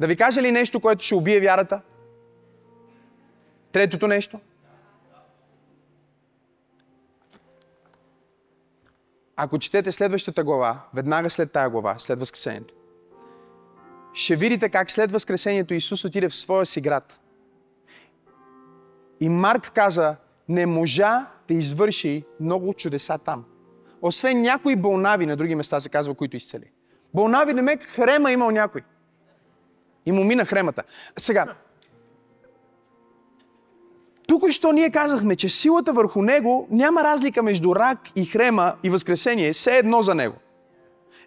Да 0.00 0.06
ви 0.06 0.16
кажа 0.16 0.42
ли 0.42 0.52
нещо, 0.52 0.80
което 0.80 1.04
ще 1.04 1.14
убие 1.14 1.40
вярата? 1.40 1.80
Третото 3.72 4.06
нещо. 4.06 4.40
Ако 9.36 9.58
четете 9.58 9.92
следващата 9.92 10.44
глава, 10.44 10.80
веднага 10.94 11.30
след 11.30 11.52
тая 11.52 11.70
глава, 11.70 11.98
след 11.98 12.18
Възкресението, 12.18 12.74
ще 14.12 14.36
видите 14.36 14.68
как 14.68 14.90
след 14.90 15.10
Възкресението 15.10 15.74
Исус 15.74 16.04
отиде 16.04 16.28
в 16.28 16.34
своя 16.34 16.66
си 16.66 16.80
град. 16.80 17.20
И 19.20 19.28
Марк 19.28 19.70
каза, 19.74 20.16
не 20.48 20.66
можа 20.66 21.26
да 21.48 21.54
извърши 21.54 22.24
много 22.40 22.74
чудеса 22.74 23.18
там. 23.18 23.44
Освен 24.02 24.42
някои 24.42 24.76
болнави, 24.76 25.26
на 25.26 25.36
други 25.36 25.54
места 25.54 25.80
се 25.80 25.88
казва, 25.88 26.14
които 26.14 26.36
изцели. 26.36 26.70
Болнави 27.14 27.54
не 27.54 27.62
ме 27.62 27.76
хрема 27.76 28.32
имал 28.32 28.50
някой. 28.50 28.80
И 30.06 30.12
му 30.12 30.24
мина 30.24 30.44
хремата. 30.44 30.82
Сега, 31.16 31.54
тук 34.26 34.50
що 34.50 34.72
ние 34.72 34.90
казахме, 34.90 35.36
че 35.36 35.48
силата 35.48 35.92
върху 35.92 36.22
него 36.22 36.68
няма 36.70 37.04
разлика 37.04 37.42
между 37.42 37.76
рак 37.76 37.98
и 38.16 38.24
хрема 38.24 38.74
и 38.82 38.90
възкресение. 38.90 39.52
Все 39.52 39.76
едно 39.76 40.02
за 40.02 40.14
него. 40.14 40.36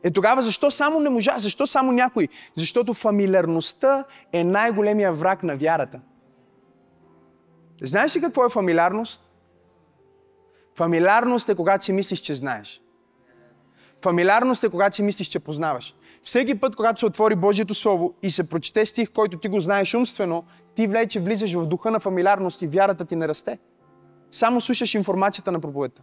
Е 0.04 0.12
тогава 0.12 0.42
защо 0.42 0.72
само 0.72 1.00
не 1.00 1.10
можа? 1.10 1.38
Защо 1.38 1.68
само 1.68 1.92
някой? 1.92 2.28
Защото 2.56 2.94
фамилиарността 2.94 4.04
е 4.34 4.44
най-големия 4.44 5.14
враг 5.14 5.44
на 5.44 5.56
вярата. 5.56 6.00
Знаеш 7.82 8.16
ли 8.16 8.22
какво 8.22 8.46
е 8.46 8.50
фамилиарност? 8.50 9.30
Фамилиарност 10.76 11.50
е 11.50 11.56
когато 11.56 11.86
си 11.86 11.94
мислиш, 11.94 12.20
че 12.20 12.36
знаеш. 12.36 12.82
Фамилиарност 14.04 14.64
е 14.64 14.70
когато 14.70 14.96
си 14.96 15.04
мислиш, 15.04 15.28
че 15.28 15.40
познаваш. 15.40 15.96
Всеки 16.24 16.60
път, 16.60 16.76
когато 16.76 17.00
се 17.00 17.06
отвори 17.06 17.36
Божието 17.36 17.74
Слово 17.74 18.14
и 18.24 18.32
се 18.32 18.50
прочете 18.50 18.86
стих, 18.86 19.12
който 19.12 19.38
ти 19.38 19.48
го 19.48 19.60
знаеш 19.60 19.94
умствено, 19.94 20.44
ти 20.76 20.88
влече 20.88 21.20
влизаш 21.20 21.54
в 21.54 21.66
духа 21.66 21.92
на 21.92 22.00
фамилиарност 22.00 22.62
и 22.62 22.68
вярата 22.68 23.06
ти 23.06 23.16
не 23.16 23.28
расте. 23.28 23.60
Само 24.32 24.62
слушаш 24.62 24.94
информацията 24.94 25.52
на 25.52 25.60
проповедта. 25.60 26.02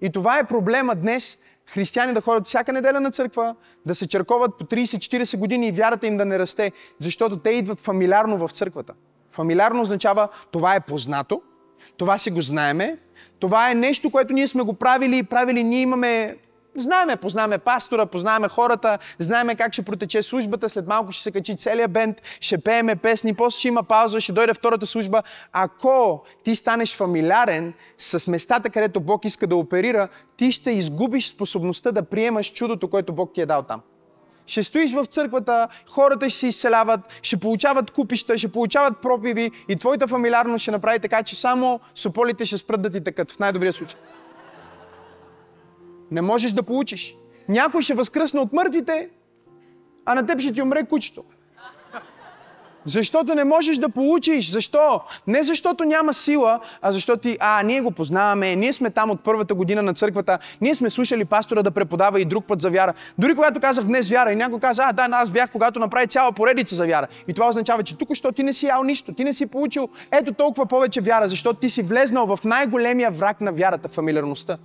И 0.00 0.12
това 0.12 0.38
е 0.38 0.46
проблема 0.46 0.94
днес 0.94 1.38
християни 1.66 2.14
да 2.14 2.20
ходят 2.20 2.46
всяка 2.46 2.72
неделя 2.72 3.00
на 3.00 3.10
църква, 3.10 3.54
да 3.86 3.94
се 3.94 4.08
черковат 4.08 4.58
по 4.58 4.64
30-40 4.64 5.38
години 5.38 5.68
и 5.68 5.72
вярата 5.72 6.06
им 6.06 6.16
да 6.16 6.24
не 6.24 6.38
расте, 6.38 6.72
защото 6.98 7.38
те 7.38 7.50
идват 7.50 7.80
фамилиарно 7.80 8.48
в 8.48 8.52
църквата. 8.52 8.94
Фамилиарно 9.32 9.80
означава 9.80 10.28
това 10.50 10.74
е 10.74 10.80
познато, 10.80 11.42
това 11.96 12.18
си 12.18 12.30
го 12.30 12.42
знаеме, 12.42 12.98
това 13.38 13.70
е 13.70 13.74
нещо, 13.74 14.10
което 14.10 14.32
ние 14.32 14.48
сме 14.48 14.62
го 14.62 14.74
правили 14.74 15.18
и 15.18 15.22
правили, 15.22 15.64
ние 15.64 15.80
имаме 15.80 16.36
Знаеме, 16.74 17.16
познаваме 17.16 17.58
пастора, 17.58 18.06
познаваме 18.06 18.48
хората, 18.48 18.98
знаеме 19.18 19.54
как 19.54 19.72
ще 19.72 19.82
протече 19.82 20.22
службата, 20.22 20.68
след 20.68 20.86
малко 20.86 21.12
ще 21.12 21.22
се 21.22 21.30
качи 21.30 21.56
целият 21.56 21.92
бенд, 21.92 22.22
ще 22.40 22.58
пееме 22.58 22.96
песни, 22.96 23.34
после 23.34 23.58
ще 23.58 23.68
има 23.68 23.82
пауза, 23.82 24.20
ще 24.20 24.32
дойде 24.32 24.54
втората 24.54 24.86
служба. 24.86 25.22
Ако 25.52 26.24
ти 26.44 26.56
станеш 26.56 26.96
фамилиарен 26.96 27.72
с 27.98 28.30
местата, 28.30 28.70
където 28.70 29.00
Бог 29.00 29.24
иска 29.24 29.46
да 29.46 29.56
оперира, 29.56 30.08
ти 30.36 30.52
ще 30.52 30.70
изгубиш 30.70 31.28
способността 31.28 31.92
да 31.92 32.02
приемаш 32.02 32.52
чудото, 32.52 32.88
което 32.88 33.12
Бог 33.12 33.32
ти 33.34 33.40
е 33.40 33.46
дал 33.46 33.62
там. 33.62 33.80
Ще 34.50 34.62
стоиш 34.62 34.92
в 34.92 35.04
църквата, 35.04 35.68
хората 35.88 36.30
ще 36.30 36.38
се 36.38 36.46
изцеляват, 36.46 37.00
ще 37.22 37.36
получават 37.36 37.90
купища, 37.90 38.38
ще 38.38 38.52
получават 38.52 38.98
пропиви 39.02 39.50
и 39.68 39.76
твоята 39.76 40.08
фамилиарност 40.08 40.62
ще 40.62 40.70
направи 40.70 40.98
така, 40.98 41.22
че 41.22 41.36
само 41.36 41.80
сополите 41.94 42.44
ще 42.44 42.58
спрат 42.58 42.82
да 42.82 42.90
ти 42.90 43.04
тъкат 43.04 43.32
в 43.32 43.38
най-добрия 43.38 43.72
случай. 43.72 44.00
Не 46.10 46.22
можеш 46.22 46.52
да 46.52 46.62
получиш. 46.62 47.16
Някой 47.48 47.82
ще 47.82 47.94
възкръсне 47.94 48.40
от 48.40 48.52
мъртвите, 48.52 49.08
а 50.04 50.14
на 50.14 50.26
теб 50.26 50.40
ще 50.40 50.52
ти 50.52 50.62
умре 50.62 50.86
кучето. 50.86 51.24
Защото 52.84 53.34
не 53.34 53.44
можеш 53.44 53.76
да 53.76 53.88
получиш. 53.88 54.50
Защо? 54.50 55.00
Не 55.26 55.42
защото 55.42 55.84
няма 55.84 56.14
сила, 56.14 56.60
а 56.82 56.92
защото 56.92 57.20
ти, 57.20 57.36
а, 57.40 57.62
ние 57.62 57.80
го 57.80 57.90
познаваме, 57.90 58.56
ние 58.56 58.72
сме 58.72 58.90
там 58.90 59.10
от 59.10 59.20
първата 59.20 59.54
година 59.54 59.82
на 59.82 59.94
църквата, 59.94 60.38
ние 60.60 60.74
сме 60.74 60.90
слушали 60.90 61.24
пастора 61.24 61.62
да 61.62 61.70
преподава 61.70 62.20
и 62.20 62.24
друг 62.24 62.44
път 62.44 62.62
за 62.62 62.70
вяра. 62.70 62.94
Дори 63.18 63.34
когато 63.34 63.60
казах 63.60 63.84
днес 63.84 64.10
вяра 64.10 64.32
и 64.32 64.36
някой 64.36 64.60
каза, 64.60 64.82
а, 64.86 64.92
да, 64.92 65.08
аз 65.12 65.30
бях, 65.30 65.50
когато 65.50 65.80
направи 65.80 66.06
цяла 66.06 66.32
поредица 66.32 66.74
за 66.74 66.86
вяра. 66.86 67.06
И 67.28 67.32
това 67.32 67.48
означава, 67.48 67.82
че 67.82 67.98
тук, 67.98 68.14
що 68.14 68.32
ти 68.32 68.42
не 68.42 68.52
си 68.52 68.66
ял 68.66 68.82
нищо, 68.82 69.12
ти 69.12 69.24
не 69.24 69.32
си 69.32 69.46
получил 69.46 69.88
ето 70.10 70.32
толкова 70.32 70.66
повече 70.66 71.00
вяра, 71.00 71.28
защото 71.28 71.60
ти 71.60 71.70
си 71.70 71.82
влезнал 71.82 72.36
в 72.36 72.44
най-големия 72.44 73.10
враг 73.10 73.40
на 73.40 73.52
вярата, 73.52 73.88
фамилиарността. 73.88 74.58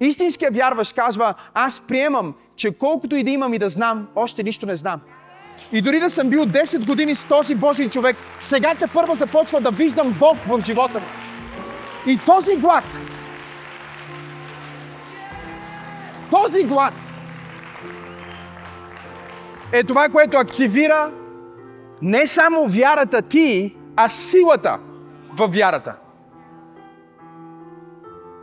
Истинският 0.00 0.54
вярващ 0.54 0.94
казва, 0.94 1.34
аз 1.54 1.80
приемам, 1.80 2.34
че 2.56 2.78
колкото 2.78 3.16
и 3.16 3.24
да 3.24 3.30
имам 3.30 3.54
и 3.54 3.58
да 3.58 3.68
знам, 3.68 4.08
още 4.14 4.42
нищо 4.42 4.66
не 4.66 4.76
знам. 4.76 5.00
И 5.72 5.80
дори 5.80 6.00
да 6.00 6.10
съм 6.10 6.28
бил 6.28 6.44
10 6.44 6.86
години 6.86 7.14
с 7.14 7.24
този 7.24 7.54
Божий 7.54 7.88
човек, 7.88 8.16
сега 8.40 8.74
те 8.78 8.86
първо 8.86 9.14
започва 9.14 9.60
да 9.60 9.70
виждам 9.70 10.16
Бог 10.18 10.36
в 10.48 10.60
живота 10.66 11.00
ми. 11.00 11.06
И 12.12 12.18
този 12.26 12.56
глад, 12.56 12.84
този 16.30 16.62
глад 16.64 16.94
е 19.72 19.84
това, 19.84 20.08
което 20.08 20.36
активира 20.36 21.12
не 22.02 22.26
само 22.26 22.66
вярата 22.68 23.22
ти, 23.22 23.76
а 23.96 24.08
силата 24.08 24.78
в 25.36 25.48
вярата. 25.48 25.94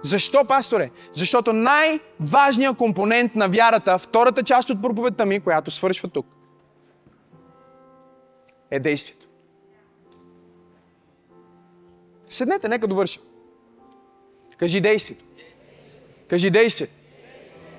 Защо, 0.04 0.46
пасторе? 0.46 0.90
Защото 1.16 1.54
най-важният 1.54 2.78
компонент 2.78 3.36
на 3.36 3.48
вярата, 3.48 3.98
втората 3.98 4.44
част 4.44 4.70
от 4.70 4.82
проповедта 4.82 5.26
ми, 5.26 5.40
която 5.40 5.72
свършва 5.72 6.10
тук, 6.10 6.26
е 8.72 8.80
действието. 8.80 9.28
Седнете, 12.30 12.70
нека 12.70 12.88
довършим. 12.88 13.22
Кажи 14.58 14.82
действието. 14.82 15.26
Кажи 16.28 16.50
действие. 16.50 16.88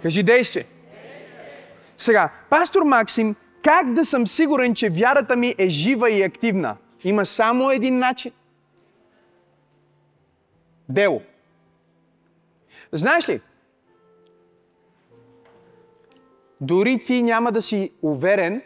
Кажи 0.03 0.23
действие. 0.23 0.67
Сега, 1.99 2.31
пастор 2.51 2.83
Максим, 2.83 3.37
как 3.63 3.93
да 3.93 4.05
съм 4.05 4.27
сигурен, 4.27 4.75
че 4.75 4.91
вярата 4.91 5.37
ми 5.37 5.55
е 5.59 5.69
жива 5.69 6.11
и 6.11 6.23
активна? 6.23 6.77
Има 7.05 7.27
само 7.27 7.71
един 7.71 7.99
начин. 7.99 8.33
Дело. 10.89 11.23
Знаеш 12.93 13.29
ли, 13.29 13.41
дори 16.61 17.03
ти 17.05 17.23
няма 17.23 17.53
да 17.53 17.63
си 17.63 17.93
уверен 18.03 18.63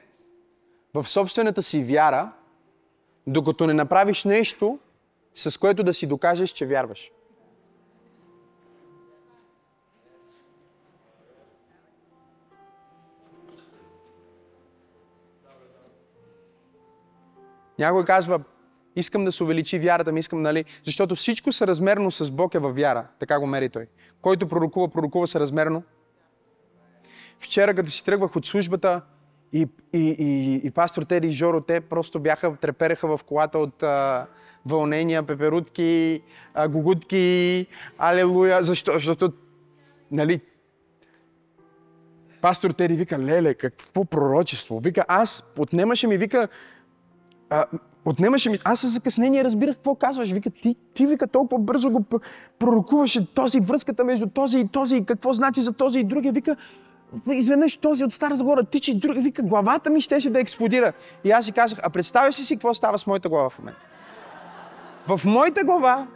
в 1.03 1.09
собствената 1.09 1.63
си 1.63 1.85
вяра, 1.85 2.33
докато 3.27 3.67
не 3.67 3.75
направиш 3.75 4.25
нещо, 4.25 4.79
с 5.35 5.59
което 5.59 5.83
да 5.83 5.95
си 5.95 6.07
докажеш, 6.07 6.51
че 6.51 6.67
вярваш. 6.67 7.11
Някой 17.79 18.05
казва, 18.05 18.41
искам 18.97 19.25
да 19.25 19.33
се 19.33 19.45
увеличи 19.45 19.79
вярата 19.79 20.13
ми, 20.13 20.21
искам, 20.21 20.43
нали, 20.43 20.65
защото 20.85 21.15
всичко 21.15 21.53
съразмерно 21.53 22.11
с 22.11 22.31
Бог 22.31 22.55
е 22.55 22.59
във 22.59 22.77
вяра. 22.77 23.07
Така 23.19 23.41
го 23.41 23.47
мери 23.47 23.69
той. 23.69 23.87
Който 24.23 24.49
пророкува, 24.49 24.89
пророкува 24.89 25.27
съразмерно. 25.27 25.83
Вчера, 27.39 27.75
като 27.75 27.91
си 27.91 28.05
тръгвах 28.05 28.37
от 28.37 28.47
службата, 28.47 29.03
и, 29.53 29.69
и, 29.93 29.99
и, 29.99 30.61
и 30.65 30.71
пастор 30.71 31.03
Теди 31.03 31.29
и 31.29 31.33
Жоро, 31.33 31.61
те 31.61 31.81
просто 31.81 32.21
бяха, 32.21 32.57
трепереха 32.57 33.17
в 33.17 33.25
колата 33.25 33.59
от 33.59 33.83
а, 33.83 34.27
вълнения, 34.67 35.23
пеперутки, 35.23 36.23
а, 36.55 36.69
гугутки, 36.69 37.67
алелуя, 37.99 38.63
защо? 38.63 38.93
Защото, 38.93 39.33
нали, 40.11 40.41
пастор 42.41 42.71
Теди 42.71 42.95
вика, 42.95 43.19
леле, 43.19 43.55
какво 43.55 44.05
пророчество? 44.05 44.79
Вика, 44.79 45.05
аз, 45.09 45.43
отнемаше 45.59 46.07
ми, 46.07 46.17
вика, 46.17 46.49
а, 47.51 47.67
отнемаше 48.05 48.51
ми, 48.51 48.59
аз 48.65 48.81
с 48.81 48.89
закъснение 48.89 49.45
разбирах 49.45 49.77
какво 49.77 49.95
казваш. 49.95 50.31
Вика, 50.31 50.51
ти, 50.51 50.77
ти 50.95 51.07
вика, 51.07 51.27
толкова 51.27 51.63
бързо 51.63 51.91
го 51.91 52.05
пророкуваше 52.59 53.35
този, 53.35 53.61
връзката 53.61 54.05
между 54.05 54.27
този 54.27 54.59
и 54.59 54.69
този, 54.69 55.05
какво 55.05 55.33
значи 55.33 55.61
за 55.61 55.73
този 55.73 56.01
и 56.01 56.05
другия. 56.05 56.33
Вика, 56.33 56.57
изведнъж 57.29 57.77
този 57.77 58.05
от 58.05 58.13
Стара 58.13 58.37
Загора 58.37 58.65
тичи, 58.65 59.01
друг, 59.01 59.17
вика, 59.19 59.43
главата 59.43 59.91
ми 59.91 60.01
щеше 60.01 60.31
да 60.31 60.41
експлодира. 60.41 60.93
И 61.25 61.31
аз 61.31 61.45
си 61.45 61.53
казах, 61.53 61.79
а 61.83 61.91
представяш 61.91 62.35
си 62.35 62.45
си 62.45 62.57
какво 62.57 62.75
става 62.75 62.99
с 62.99 63.07
моята 63.07 63.29
глава 63.29 63.51
в 63.51 63.59
момента? 63.59 63.81
В 65.09 65.21
моята 65.25 65.65
глава 65.65 66.07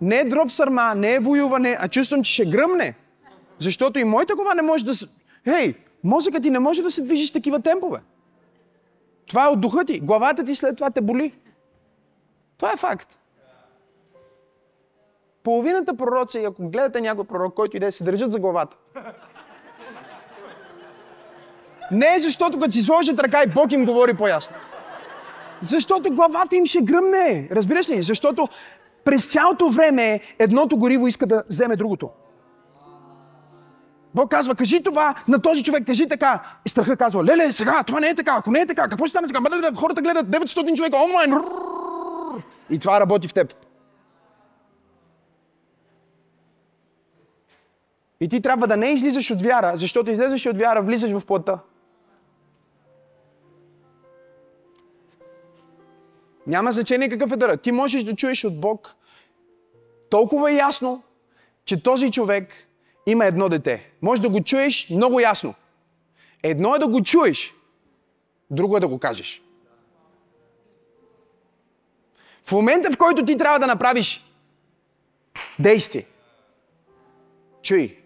не 0.00 0.18
е 0.18 0.24
дроп 0.24 0.50
сърма, 0.50 0.94
не 0.94 1.14
е 1.14 1.20
воюване, 1.20 1.76
а 1.80 1.88
чувствам, 1.88 2.22
че 2.22 2.32
ще 2.32 2.44
гръмне. 2.44 2.94
Защото 3.58 3.98
и 3.98 4.04
моята 4.04 4.34
глава 4.34 4.54
не 4.54 4.62
може 4.62 4.84
да 4.84 4.94
се... 4.94 5.06
Хей, 5.44 5.74
мозъкът 6.04 6.42
ти 6.42 6.50
не 6.50 6.58
може 6.58 6.82
да 6.82 6.90
се 6.90 7.02
движи 7.02 7.26
с 7.26 7.32
такива 7.32 7.60
темпове. 7.60 8.00
Това 9.26 9.44
е 9.44 9.48
от 9.48 9.60
духа 9.60 9.84
ти. 9.84 10.00
Главата 10.00 10.44
ти 10.44 10.54
след 10.54 10.76
това 10.76 10.90
те 10.90 11.00
боли. 11.00 11.32
Това 12.56 12.72
е 12.72 12.76
факт. 12.76 13.18
Половината 15.42 15.96
пророци, 15.96 16.38
ако 16.38 16.68
гледате 16.68 17.00
някой 17.00 17.24
пророк, 17.24 17.54
който 17.54 17.76
иде, 17.76 17.92
се 17.92 18.04
държат 18.04 18.32
за 18.32 18.38
главата. 18.38 18.76
Не 21.90 22.14
е 22.14 22.18
защото 22.18 22.60
като 22.60 22.72
си 22.72 22.82
сложат 22.82 23.20
ръка 23.20 23.42
и 23.42 23.46
Бог 23.46 23.72
им 23.72 23.86
говори 23.86 24.14
по-ясно. 24.14 24.56
Защото 25.62 26.10
главата 26.10 26.56
им 26.56 26.66
ще 26.66 26.80
гръмне. 26.80 27.48
Разбираш 27.52 27.88
ли? 27.90 28.02
Защото 28.02 28.48
през 29.04 29.26
цялото 29.26 29.68
време 29.68 30.20
едното 30.38 30.76
гориво 30.76 31.06
иска 31.06 31.26
да 31.26 31.42
вземе 31.48 31.76
другото. 31.76 32.10
Бог 34.14 34.30
казва, 34.30 34.54
кажи 34.54 34.82
това 34.82 35.14
на 35.28 35.42
този 35.42 35.64
човек, 35.64 35.86
кажи 35.86 36.08
така. 36.08 36.42
И 36.66 36.68
страха 36.68 36.96
казва, 36.96 37.24
леле, 37.24 37.52
сега, 37.52 37.82
това 37.86 38.00
не 38.00 38.08
е 38.08 38.14
така, 38.14 38.34
ако 38.38 38.50
не 38.50 38.60
е 38.60 38.66
така, 38.66 38.88
какво 38.88 39.06
ще 39.06 39.10
стане 39.10 39.28
сега? 39.28 39.40
Хората 39.76 40.02
гледат 40.02 40.26
900 40.26 40.76
човека 40.76 40.96
онлайн. 40.96 41.44
И 42.70 42.78
това 42.78 43.00
работи 43.00 43.28
в 43.28 43.34
теб. 43.34 43.54
И 48.20 48.28
ти 48.28 48.42
трябва 48.42 48.66
да 48.66 48.76
не 48.76 48.86
излизаш 48.86 49.30
от 49.30 49.42
вяра, 49.42 49.72
защото 49.74 50.10
излезеш 50.10 50.46
от 50.46 50.58
вяра, 50.58 50.82
влизаш 50.82 51.10
в 51.10 51.26
плътта. 51.26 51.58
Няма 56.50 56.72
значение 56.72 57.08
какъв 57.08 57.32
е 57.32 57.36
дъра. 57.36 57.56
Ти 57.56 57.72
можеш 57.72 58.04
да 58.04 58.16
чуеш 58.16 58.44
от 58.44 58.60
Бог 58.60 58.96
толкова 60.10 60.52
ясно, 60.52 61.02
че 61.64 61.82
този 61.82 62.10
човек 62.10 62.54
има 63.06 63.26
едно 63.26 63.48
дете. 63.48 63.92
Може 64.02 64.22
да 64.22 64.28
го 64.28 64.44
чуеш 64.44 64.90
много 64.90 65.20
ясно. 65.20 65.54
Едно 66.42 66.74
е 66.74 66.78
да 66.78 66.88
го 66.88 67.02
чуеш, 67.02 67.54
друго 68.50 68.76
е 68.76 68.80
да 68.80 68.88
го 68.88 68.98
кажеш. 68.98 69.42
В 72.44 72.52
момента, 72.52 72.92
в 72.92 72.98
който 72.98 73.24
ти 73.24 73.36
трябва 73.36 73.58
да 73.58 73.66
направиш 73.66 74.24
действие, 75.58 76.06
чуй, 77.62 77.98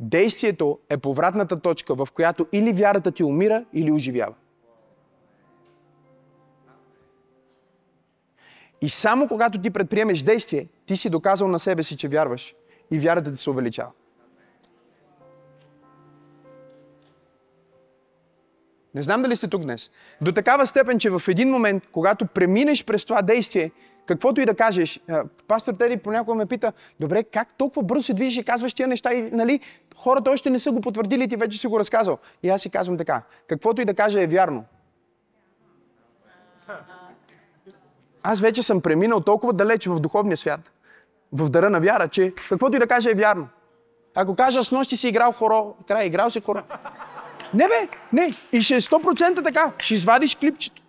действието 0.00 0.78
е 0.88 0.96
повратната 0.96 1.60
точка, 1.60 1.94
в 1.94 2.08
която 2.14 2.46
или 2.52 2.72
вярата 2.72 3.12
ти 3.12 3.24
умира, 3.24 3.64
или 3.72 3.92
оживява. 3.92 4.34
И 8.82 8.88
само 8.88 9.28
когато 9.28 9.60
ти 9.60 9.70
предприемеш 9.70 10.22
действие, 10.22 10.68
ти 10.86 10.96
си 10.96 11.10
доказал 11.10 11.48
на 11.48 11.58
себе 11.58 11.82
си, 11.82 11.96
че 11.96 12.08
вярваш 12.08 12.54
и 12.90 12.98
вярата 12.98 13.32
ти 13.32 13.36
се 13.36 13.50
увеличава. 13.50 13.90
Не 18.94 19.02
знам 19.02 19.22
дали 19.22 19.36
сте 19.36 19.48
тук 19.48 19.62
днес. 19.62 19.90
До 20.20 20.32
такава 20.32 20.66
степен, 20.66 20.98
че 20.98 21.10
в 21.10 21.22
един 21.28 21.50
момент, 21.50 21.82
когато 21.92 22.26
преминеш 22.26 22.84
през 22.84 23.04
това 23.04 23.22
действие, 23.22 23.70
каквото 24.06 24.40
и 24.40 24.46
да 24.46 24.54
кажеш, 24.54 25.00
пастор 25.48 25.72
Тери 25.72 25.96
понякога 25.96 26.34
ме 26.34 26.46
пита, 26.46 26.72
добре, 27.00 27.24
как 27.24 27.54
толкова 27.54 27.82
бързо 27.82 28.02
се 28.02 28.14
движиш 28.14 28.38
и 28.38 28.44
казваш 28.44 28.74
тия 28.74 28.88
неща 28.88 29.14
и 29.14 29.30
нали, 29.30 29.60
хората 29.96 30.30
още 30.30 30.50
не 30.50 30.58
са 30.58 30.72
го 30.72 30.80
потвърдили, 30.80 31.28
ти 31.28 31.36
вече 31.36 31.58
си 31.58 31.66
го 31.66 31.78
разказал. 31.78 32.18
И 32.42 32.48
аз 32.48 32.62
си 32.62 32.70
казвам 32.70 32.98
така, 32.98 33.22
каквото 33.48 33.82
и 33.82 33.84
да 33.84 33.94
кажа 33.94 34.22
е 34.22 34.26
вярно. 34.26 34.64
Аз 38.22 38.40
вече 38.40 38.62
съм 38.62 38.80
преминал 38.80 39.20
толкова 39.20 39.52
далеч 39.52 39.86
в 39.86 40.00
духовния 40.00 40.36
свят, 40.36 40.72
в 41.32 41.48
дара 41.48 41.70
на 41.70 41.80
вяра, 41.80 42.08
че 42.08 42.32
каквото 42.48 42.76
и 42.76 42.78
да 42.78 42.86
кажа 42.86 43.10
е 43.10 43.14
вярно. 43.14 43.48
Ако 44.14 44.36
кажа, 44.36 44.64
с 44.64 44.72
нощи 44.72 44.96
си 44.96 45.08
играл 45.08 45.32
хоро, 45.32 45.74
край, 45.88 46.06
играл 46.06 46.30
си 46.30 46.40
хоро. 46.40 46.62
Не 47.54 47.68
бе, 47.68 47.88
не. 48.12 48.34
И 48.52 48.62
ще 48.62 48.74
е 48.74 48.80
100% 48.80 49.44
така. 49.44 49.72
Ще 49.78 49.94
извадиш 49.94 50.36
клипчето. 50.36 50.81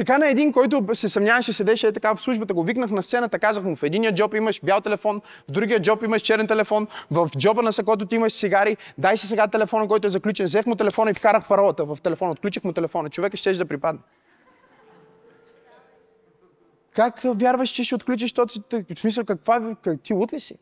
Така 0.00 0.18
на 0.18 0.28
един, 0.28 0.52
който 0.52 0.86
се 0.94 1.08
съмняваше, 1.08 1.52
седеше 1.52 1.86
е 1.86 1.92
така 1.92 2.14
в 2.14 2.22
службата, 2.22 2.54
го 2.54 2.62
викнах 2.62 2.90
на 2.90 3.02
сцената, 3.02 3.38
казах 3.38 3.64
му, 3.64 3.76
в 3.76 3.82
единия 3.82 4.14
джоб 4.14 4.34
имаш 4.34 4.60
бял 4.64 4.80
телефон, 4.80 5.20
в 5.48 5.52
другия 5.52 5.82
джоб 5.82 6.02
имаш 6.02 6.22
черен 6.22 6.46
телефон, 6.46 6.86
в 7.10 7.30
джоба 7.38 7.62
на 7.62 7.72
сакото 7.72 8.06
ти 8.06 8.14
имаш 8.14 8.38
цигари, 8.38 8.76
дай 8.98 9.16
си 9.16 9.26
сега 9.26 9.46
телефона, 9.48 9.88
който 9.88 10.06
е 10.06 10.10
заключен. 10.10 10.46
Взех 10.46 10.66
му 10.66 10.74
телефона 10.74 11.10
и 11.10 11.14
вкарах 11.14 11.48
паролата 11.48 11.84
в 11.84 11.98
телефона, 12.02 12.30
отключих 12.30 12.64
му 12.64 12.72
телефона. 12.72 13.10
Човека 13.10 13.36
ще 13.36 13.52
да 13.52 13.64
припадне. 13.64 14.00
Как 16.94 17.20
вярваш, 17.24 17.70
че 17.70 17.84
ще 17.84 17.94
отключиш 17.94 18.32
този... 18.32 18.60
В 18.96 19.00
смисъл, 19.00 19.24
каква... 19.24 19.74
Как, 19.82 20.02
ти 20.02 20.14
лут 20.14 20.32
ли 20.32 20.40
си? 20.40 20.58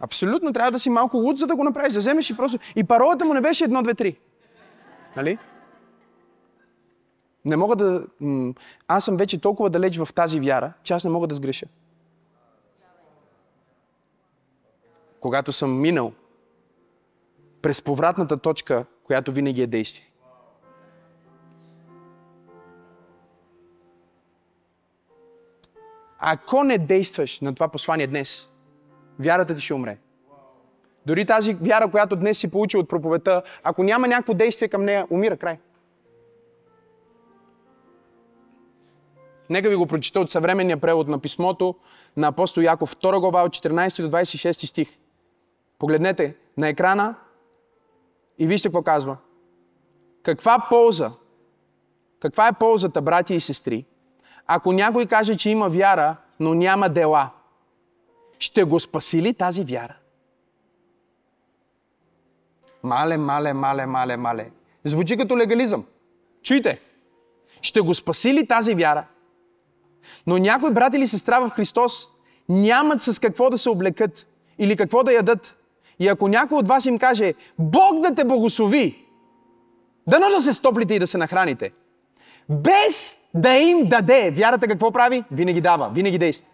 Абсолютно, 0.00 0.52
трябва 0.52 0.70
да 0.70 0.78
си 0.78 0.90
малко 0.90 1.16
луд, 1.16 1.38
за 1.38 1.46
да 1.46 1.56
го 1.56 1.64
направиш. 1.64 1.92
Да 1.92 1.98
вземеш 1.98 2.30
и 2.30 2.36
просто... 2.36 2.58
И 2.76 2.84
паролата 2.84 3.24
му 3.24 3.34
не 3.34 3.40
беше 3.40 3.64
едно, 3.64 3.82
две, 3.82 3.94
три. 3.94 4.16
Нали? 5.16 5.38
Не 7.46 7.56
мога 7.56 7.76
да... 7.76 8.06
Аз 8.88 9.04
съм 9.04 9.16
вече 9.16 9.40
толкова 9.40 9.70
далеч 9.70 9.98
в 9.98 10.08
тази 10.14 10.40
вяра, 10.40 10.72
че 10.82 10.94
аз 10.94 11.04
не 11.04 11.10
мога 11.10 11.26
да 11.26 11.34
сгреша. 11.34 11.66
Когато 15.20 15.52
съм 15.52 15.80
минал 15.80 16.12
през 17.62 17.82
повратната 17.82 18.36
точка, 18.36 18.86
която 19.04 19.32
винаги 19.32 19.62
е 19.62 19.66
действие. 19.66 20.10
Ако 26.18 26.64
не 26.64 26.78
действаш 26.78 27.40
на 27.40 27.54
това 27.54 27.68
послание 27.68 28.06
днес, 28.06 28.50
вярата 29.18 29.54
ти 29.54 29.62
ще 29.62 29.74
умре. 29.74 29.98
Дори 31.06 31.26
тази 31.26 31.54
вяра, 31.54 31.90
която 31.90 32.16
днес 32.16 32.38
си 32.38 32.50
получил 32.50 32.80
от 32.80 32.88
проповета, 32.88 33.42
ако 33.64 33.82
няма 33.82 34.08
някакво 34.08 34.34
действие 34.34 34.68
към 34.68 34.84
нея, 34.84 35.06
умира 35.10 35.36
край. 35.36 35.58
Нека 39.50 39.68
ви 39.68 39.76
го 39.76 39.86
прочита 39.86 40.20
от 40.20 40.30
съвременния 40.30 40.76
превод 40.76 41.08
на 41.08 41.18
писмото 41.18 41.74
на 42.16 42.26
апостол 42.26 42.60
Яков, 42.60 42.96
2 42.96 43.20
глава 43.20 43.42
от 43.42 43.52
14 43.52 44.02
до 44.02 44.16
26 44.16 44.66
стих. 44.66 44.98
Погледнете 45.78 46.36
на 46.56 46.68
екрана 46.68 47.14
и 48.38 48.46
вижте 48.46 48.68
какво 48.68 48.82
казва. 48.82 49.16
Каква 50.22 50.66
полза, 50.68 51.12
каква 52.20 52.48
е 52.48 52.52
ползата, 52.52 53.02
брати 53.02 53.34
и 53.34 53.40
сестри, 53.40 53.86
ако 54.46 54.72
някой 54.72 55.06
каже, 55.06 55.36
че 55.36 55.50
има 55.50 55.68
вяра, 55.68 56.16
но 56.40 56.54
няма 56.54 56.88
дела? 56.88 57.30
Ще 58.38 58.64
го 58.64 58.80
спаси 58.80 59.22
ли 59.22 59.34
тази 59.34 59.64
вяра? 59.64 59.96
Мале, 62.82 63.16
мале, 63.16 63.52
мале, 63.52 63.86
мале, 63.86 64.16
мале. 64.16 64.50
Звучи 64.84 65.16
като 65.16 65.38
легализъм. 65.38 65.86
Чуйте. 66.42 66.80
Ще 67.62 67.80
го 67.80 67.94
спаси 67.94 68.34
ли 68.34 68.46
тази 68.46 68.74
вяра? 68.74 69.06
Но 70.26 70.38
някои 70.38 70.70
брати 70.70 70.96
или 70.96 71.06
сестра 71.06 71.38
в 71.38 71.50
Христос 71.50 72.08
нямат 72.48 73.02
с 73.02 73.18
какво 73.18 73.50
да 73.50 73.58
се 73.58 73.70
облекат 73.70 74.26
или 74.58 74.76
какво 74.76 75.02
да 75.02 75.12
ядат. 75.12 75.56
И 75.98 76.08
ако 76.08 76.28
някой 76.28 76.58
от 76.58 76.68
вас 76.68 76.86
им 76.86 76.98
каже, 76.98 77.34
Бог 77.58 78.00
да 78.00 78.14
те 78.14 78.24
благослови, 78.24 79.06
дано 80.06 80.28
да 80.28 80.40
се 80.40 80.52
стоплите 80.52 80.94
и 80.94 80.98
да 80.98 81.06
се 81.06 81.18
нахраните, 81.18 81.72
без 82.48 83.16
да 83.34 83.54
им 83.54 83.88
даде, 83.88 84.30
вярата 84.30 84.68
какво 84.68 84.90
прави? 84.90 85.24
Винаги 85.30 85.60
дава, 85.60 85.90
винаги 85.94 86.18
действа. 86.18 86.46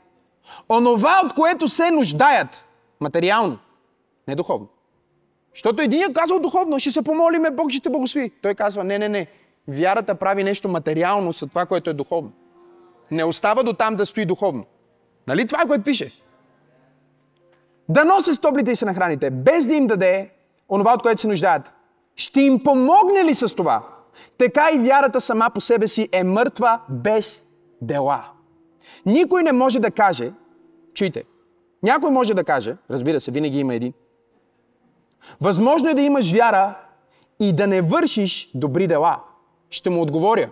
Онова, 0.70 1.20
от 1.24 1.34
което 1.34 1.68
се 1.68 1.90
нуждаят, 1.90 2.66
материално, 3.00 3.58
не 4.28 4.34
духовно, 4.34 4.68
Защото 5.54 5.82
един 5.82 6.02
е 6.02 6.12
казал 6.12 6.38
духовно, 6.38 6.78
ще 6.78 6.90
се 6.90 7.02
помолиме, 7.02 7.50
Бог 7.50 7.70
ще 7.70 7.80
те 7.80 7.90
благослови. 7.90 8.30
Той 8.42 8.54
казва, 8.54 8.84
не, 8.84 8.98
не, 8.98 9.08
не. 9.08 9.26
Вярата 9.68 10.14
прави 10.14 10.44
нещо 10.44 10.68
материално 10.68 11.32
с 11.32 11.46
това, 11.46 11.66
което 11.66 11.90
е 11.90 11.92
духовно. 11.92 12.32
Не 13.10 13.24
остава 13.24 13.62
до 13.62 13.72
там 13.72 13.96
да 13.96 14.06
стои 14.06 14.24
духовно. 14.24 14.64
Нали 15.26 15.46
това 15.46 15.62
е 15.62 15.66
което 15.66 15.84
пише? 15.84 16.12
Да 17.88 18.04
носи 18.04 18.34
стоблите 18.34 18.70
и 18.70 18.76
се 18.76 18.84
нахраните, 18.84 19.30
без 19.30 19.66
да 19.66 19.74
им 19.74 19.86
даде 19.86 20.30
онова, 20.68 20.94
от 20.94 21.02
което 21.02 21.20
се 21.20 21.28
нуждаят. 21.28 21.72
Ще 22.16 22.40
им 22.40 22.64
помогне 22.64 23.24
ли 23.24 23.34
с 23.34 23.56
това? 23.56 23.82
Така 24.38 24.70
и 24.74 24.78
вярата 24.78 25.20
сама 25.20 25.50
по 25.54 25.60
себе 25.60 25.88
си 25.88 26.08
е 26.12 26.24
мъртва 26.24 26.80
без 26.88 27.46
дела. 27.82 28.24
Никой 29.06 29.42
не 29.42 29.52
може 29.52 29.80
да 29.80 29.90
каже, 29.90 30.32
чуйте, 30.94 31.24
някой 31.82 32.10
може 32.10 32.34
да 32.34 32.44
каже, 32.44 32.76
разбира 32.90 33.20
се, 33.20 33.30
винаги 33.30 33.58
има 33.58 33.74
един, 33.74 33.92
възможно 35.40 35.88
е 35.88 35.94
да 35.94 36.02
имаш 36.02 36.32
вяра 36.32 36.78
и 37.40 37.52
да 37.52 37.66
не 37.66 37.82
вършиш 37.82 38.50
добри 38.54 38.86
дела. 38.86 39.20
Ще 39.70 39.90
му 39.90 40.02
отговоря. 40.02 40.50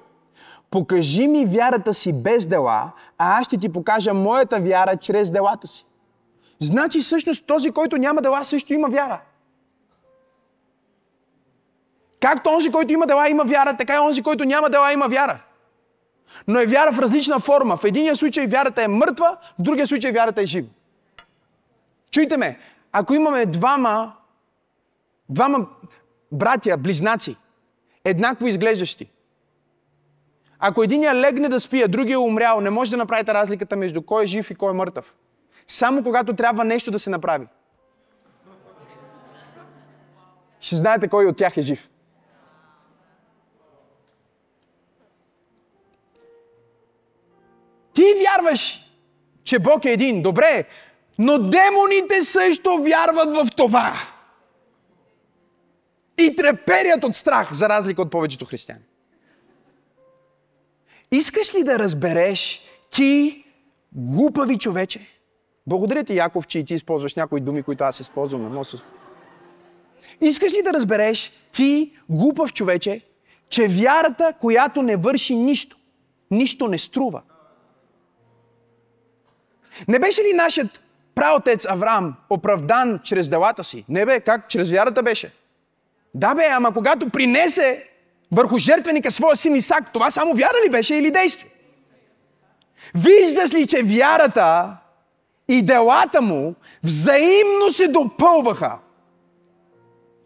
Покажи 0.71 1.29
ми 1.29 1.47
вярата 1.47 1.95
си 1.95 2.23
без 2.23 2.47
дела, 2.47 2.93
а 3.19 3.39
аз 3.41 3.47
ще 3.47 3.59
ти 3.59 3.73
покажа 3.73 4.15
моята 4.15 4.61
вяра 4.61 4.97
чрез 4.97 5.31
делата 5.31 5.67
си. 5.67 5.87
Значи 6.61 7.01
всъщност 7.01 7.47
този, 7.47 7.71
който 7.71 7.97
няма 7.97 8.23
дела, 8.23 8.45
също 8.45 8.75
има 8.75 8.89
вяра. 8.89 9.21
Както 12.21 12.51
онзи, 12.51 12.71
който 12.71 12.93
има 12.93 13.07
дела, 13.07 13.29
има 13.29 13.45
вяра, 13.45 13.77
така 13.77 13.95
и 13.95 13.99
онзи, 13.99 14.23
който 14.23 14.45
няма 14.45 14.71
дела, 14.71 14.93
има 14.93 15.09
вяра. 15.09 15.43
Но 16.47 16.61
е 16.61 16.67
вяра 16.67 16.93
в 16.93 16.99
различна 16.99 17.41
форма. 17.41 17.77
В 17.77 17.85
единия 17.85 18.17
случай 18.17 18.47
вярата 18.47 18.83
е 18.83 18.89
мъртва, 18.89 19.37
в 19.59 19.63
другия 19.63 19.87
случай 19.87 20.13
вярата 20.13 20.43
е 20.43 20.47
жива. 20.47 20.69
Чуйте 22.11 22.37
ме, 22.37 22.59
ако 22.93 23.15
имаме 23.15 23.47
двама, 23.47 24.13
двама 25.29 25.67
братя, 26.33 26.77
близнаци, 26.77 27.37
еднакво 28.05 28.47
изглеждащи, 28.47 29.11
ако 30.61 30.83
единия 30.83 31.15
легне 31.15 31.49
да 31.49 31.61
спи, 31.61 31.83
а 31.83 31.89
другия 31.89 32.15
е 32.15 32.19
умрял, 32.19 32.61
не 32.61 32.71
може 32.71 32.91
да 32.91 32.97
направите 32.97 33.35
разликата 33.35 33.77
между 33.77 34.03
кой 34.03 34.23
е 34.23 34.27
жив 34.27 34.51
и 34.51 34.55
кой 34.55 34.71
е 34.71 34.75
мъртъв. 34.75 35.15
Само 35.69 36.03
когато 36.03 36.35
трябва 36.35 36.65
нещо 36.65 36.91
да 36.91 36.99
се 36.99 37.11
направи. 37.11 37.47
Ще 40.61 40.77
знаете 40.77 41.09
кой 41.09 41.27
от 41.27 41.37
тях 41.37 41.57
е 41.57 41.63
жив. 41.63 41.91
Ти 47.93 48.03
вярваш, 48.25 48.81
че 49.45 49.59
Бог 49.59 49.85
е 49.85 49.93
един. 49.93 50.23
Добре, 50.23 50.65
но 51.19 51.39
демоните 51.39 52.23
също 52.23 52.79
вярват 52.83 53.35
в 53.35 53.47
това. 53.57 53.93
И 56.19 56.37
треперят 56.37 57.05
от 57.05 57.17
страх, 57.17 57.53
за 57.53 57.69
разлика 57.69 58.03
от 58.03 58.11
повечето 58.11 58.45
християни. 58.45 58.85
Искаш 61.13 61.55
ли 61.55 61.65
да 61.65 61.79
разбереш 61.79 62.61
ти, 62.91 63.45
глупави 63.93 64.59
човече? 64.59 65.07
Благодаря 65.67 66.05
ти, 66.05 66.17
Яков, 66.17 66.47
че 66.47 66.59
и 66.59 66.65
ти 66.65 66.75
използваш 66.75 67.15
някои 67.15 67.41
думи, 67.41 67.63
които 67.63 67.85
аз 67.85 68.01
използвам. 68.01 68.43
Не 68.43 68.49
може 68.49 68.77
Искаш 70.21 70.53
ли 70.53 70.63
да 70.63 70.73
разбереш 70.73 71.33
ти, 71.53 71.93
глупав 72.09 72.53
човече, 72.53 73.01
че 73.49 73.69
вярата, 73.69 74.35
която 74.41 74.83
не 74.83 74.97
върши 74.97 75.37
нищо, 75.37 75.77
нищо 76.31 76.69
не 76.69 76.79
струва. 76.79 77.23
Не 79.89 79.99
беше 79.99 80.23
ли 80.23 80.33
нашият 80.35 80.83
праотец 81.15 81.67
Авраам 81.67 82.15
оправдан 82.31 83.01
чрез 83.05 83.29
делата 83.29 83.65
си? 83.65 83.85
Не 83.89 84.07
бе, 84.07 84.21
как? 84.21 84.49
Чрез 84.49 84.71
вярата 84.71 85.03
беше. 85.03 85.33
Да 86.15 86.35
бе, 86.35 86.49
ама 86.51 86.73
когато 86.73 87.11
принесе 87.11 87.90
върху 88.33 88.59
жертвеника 88.59 89.11
своя 89.11 89.37
син 89.37 89.57
Исак, 89.57 89.93
това 89.93 90.11
само 90.11 90.35
вяра 90.35 90.57
ли 90.67 90.71
беше 90.71 90.95
или 90.95 91.11
действие? 91.11 91.51
Виждаш 92.95 93.55
ли, 93.55 93.67
че 93.67 93.83
вярата 93.83 94.77
и 95.49 95.63
делата 95.63 96.23
му 96.23 96.55
взаимно 96.85 97.71
се 97.71 97.89
допълваха? 97.89 98.73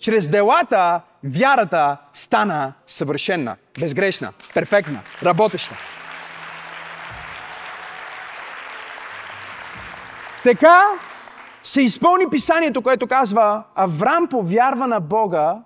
Чрез 0.01 0.29
делата 0.29 1.01
вярата 1.25 1.97
стана 2.13 2.73
съвършена, 2.87 3.57
безгрешна, 3.81 4.33
перфектна, 4.55 5.01
работеща. 5.23 5.77
Така 10.43 10.83
се 11.63 11.83
изпълни 11.83 12.31
писанието, 12.31 12.83
което 12.83 13.07
казва 13.07 13.63
Авраам 13.75 14.29
повярва 14.29 14.87
на 14.87 15.01
Бога 15.01 15.57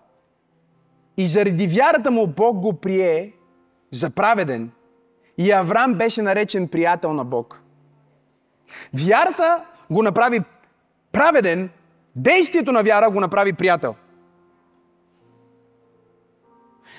и 1.19 1.27
заради 1.27 1.67
вярата 1.67 2.11
му 2.11 2.27
Бог 2.27 2.59
го 2.59 2.73
прие 2.73 3.33
за 3.91 4.11
праведен. 4.11 4.71
И 5.39 5.53
Авраам 5.53 5.95
беше 5.95 6.23
наречен 6.23 6.69
приятел 6.69 7.13
на 7.13 7.25
Бог. 7.25 7.61
Вярата 8.95 9.65
го 9.91 10.03
направи 10.03 10.41
праведен, 11.13 11.71
действието 12.17 12.73
на 12.73 12.83
вяра 12.83 13.11
го 13.11 13.21
направи 13.21 13.53
приятел. 13.53 13.95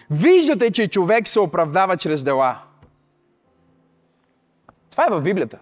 Виждате, 0.10 0.72
че 0.72 0.88
човек 0.88 1.28
се 1.28 1.40
оправдава 1.40 1.98
чрез 1.98 2.24
дела. 2.24 2.62
Това 4.92 5.06
е 5.08 5.12
в 5.12 5.22
Библията. 5.22 5.60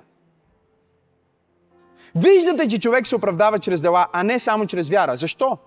Виждате, 2.15 2.67
че 2.67 2.79
човек 2.79 3.07
се 3.07 3.15
оправдава 3.15 3.59
чрез 3.59 3.81
дела, 3.81 4.07
а 4.13 4.23
не 4.23 4.39
само 4.39 4.65
чрез 4.65 4.89
вяра. 4.89 5.17
Защо? 5.17 5.57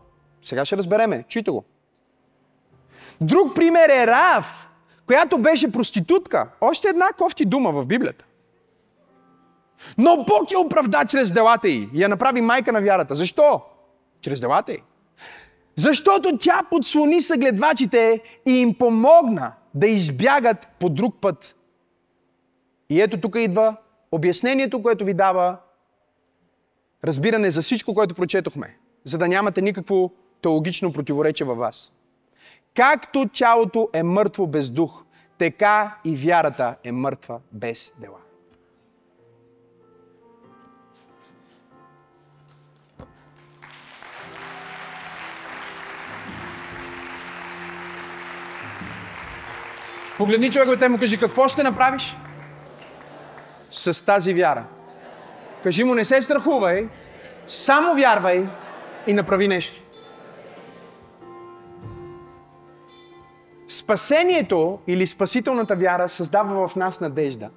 Сега 0.42 0.64
ще 0.64 0.76
разбереме. 0.76 1.24
Чуйте 1.28 1.50
го. 1.50 1.64
Друг 3.20 3.54
пример 3.54 3.88
е 3.88 4.06
Раав, 4.06 4.68
която 5.06 5.38
беше 5.38 5.72
проститутка. 5.72 6.48
Още 6.60 6.88
една 6.88 7.08
кофти 7.18 7.44
дума 7.44 7.72
в 7.72 7.86
Библията. 7.86 8.24
Но 9.98 10.16
Бог 10.16 10.50
я 10.52 10.58
оправда 10.58 11.04
чрез 11.04 11.32
делата 11.32 11.68
й 11.68 11.88
и 11.94 12.02
я 12.02 12.08
направи 12.08 12.40
майка 12.40 12.72
на 12.72 12.80
вярата. 12.80 13.14
Защо? 13.14 13.62
Чрез 14.20 14.40
делата 14.40 14.72
й. 14.72 14.78
Защото 15.76 16.38
тя 16.38 16.62
подслони 16.70 17.20
съгледвачите 17.20 18.22
и 18.46 18.52
им 18.52 18.74
помогна 18.74 19.52
да 19.74 19.86
избягат 19.86 20.68
по 20.80 20.88
друг 20.88 21.16
път. 21.20 21.54
И 22.90 23.00
ето 23.00 23.20
тук 23.20 23.36
идва 23.38 23.76
обяснението, 24.12 24.82
което 24.82 25.04
ви 25.04 25.14
дава 25.14 25.56
разбиране 27.04 27.50
за 27.50 27.62
всичко, 27.62 27.94
което 27.94 28.14
прочетохме, 28.14 28.76
за 29.04 29.18
да 29.18 29.28
нямате 29.28 29.62
никакво 29.62 30.10
теологично 30.42 30.92
противоречие 30.92 31.46
във 31.46 31.58
вас. 31.58 31.92
Както 32.76 33.28
тялото 33.28 33.88
е 33.92 34.02
мъртво 34.02 34.46
без 34.46 34.70
дух, 34.70 35.02
така 35.38 35.98
и 36.04 36.16
вярата 36.16 36.76
е 36.84 36.92
мъртва 36.92 37.40
без 37.52 37.92
дела. 37.98 38.18
Погледни 50.18 50.50
човека 50.50 50.86
и 50.86 50.88
му 50.88 50.98
кажи, 50.98 51.18
какво 51.18 51.48
ще 51.48 51.62
направиш 51.62 52.16
с 53.70 54.04
тази 54.06 54.34
вяра? 54.34 54.64
Кажи 55.62 55.84
му, 55.84 55.94
не 55.94 56.04
се 56.04 56.22
страхувай, 56.22 56.88
само 57.46 57.94
вярвай 57.94 58.46
и 59.06 59.12
направи 59.12 59.48
нещо. 59.48 59.80
Спасението 63.70 64.78
или 64.86 65.06
спасителната 65.06 65.76
вяра 65.76 66.08
създава 66.08 66.68
в 66.68 66.76
нас 66.76 67.00
надежда, 67.00 67.50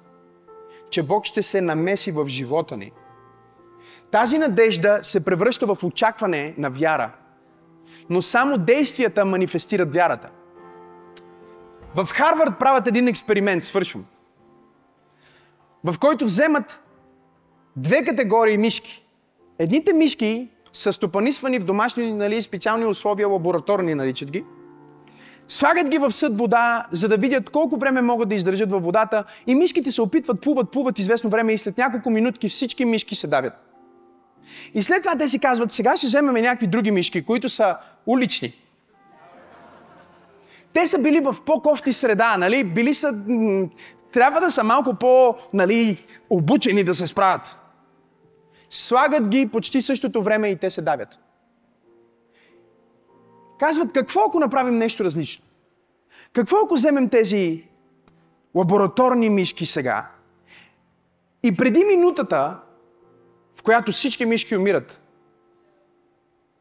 че 0.90 1.02
Бог 1.02 1.24
ще 1.24 1.42
се 1.42 1.60
намеси 1.60 2.12
в 2.12 2.26
живота 2.28 2.76
ни. 2.76 2.92
Тази 4.10 4.38
надежда 4.38 4.98
се 5.02 5.24
превръща 5.24 5.66
в 5.66 5.84
очакване 5.84 6.54
на 6.58 6.70
вяра, 6.70 7.10
но 8.10 8.22
само 8.22 8.58
действията 8.58 9.24
манифестират 9.24 9.94
вярата. 9.94 10.30
В 11.94 12.06
Харвард 12.06 12.58
правят 12.58 12.86
един 12.86 13.08
експеримент, 13.08 13.64
свършвам, 13.64 14.04
в 15.84 15.98
който 16.00 16.24
вземат 16.24 16.80
две 17.76 18.04
категории 18.04 18.58
мишки. 18.58 19.06
Едните 19.58 19.92
мишки 19.92 20.48
са 20.72 20.92
стопанисвани 20.92 21.58
в 21.58 21.64
домашни 21.64 22.12
нали, 22.12 22.42
специални 22.42 22.86
условия, 22.86 23.28
лабораторни 23.28 23.94
наричат 23.94 24.30
ги. 24.30 24.44
Слагат 25.48 25.88
ги 25.88 25.98
в 25.98 26.12
съд 26.12 26.38
вода, 26.38 26.86
за 26.92 27.08
да 27.08 27.16
видят 27.16 27.50
колко 27.50 27.76
време 27.76 28.02
могат 28.02 28.28
да 28.28 28.34
издържат 28.34 28.70
във 28.70 28.82
водата 28.82 29.24
и 29.46 29.54
мишките 29.54 29.92
се 29.92 30.02
опитват, 30.02 30.40
плуват, 30.40 30.70
плуват 30.70 30.98
известно 30.98 31.30
време 31.30 31.52
и 31.52 31.58
след 31.58 31.78
няколко 31.78 32.10
минутки 32.10 32.48
всички 32.48 32.84
мишки 32.84 33.14
се 33.14 33.26
давят. 33.26 33.52
И 34.74 34.82
след 34.82 35.02
това 35.02 35.16
те 35.16 35.28
си 35.28 35.38
казват, 35.38 35.72
сега 35.72 35.96
ще 35.96 36.06
вземем 36.06 36.34
някакви 36.34 36.66
други 36.66 36.90
мишки, 36.90 37.24
които 37.24 37.48
са 37.48 37.76
улични. 38.06 38.52
Те 40.72 40.86
са 40.86 40.98
били 40.98 41.20
в 41.20 41.36
по-кофти 41.46 41.92
среда, 41.92 42.36
нали? 42.36 42.64
Били 42.64 42.94
са... 42.94 43.14
Трябва 44.12 44.40
да 44.40 44.50
са 44.50 44.64
малко 44.64 44.94
по, 44.94 45.34
нали, 45.52 46.06
обучени 46.30 46.84
да 46.84 46.94
се 46.94 47.06
справят. 47.06 47.56
Слагат 48.70 49.28
ги 49.28 49.48
почти 49.48 49.80
същото 49.80 50.22
време 50.22 50.48
и 50.48 50.56
те 50.56 50.70
се 50.70 50.82
давят. 50.82 51.18
Казват, 53.64 53.92
какво 53.92 54.20
ако 54.20 54.40
направим 54.40 54.78
нещо 54.78 55.04
различно? 55.04 55.44
Какво 56.32 56.56
ако 56.64 56.74
вземем 56.74 57.08
тези 57.08 57.64
лабораторни 58.54 59.30
мишки 59.30 59.66
сега 59.66 60.10
и 61.42 61.56
преди 61.56 61.84
минутата, 61.84 62.58
в 63.56 63.62
която 63.62 63.92
всички 63.92 64.26
мишки 64.26 64.56
умират, 64.56 65.00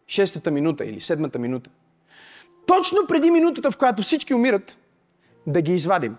шестата 0.07 0.51
минута 0.51 0.85
или 0.85 0.99
седмата 0.99 1.39
минута, 1.39 1.69
точно 2.65 3.07
преди 3.07 3.31
минутата, 3.31 3.71
в 3.71 3.77
която 3.77 4.03
всички 4.03 4.33
умират, 4.33 4.77
да 5.47 5.61
ги 5.61 5.73
извадим. 5.73 6.15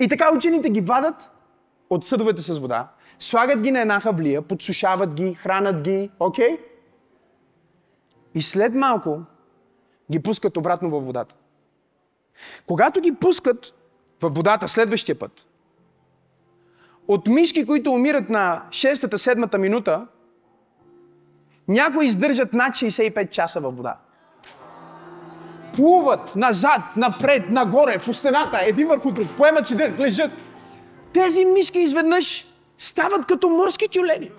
И 0.00 0.08
така 0.08 0.34
учените 0.34 0.70
ги 0.70 0.80
вадат 0.80 1.30
от 1.90 2.06
съдовете 2.06 2.42
с 2.42 2.58
вода, 2.58 2.88
слагат 3.18 3.62
ги 3.62 3.70
на 3.70 3.80
една 3.80 4.00
хавлия, 4.00 4.42
подсушават 4.42 5.14
ги, 5.14 5.34
хранат 5.34 5.82
ги, 5.82 6.10
окей? 6.20 6.48
Okay? 6.48 6.60
И 8.34 8.42
след 8.42 8.74
малко 8.74 9.20
ги 10.10 10.22
пускат 10.22 10.56
обратно 10.56 10.90
във 10.90 11.06
водата. 11.06 11.34
Когато 12.66 13.00
ги 13.00 13.14
пускат 13.14 13.74
във 14.20 14.34
водата 14.34 14.68
следващия 14.68 15.18
път, 15.18 15.46
от 17.08 17.26
мишки, 17.26 17.66
които 17.66 17.92
умират 17.92 18.30
на 18.30 18.62
6-та, 18.70 19.18
7-та 19.18 19.58
минута, 19.58 20.06
някои 21.68 22.06
издържат 22.06 22.52
над 22.52 22.72
65 22.74 23.30
часа 23.30 23.60
във 23.60 23.76
вода. 23.76 23.96
Плуват 25.76 26.36
назад, 26.36 26.80
напред, 26.96 27.50
нагоре, 27.50 27.98
по 27.98 28.12
стената, 28.12 28.58
един 28.62 28.88
върху 28.88 29.12
друг, 29.12 29.26
поемат 29.36 29.66
си 29.66 29.76
дъх, 29.76 29.98
лежат. 29.98 30.30
Тези 31.12 31.44
мишки 31.44 31.78
изведнъж 31.78 32.46
стават 32.78 33.26
като 33.26 33.48
морски 33.48 33.88
тюлени. 33.88 34.30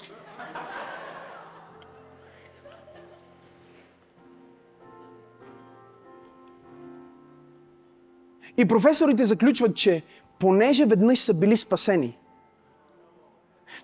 И 8.58 8.68
професорите 8.68 9.26
заключват, 9.26 9.76
че 9.76 10.04
понеже 10.40 10.86
веднъж 10.86 11.20
са 11.20 11.34
били 11.34 11.58
спасени, 11.58 12.18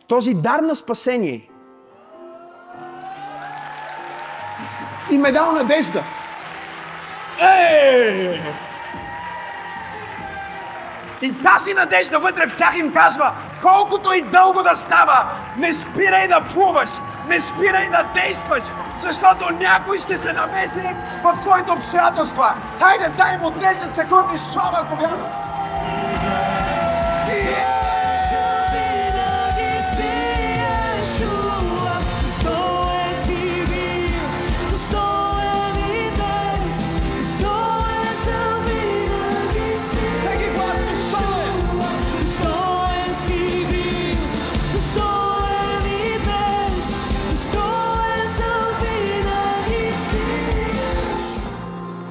този 0.08 0.34
дар 0.34 0.60
на 0.60 0.76
спасение 0.76 1.50
им 5.12 5.26
е 5.26 5.32
дал 5.32 5.52
надежда. 5.52 6.04
Ей! 7.42 8.40
И 11.22 11.44
тази 11.44 11.74
надежда 11.74 12.20
вътре 12.20 12.48
в 12.48 12.58
тях 12.58 12.78
им 12.78 12.94
казва, 12.94 13.34
колкото 13.62 14.14
и 14.14 14.22
дълго 14.22 14.64
да 14.64 14.76
става, 14.76 15.26
не 15.58 15.74
спирай 15.74 16.28
да 16.28 16.42
плуваш, 16.42 16.90
не 17.28 17.40
спирай 17.40 17.90
да 17.90 18.04
действаш, 18.14 18.64
защото 18.96 19.54
някой 19.54 20.00
ще 20.00 20.18
се 20.18 20.34
намеси 20.34 20.96
в 21.24 21.38
твоите 21.42 21.72
обстоятелства. 21.72 22.54
Хайде, 22.80 23.10
дай 23.18 23.38
му 23.38 23.50
10 23.50 23.96
секунди 23.96 24.38
слава, 24.38 24.78
ако 24.82 24.96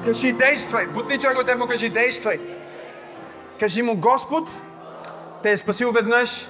Кажи 0.09 0.33
действай. 0.33 0.87
Бутни 0.87 1.19
човек 1.19 1.37
теб 1.45 1.59
му 1.59 1.67
кажи 1.67 1.89
действай. 1.89 2.39
Кажи 3.59 3.81
му 3.81 3.95
Господ 3.95 4.49
те 5.43 5.51
е 5.51 5.57
спасил 5.57 5.91
веднъж, 5.91 6.47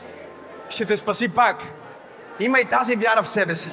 ще 0.70 0.86
те 0.86 0.97
спаси 0.97 1.30
пак. 1.30 1.57
Имай 2.39 2.66
тази 2.66 2.95
вяра 2.95 3.24
в 3.24 3.30
себе 3.30 3.55
си. 3.55 3.70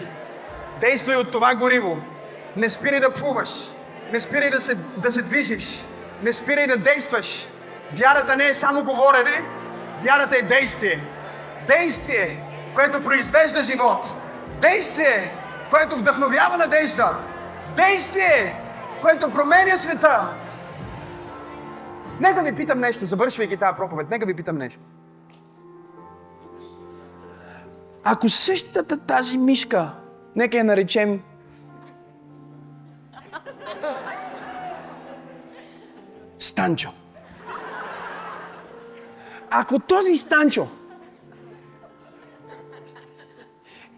Действай 0.80 1.16
от 1.16 1.32
това 1.32 1.54
гориво. 1.54 1.98
Не 2.56 2.68
спирай 2.68 3.00
да 3.00 3.10
плуваш. 3.10 3.50
Не 4.12 4.20
спирай 4.20 4.50
да 4.50 4.60
се, 4.60 4.74
да 4.74 5.10
се 5.10 5.22
движиш. 5.22 5.84
Не 6.22 6.32
спирай 6.32 6.66
да 6.66 6.76
действаш. 6.76 7.48
Вярата 7.92 8.36
не 8.36 8.46
е 8.46 8.54
само 8.54 8.84
говорене, 8.84 9.42
вярата 10.02 10.36
е 10.36 10.42
действие. 10.42 11.00
Действие, 11.68 12.42
което 12.74 13.04
произвежда 13.04 13.62
живот. 13.62 14.06
Действие, 14.60 15.32
което 15.70 15.96
вдъхновява 15.96 16.56
надежда. 16.56 17.16
Действие, 17.76 18.65
което 19.02 19.30
променя 19.30 19.76
света. 19.76 20.28
Нека 22.20 22.42
ви 22.42 22.54
питам 22.54 22.80
нещо, 22.80 23.04
завършвайки 23.04 23.56
тази 23.56 23.76
проповед. 23.76 24.10
Нека 24.10 24.26
ви 24.26 24.34
питам 24.34 24.58
нещо. 24.58 24.80
Ако 28.04 28.28
същата 28.28 28.98
тази 28.98 29.38
мишка, 29.38 29.90
нека 30.36 30.56
я 30.56 30.64
наречем 30.64 31.22
Станчо. 36.38 36.90
Ако 39.50 39.78
този 39.78 40.16
Станчо 40.16 40.68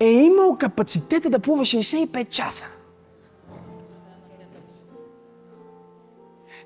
е 0.01 0.07
имал 0.07 0.57
капацитета 0.59 1.31
да 1.31 1.39
плува 1.39 1.65
65 1.65 2.29
часа, 2.29 2.65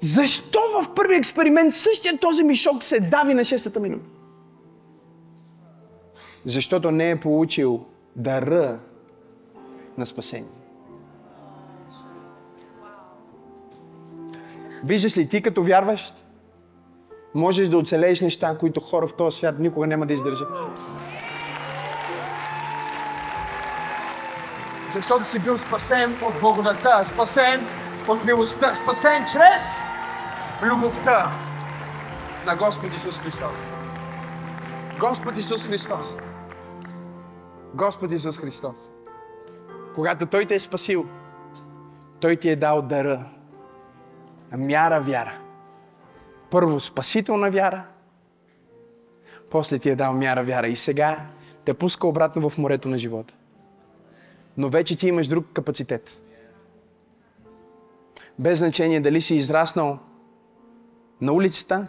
защо 0.03 0.61
в 0.83 0.95
първи 0.95 1.15
експеримент 1.15 1.75
същия 1.75 2.19
този 2.19 2.45
мишок 2.45 2.85
се 2.85 3.01
дави 3.01 3.35
на 3.35 3.45
6-та 3.45 3.81
минута? 3.81 4.09
Защото 6.47 6.91
не 6.91 7.11
е 7.11 7.21
получил 7.21 7.85
дара 8.17 8.79
на 9.99 10.07
спасение. 10.07 10.51
Виждаш 14.85 15.17
ли, 15.17 15.29
ти 15.29 15.43
като 15.43 15.63
вярващ, 15.63 16.25
можеш 17.35 17.69
да 17.69 17.79
оцелееш 17.79 18.21
неща, 18.21 18.57
които 18.59 18.81
хора 18.81 19.07
в 19.07 19.15
този 19.15 19.37
свят 19.37 19.59
никога 19.59 19.87
няма 19.87 20.07
да 20.07 20.13
издържат. 20.13 20.49
Защото 24.91 25.25
си 25.25 25.39
бил 25.39 25.59
спасен 25.59 26.17
от 26.23 26.41
благодата, 26.41 27.03
спасен 27.05 27.67
от 28.09 28.25
милостта, 28.25 28.75
спасен 28.75 29.25
чрез 29.33 29.92
любовта 30.63 31.31
на 32.47 32.57
Господ 32.57 32.95
Исус 32.95 33.19
Христос. 33.19 33.57
Господ 35.01 35.37
Исус 35.37 35.65
Христос. 35.65 36.17
Господ 37.75 38.13
Исус 38.13 38.39
Христос. 38.39 38.93
Когато 39.95 40.27
Той 40.27 40.47
те 40.47 40.55
е 40.55 40.61
спасил, 40.61 41.07
Той 42.21 42.37
ти 42.37 42.49
е 42.51 42.57
дал 42.57 42.83
дара. 42.83 43.25
Мяра 44.57 45.01
вяра. 45.01 45.39
Първо 46.51 46.81
спасителна 46.81 47.51
вяра, 47.51 47.85
после 49.51 49.79
ти 49.79 49.91
е 49.91 49.97
дал 49.97 50.13
мяра 50.13 50.43
вяра 50.43 50.69
и 50.69 50.77
сега 50.77 51.27
те 51.65 51.75
пуска 51.75 52.07
обратно 52.07 52.51
в 52.51 52.59
морето 52.59 52.89
на 52.89 52.99
живота. 52.99 53.35
Но 54.57 54.69
вече 54.69 54.97
ти 54.97 55.09
имаш 55.09 55.29
друг 55.29 55.47
капацитет. 55.53 56.21
Без 58.39 58.59
значение 58.59 59.01
дали 59.01 59.21
си 59.21 59.35
израснал 59.35 59.99
на 61.23 61.33
улицата 61.33 61.87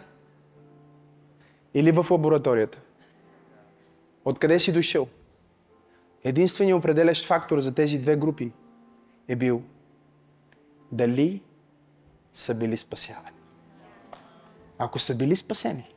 или 1.74 1.92
в 1.92 2.06
лабораторията. 2.10 2.80
Откъде 4.24 4.58
си 4.58 4.72
дошъл? 4.72 5.08
Единственият 6.24 6.78
определящ 6.78 7.26
фактор 7.26 7.60
за 7.60 7.74
тези 7.74 7.98
две 7.98 8.16
групи 8.16 8.52
е 9.28 9.36
бил 9.36 9.62
дали 10.92 11.42
са 12.34 12.54
били 12.54 12.76
спасявани. 12.76 13.36
Ако 14.78 14.98
са 14.98 15.14
били 15.14 15.36
спасени, 15.36 15.94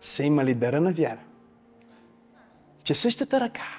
са 0.00 0.24
имали 0.24 0.54
дара 0.54 0.80
на 0.80 0.92
вяра, 0.92 1.24
че 2.84 2.94
същата 2.94 3.40
ръка 3.40 3.78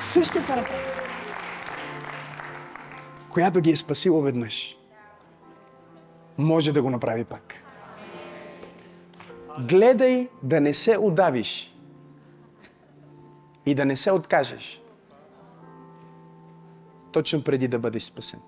същата 0.00 0.56
ръка, 0.56 1.09
която 3.32 3.60
ги 3.60 3.70
е 3.70 3.76
спасила 3.76 4.22
веднъж, 4.22 4.76
може 6.38 6.72
да 6.72 6.82
го 6.82 6.90
направи 6.90 7.24
пак. 7.24 7.54
Гледай 9.58 10.28
да 10.42 10.60
не 10.60 10.74
се 10.74 10.98
удавиш 10.98 11.74
и 13.66 13.74
да 13.74 13.84
не 13.84 13.96
се 13.96 14.12
откажеш 14.12 14.82
точно 17.12 17.44
преди 17.44 17.68
да 17.68 17.78
бъдеш 17.78 18.02
спасен. 18.02 18.40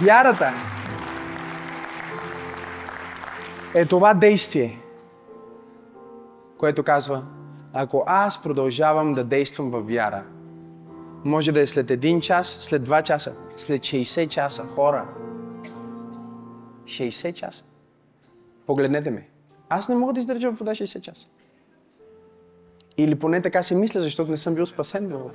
Вярата 0.00 0.52
е 3.74 3.86
това 3.86 4.14
действие, 4.14 4.78
което 6.58 6.82
казва, 6.82 7.24
ако 7.78 8.04
аз 8.06 8.42
продължавам 8.42 9.14
да 9.14 9.24
действам 9.24 9.70
във 9.70 9.86
вяра, 9.86 10.24
може 11.24 11.52
да 11.52 11.60
е 11.60 11.66
след 11.66 11.90
един 11.90 12.20
час, 12.20 12.58
след 12.60 12.84
два 12.84 13.02
часа, 13.02 13.34
след 13.56 13.80
60 13.80 14.28
часа, 14.28 14.64
хора. 14.74 15.08
60 16.84 17.32
часа. 17.32 17.64
Погледнете 18.66 19.10
ме. 19.10 19.28
Аз 19.68 19.88
не 19.88 19.94
мога 19.94 20.12
да 20.12 20.20
издържа 20.20 20.50
вода 20.50 20.70
60 20.70 21.00
часа. 21.00 21.26
Или 22.96 23.14
поне 23.14 23.42
така 23.42 23.62
си 23.62 23.74
мисля, 23.74 24.00
защото 24.00 24.30
не 24.30 24.36
съм 24.36 24.54
бил 24.54 24.66
спасен 24.66 25.08
до 25.08 25.30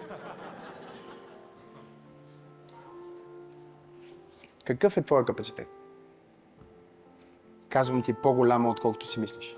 Какъв 4.66 4.98
е 4.98 5.02
твоя 5.02 5.26
капацитет? 5.26 5.68
Казвам 7.70 8.02
ти 8.02 8.14
по-голямо, 8.14 8.70
отколкото 8.70 9.08
си 9.08 9.20
мислиш. 9.20 9.58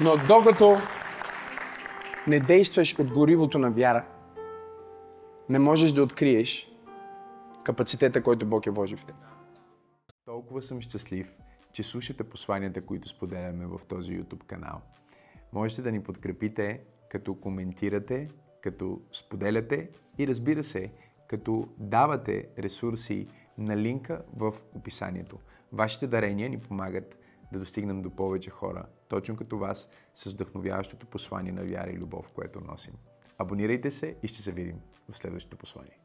Но 0.00 0.16
докато 0.28 0.76
не 2.28 2.40
действаш 2.40 2.98
от 2.98 3.10
горивото 3.10 3.58
на 3.58 3.70
вяра, 3.70 4.04
не 5.48 5.58
можеш 5.58 5.92
да 5.92 6.02
откриеш 6.02 6.72
капацитета, 7.64 8.22
който 8.22 8.46
Бог 8.46 8.66
е 8.66 8.70
вложил 8.70 8.98
в 8.98 9.04
теб. 9.04 9.16
Толкова 10.24 10.62
съм 10.62 10.80
щастлив, 10.80 11.36
че 11.72 11.82
слушате 11.82 12.24
посланията, 12.24 12.86
които 12.86 13.08
споделяме 13.08 13.66
в 13.66 13.80
този 13.88 14.20
YouTube 14.20 14.44
канал. 14.44 14.80
Можете 15.52 15.82
да 15.82 15.92
ни 15.92 16.02
подкрепите, 16.02 16.80
като 17.10 17.34
коментирате, 17.34 18.28
като 18.62 19.00
споделяте 19.12 19.88
и 20.18 20.26
разбира 20.26 20.64
се, 20.64 20.92
като 21.28 21.68
давате 21.78 22.48
ресурси 22.58 23.28
на 23.58 23.76
линка 23.76 24.22
в 24.36 24.54
описанието. 24.74 25.38
Вашите 25.72 26.06
дарения 26.06 26.50
ни 26.50 26.58
помагат 26.58 27.18
да 27.52 27.58
достигнем 27.58 28.02
до 28.02 28.10
повече 28.10 28.50
хора, 28.50 28.86
точно 29.08 29.36
като 29.36 29.58
вас, 29.58 29.88
с 30.14 30.30
вдъхновяващото 30.30 31.06
послание 31.06 31.52
на 31.52 31.64
вяра 31.64 31.90
и 31.90 31.98
любов, 31.98 32.30
което 32.34 32.60
носим. 32.60 32.94
Абонирайте 33.38 33.90
се 33.90 34.16
и 34.22 34.28
ще 34.28 34.42
се 34.42 34.52
видим 34.52 34.80
в 35.10 35.18
следващото 35.18 35.56
послание. 35.56 35.98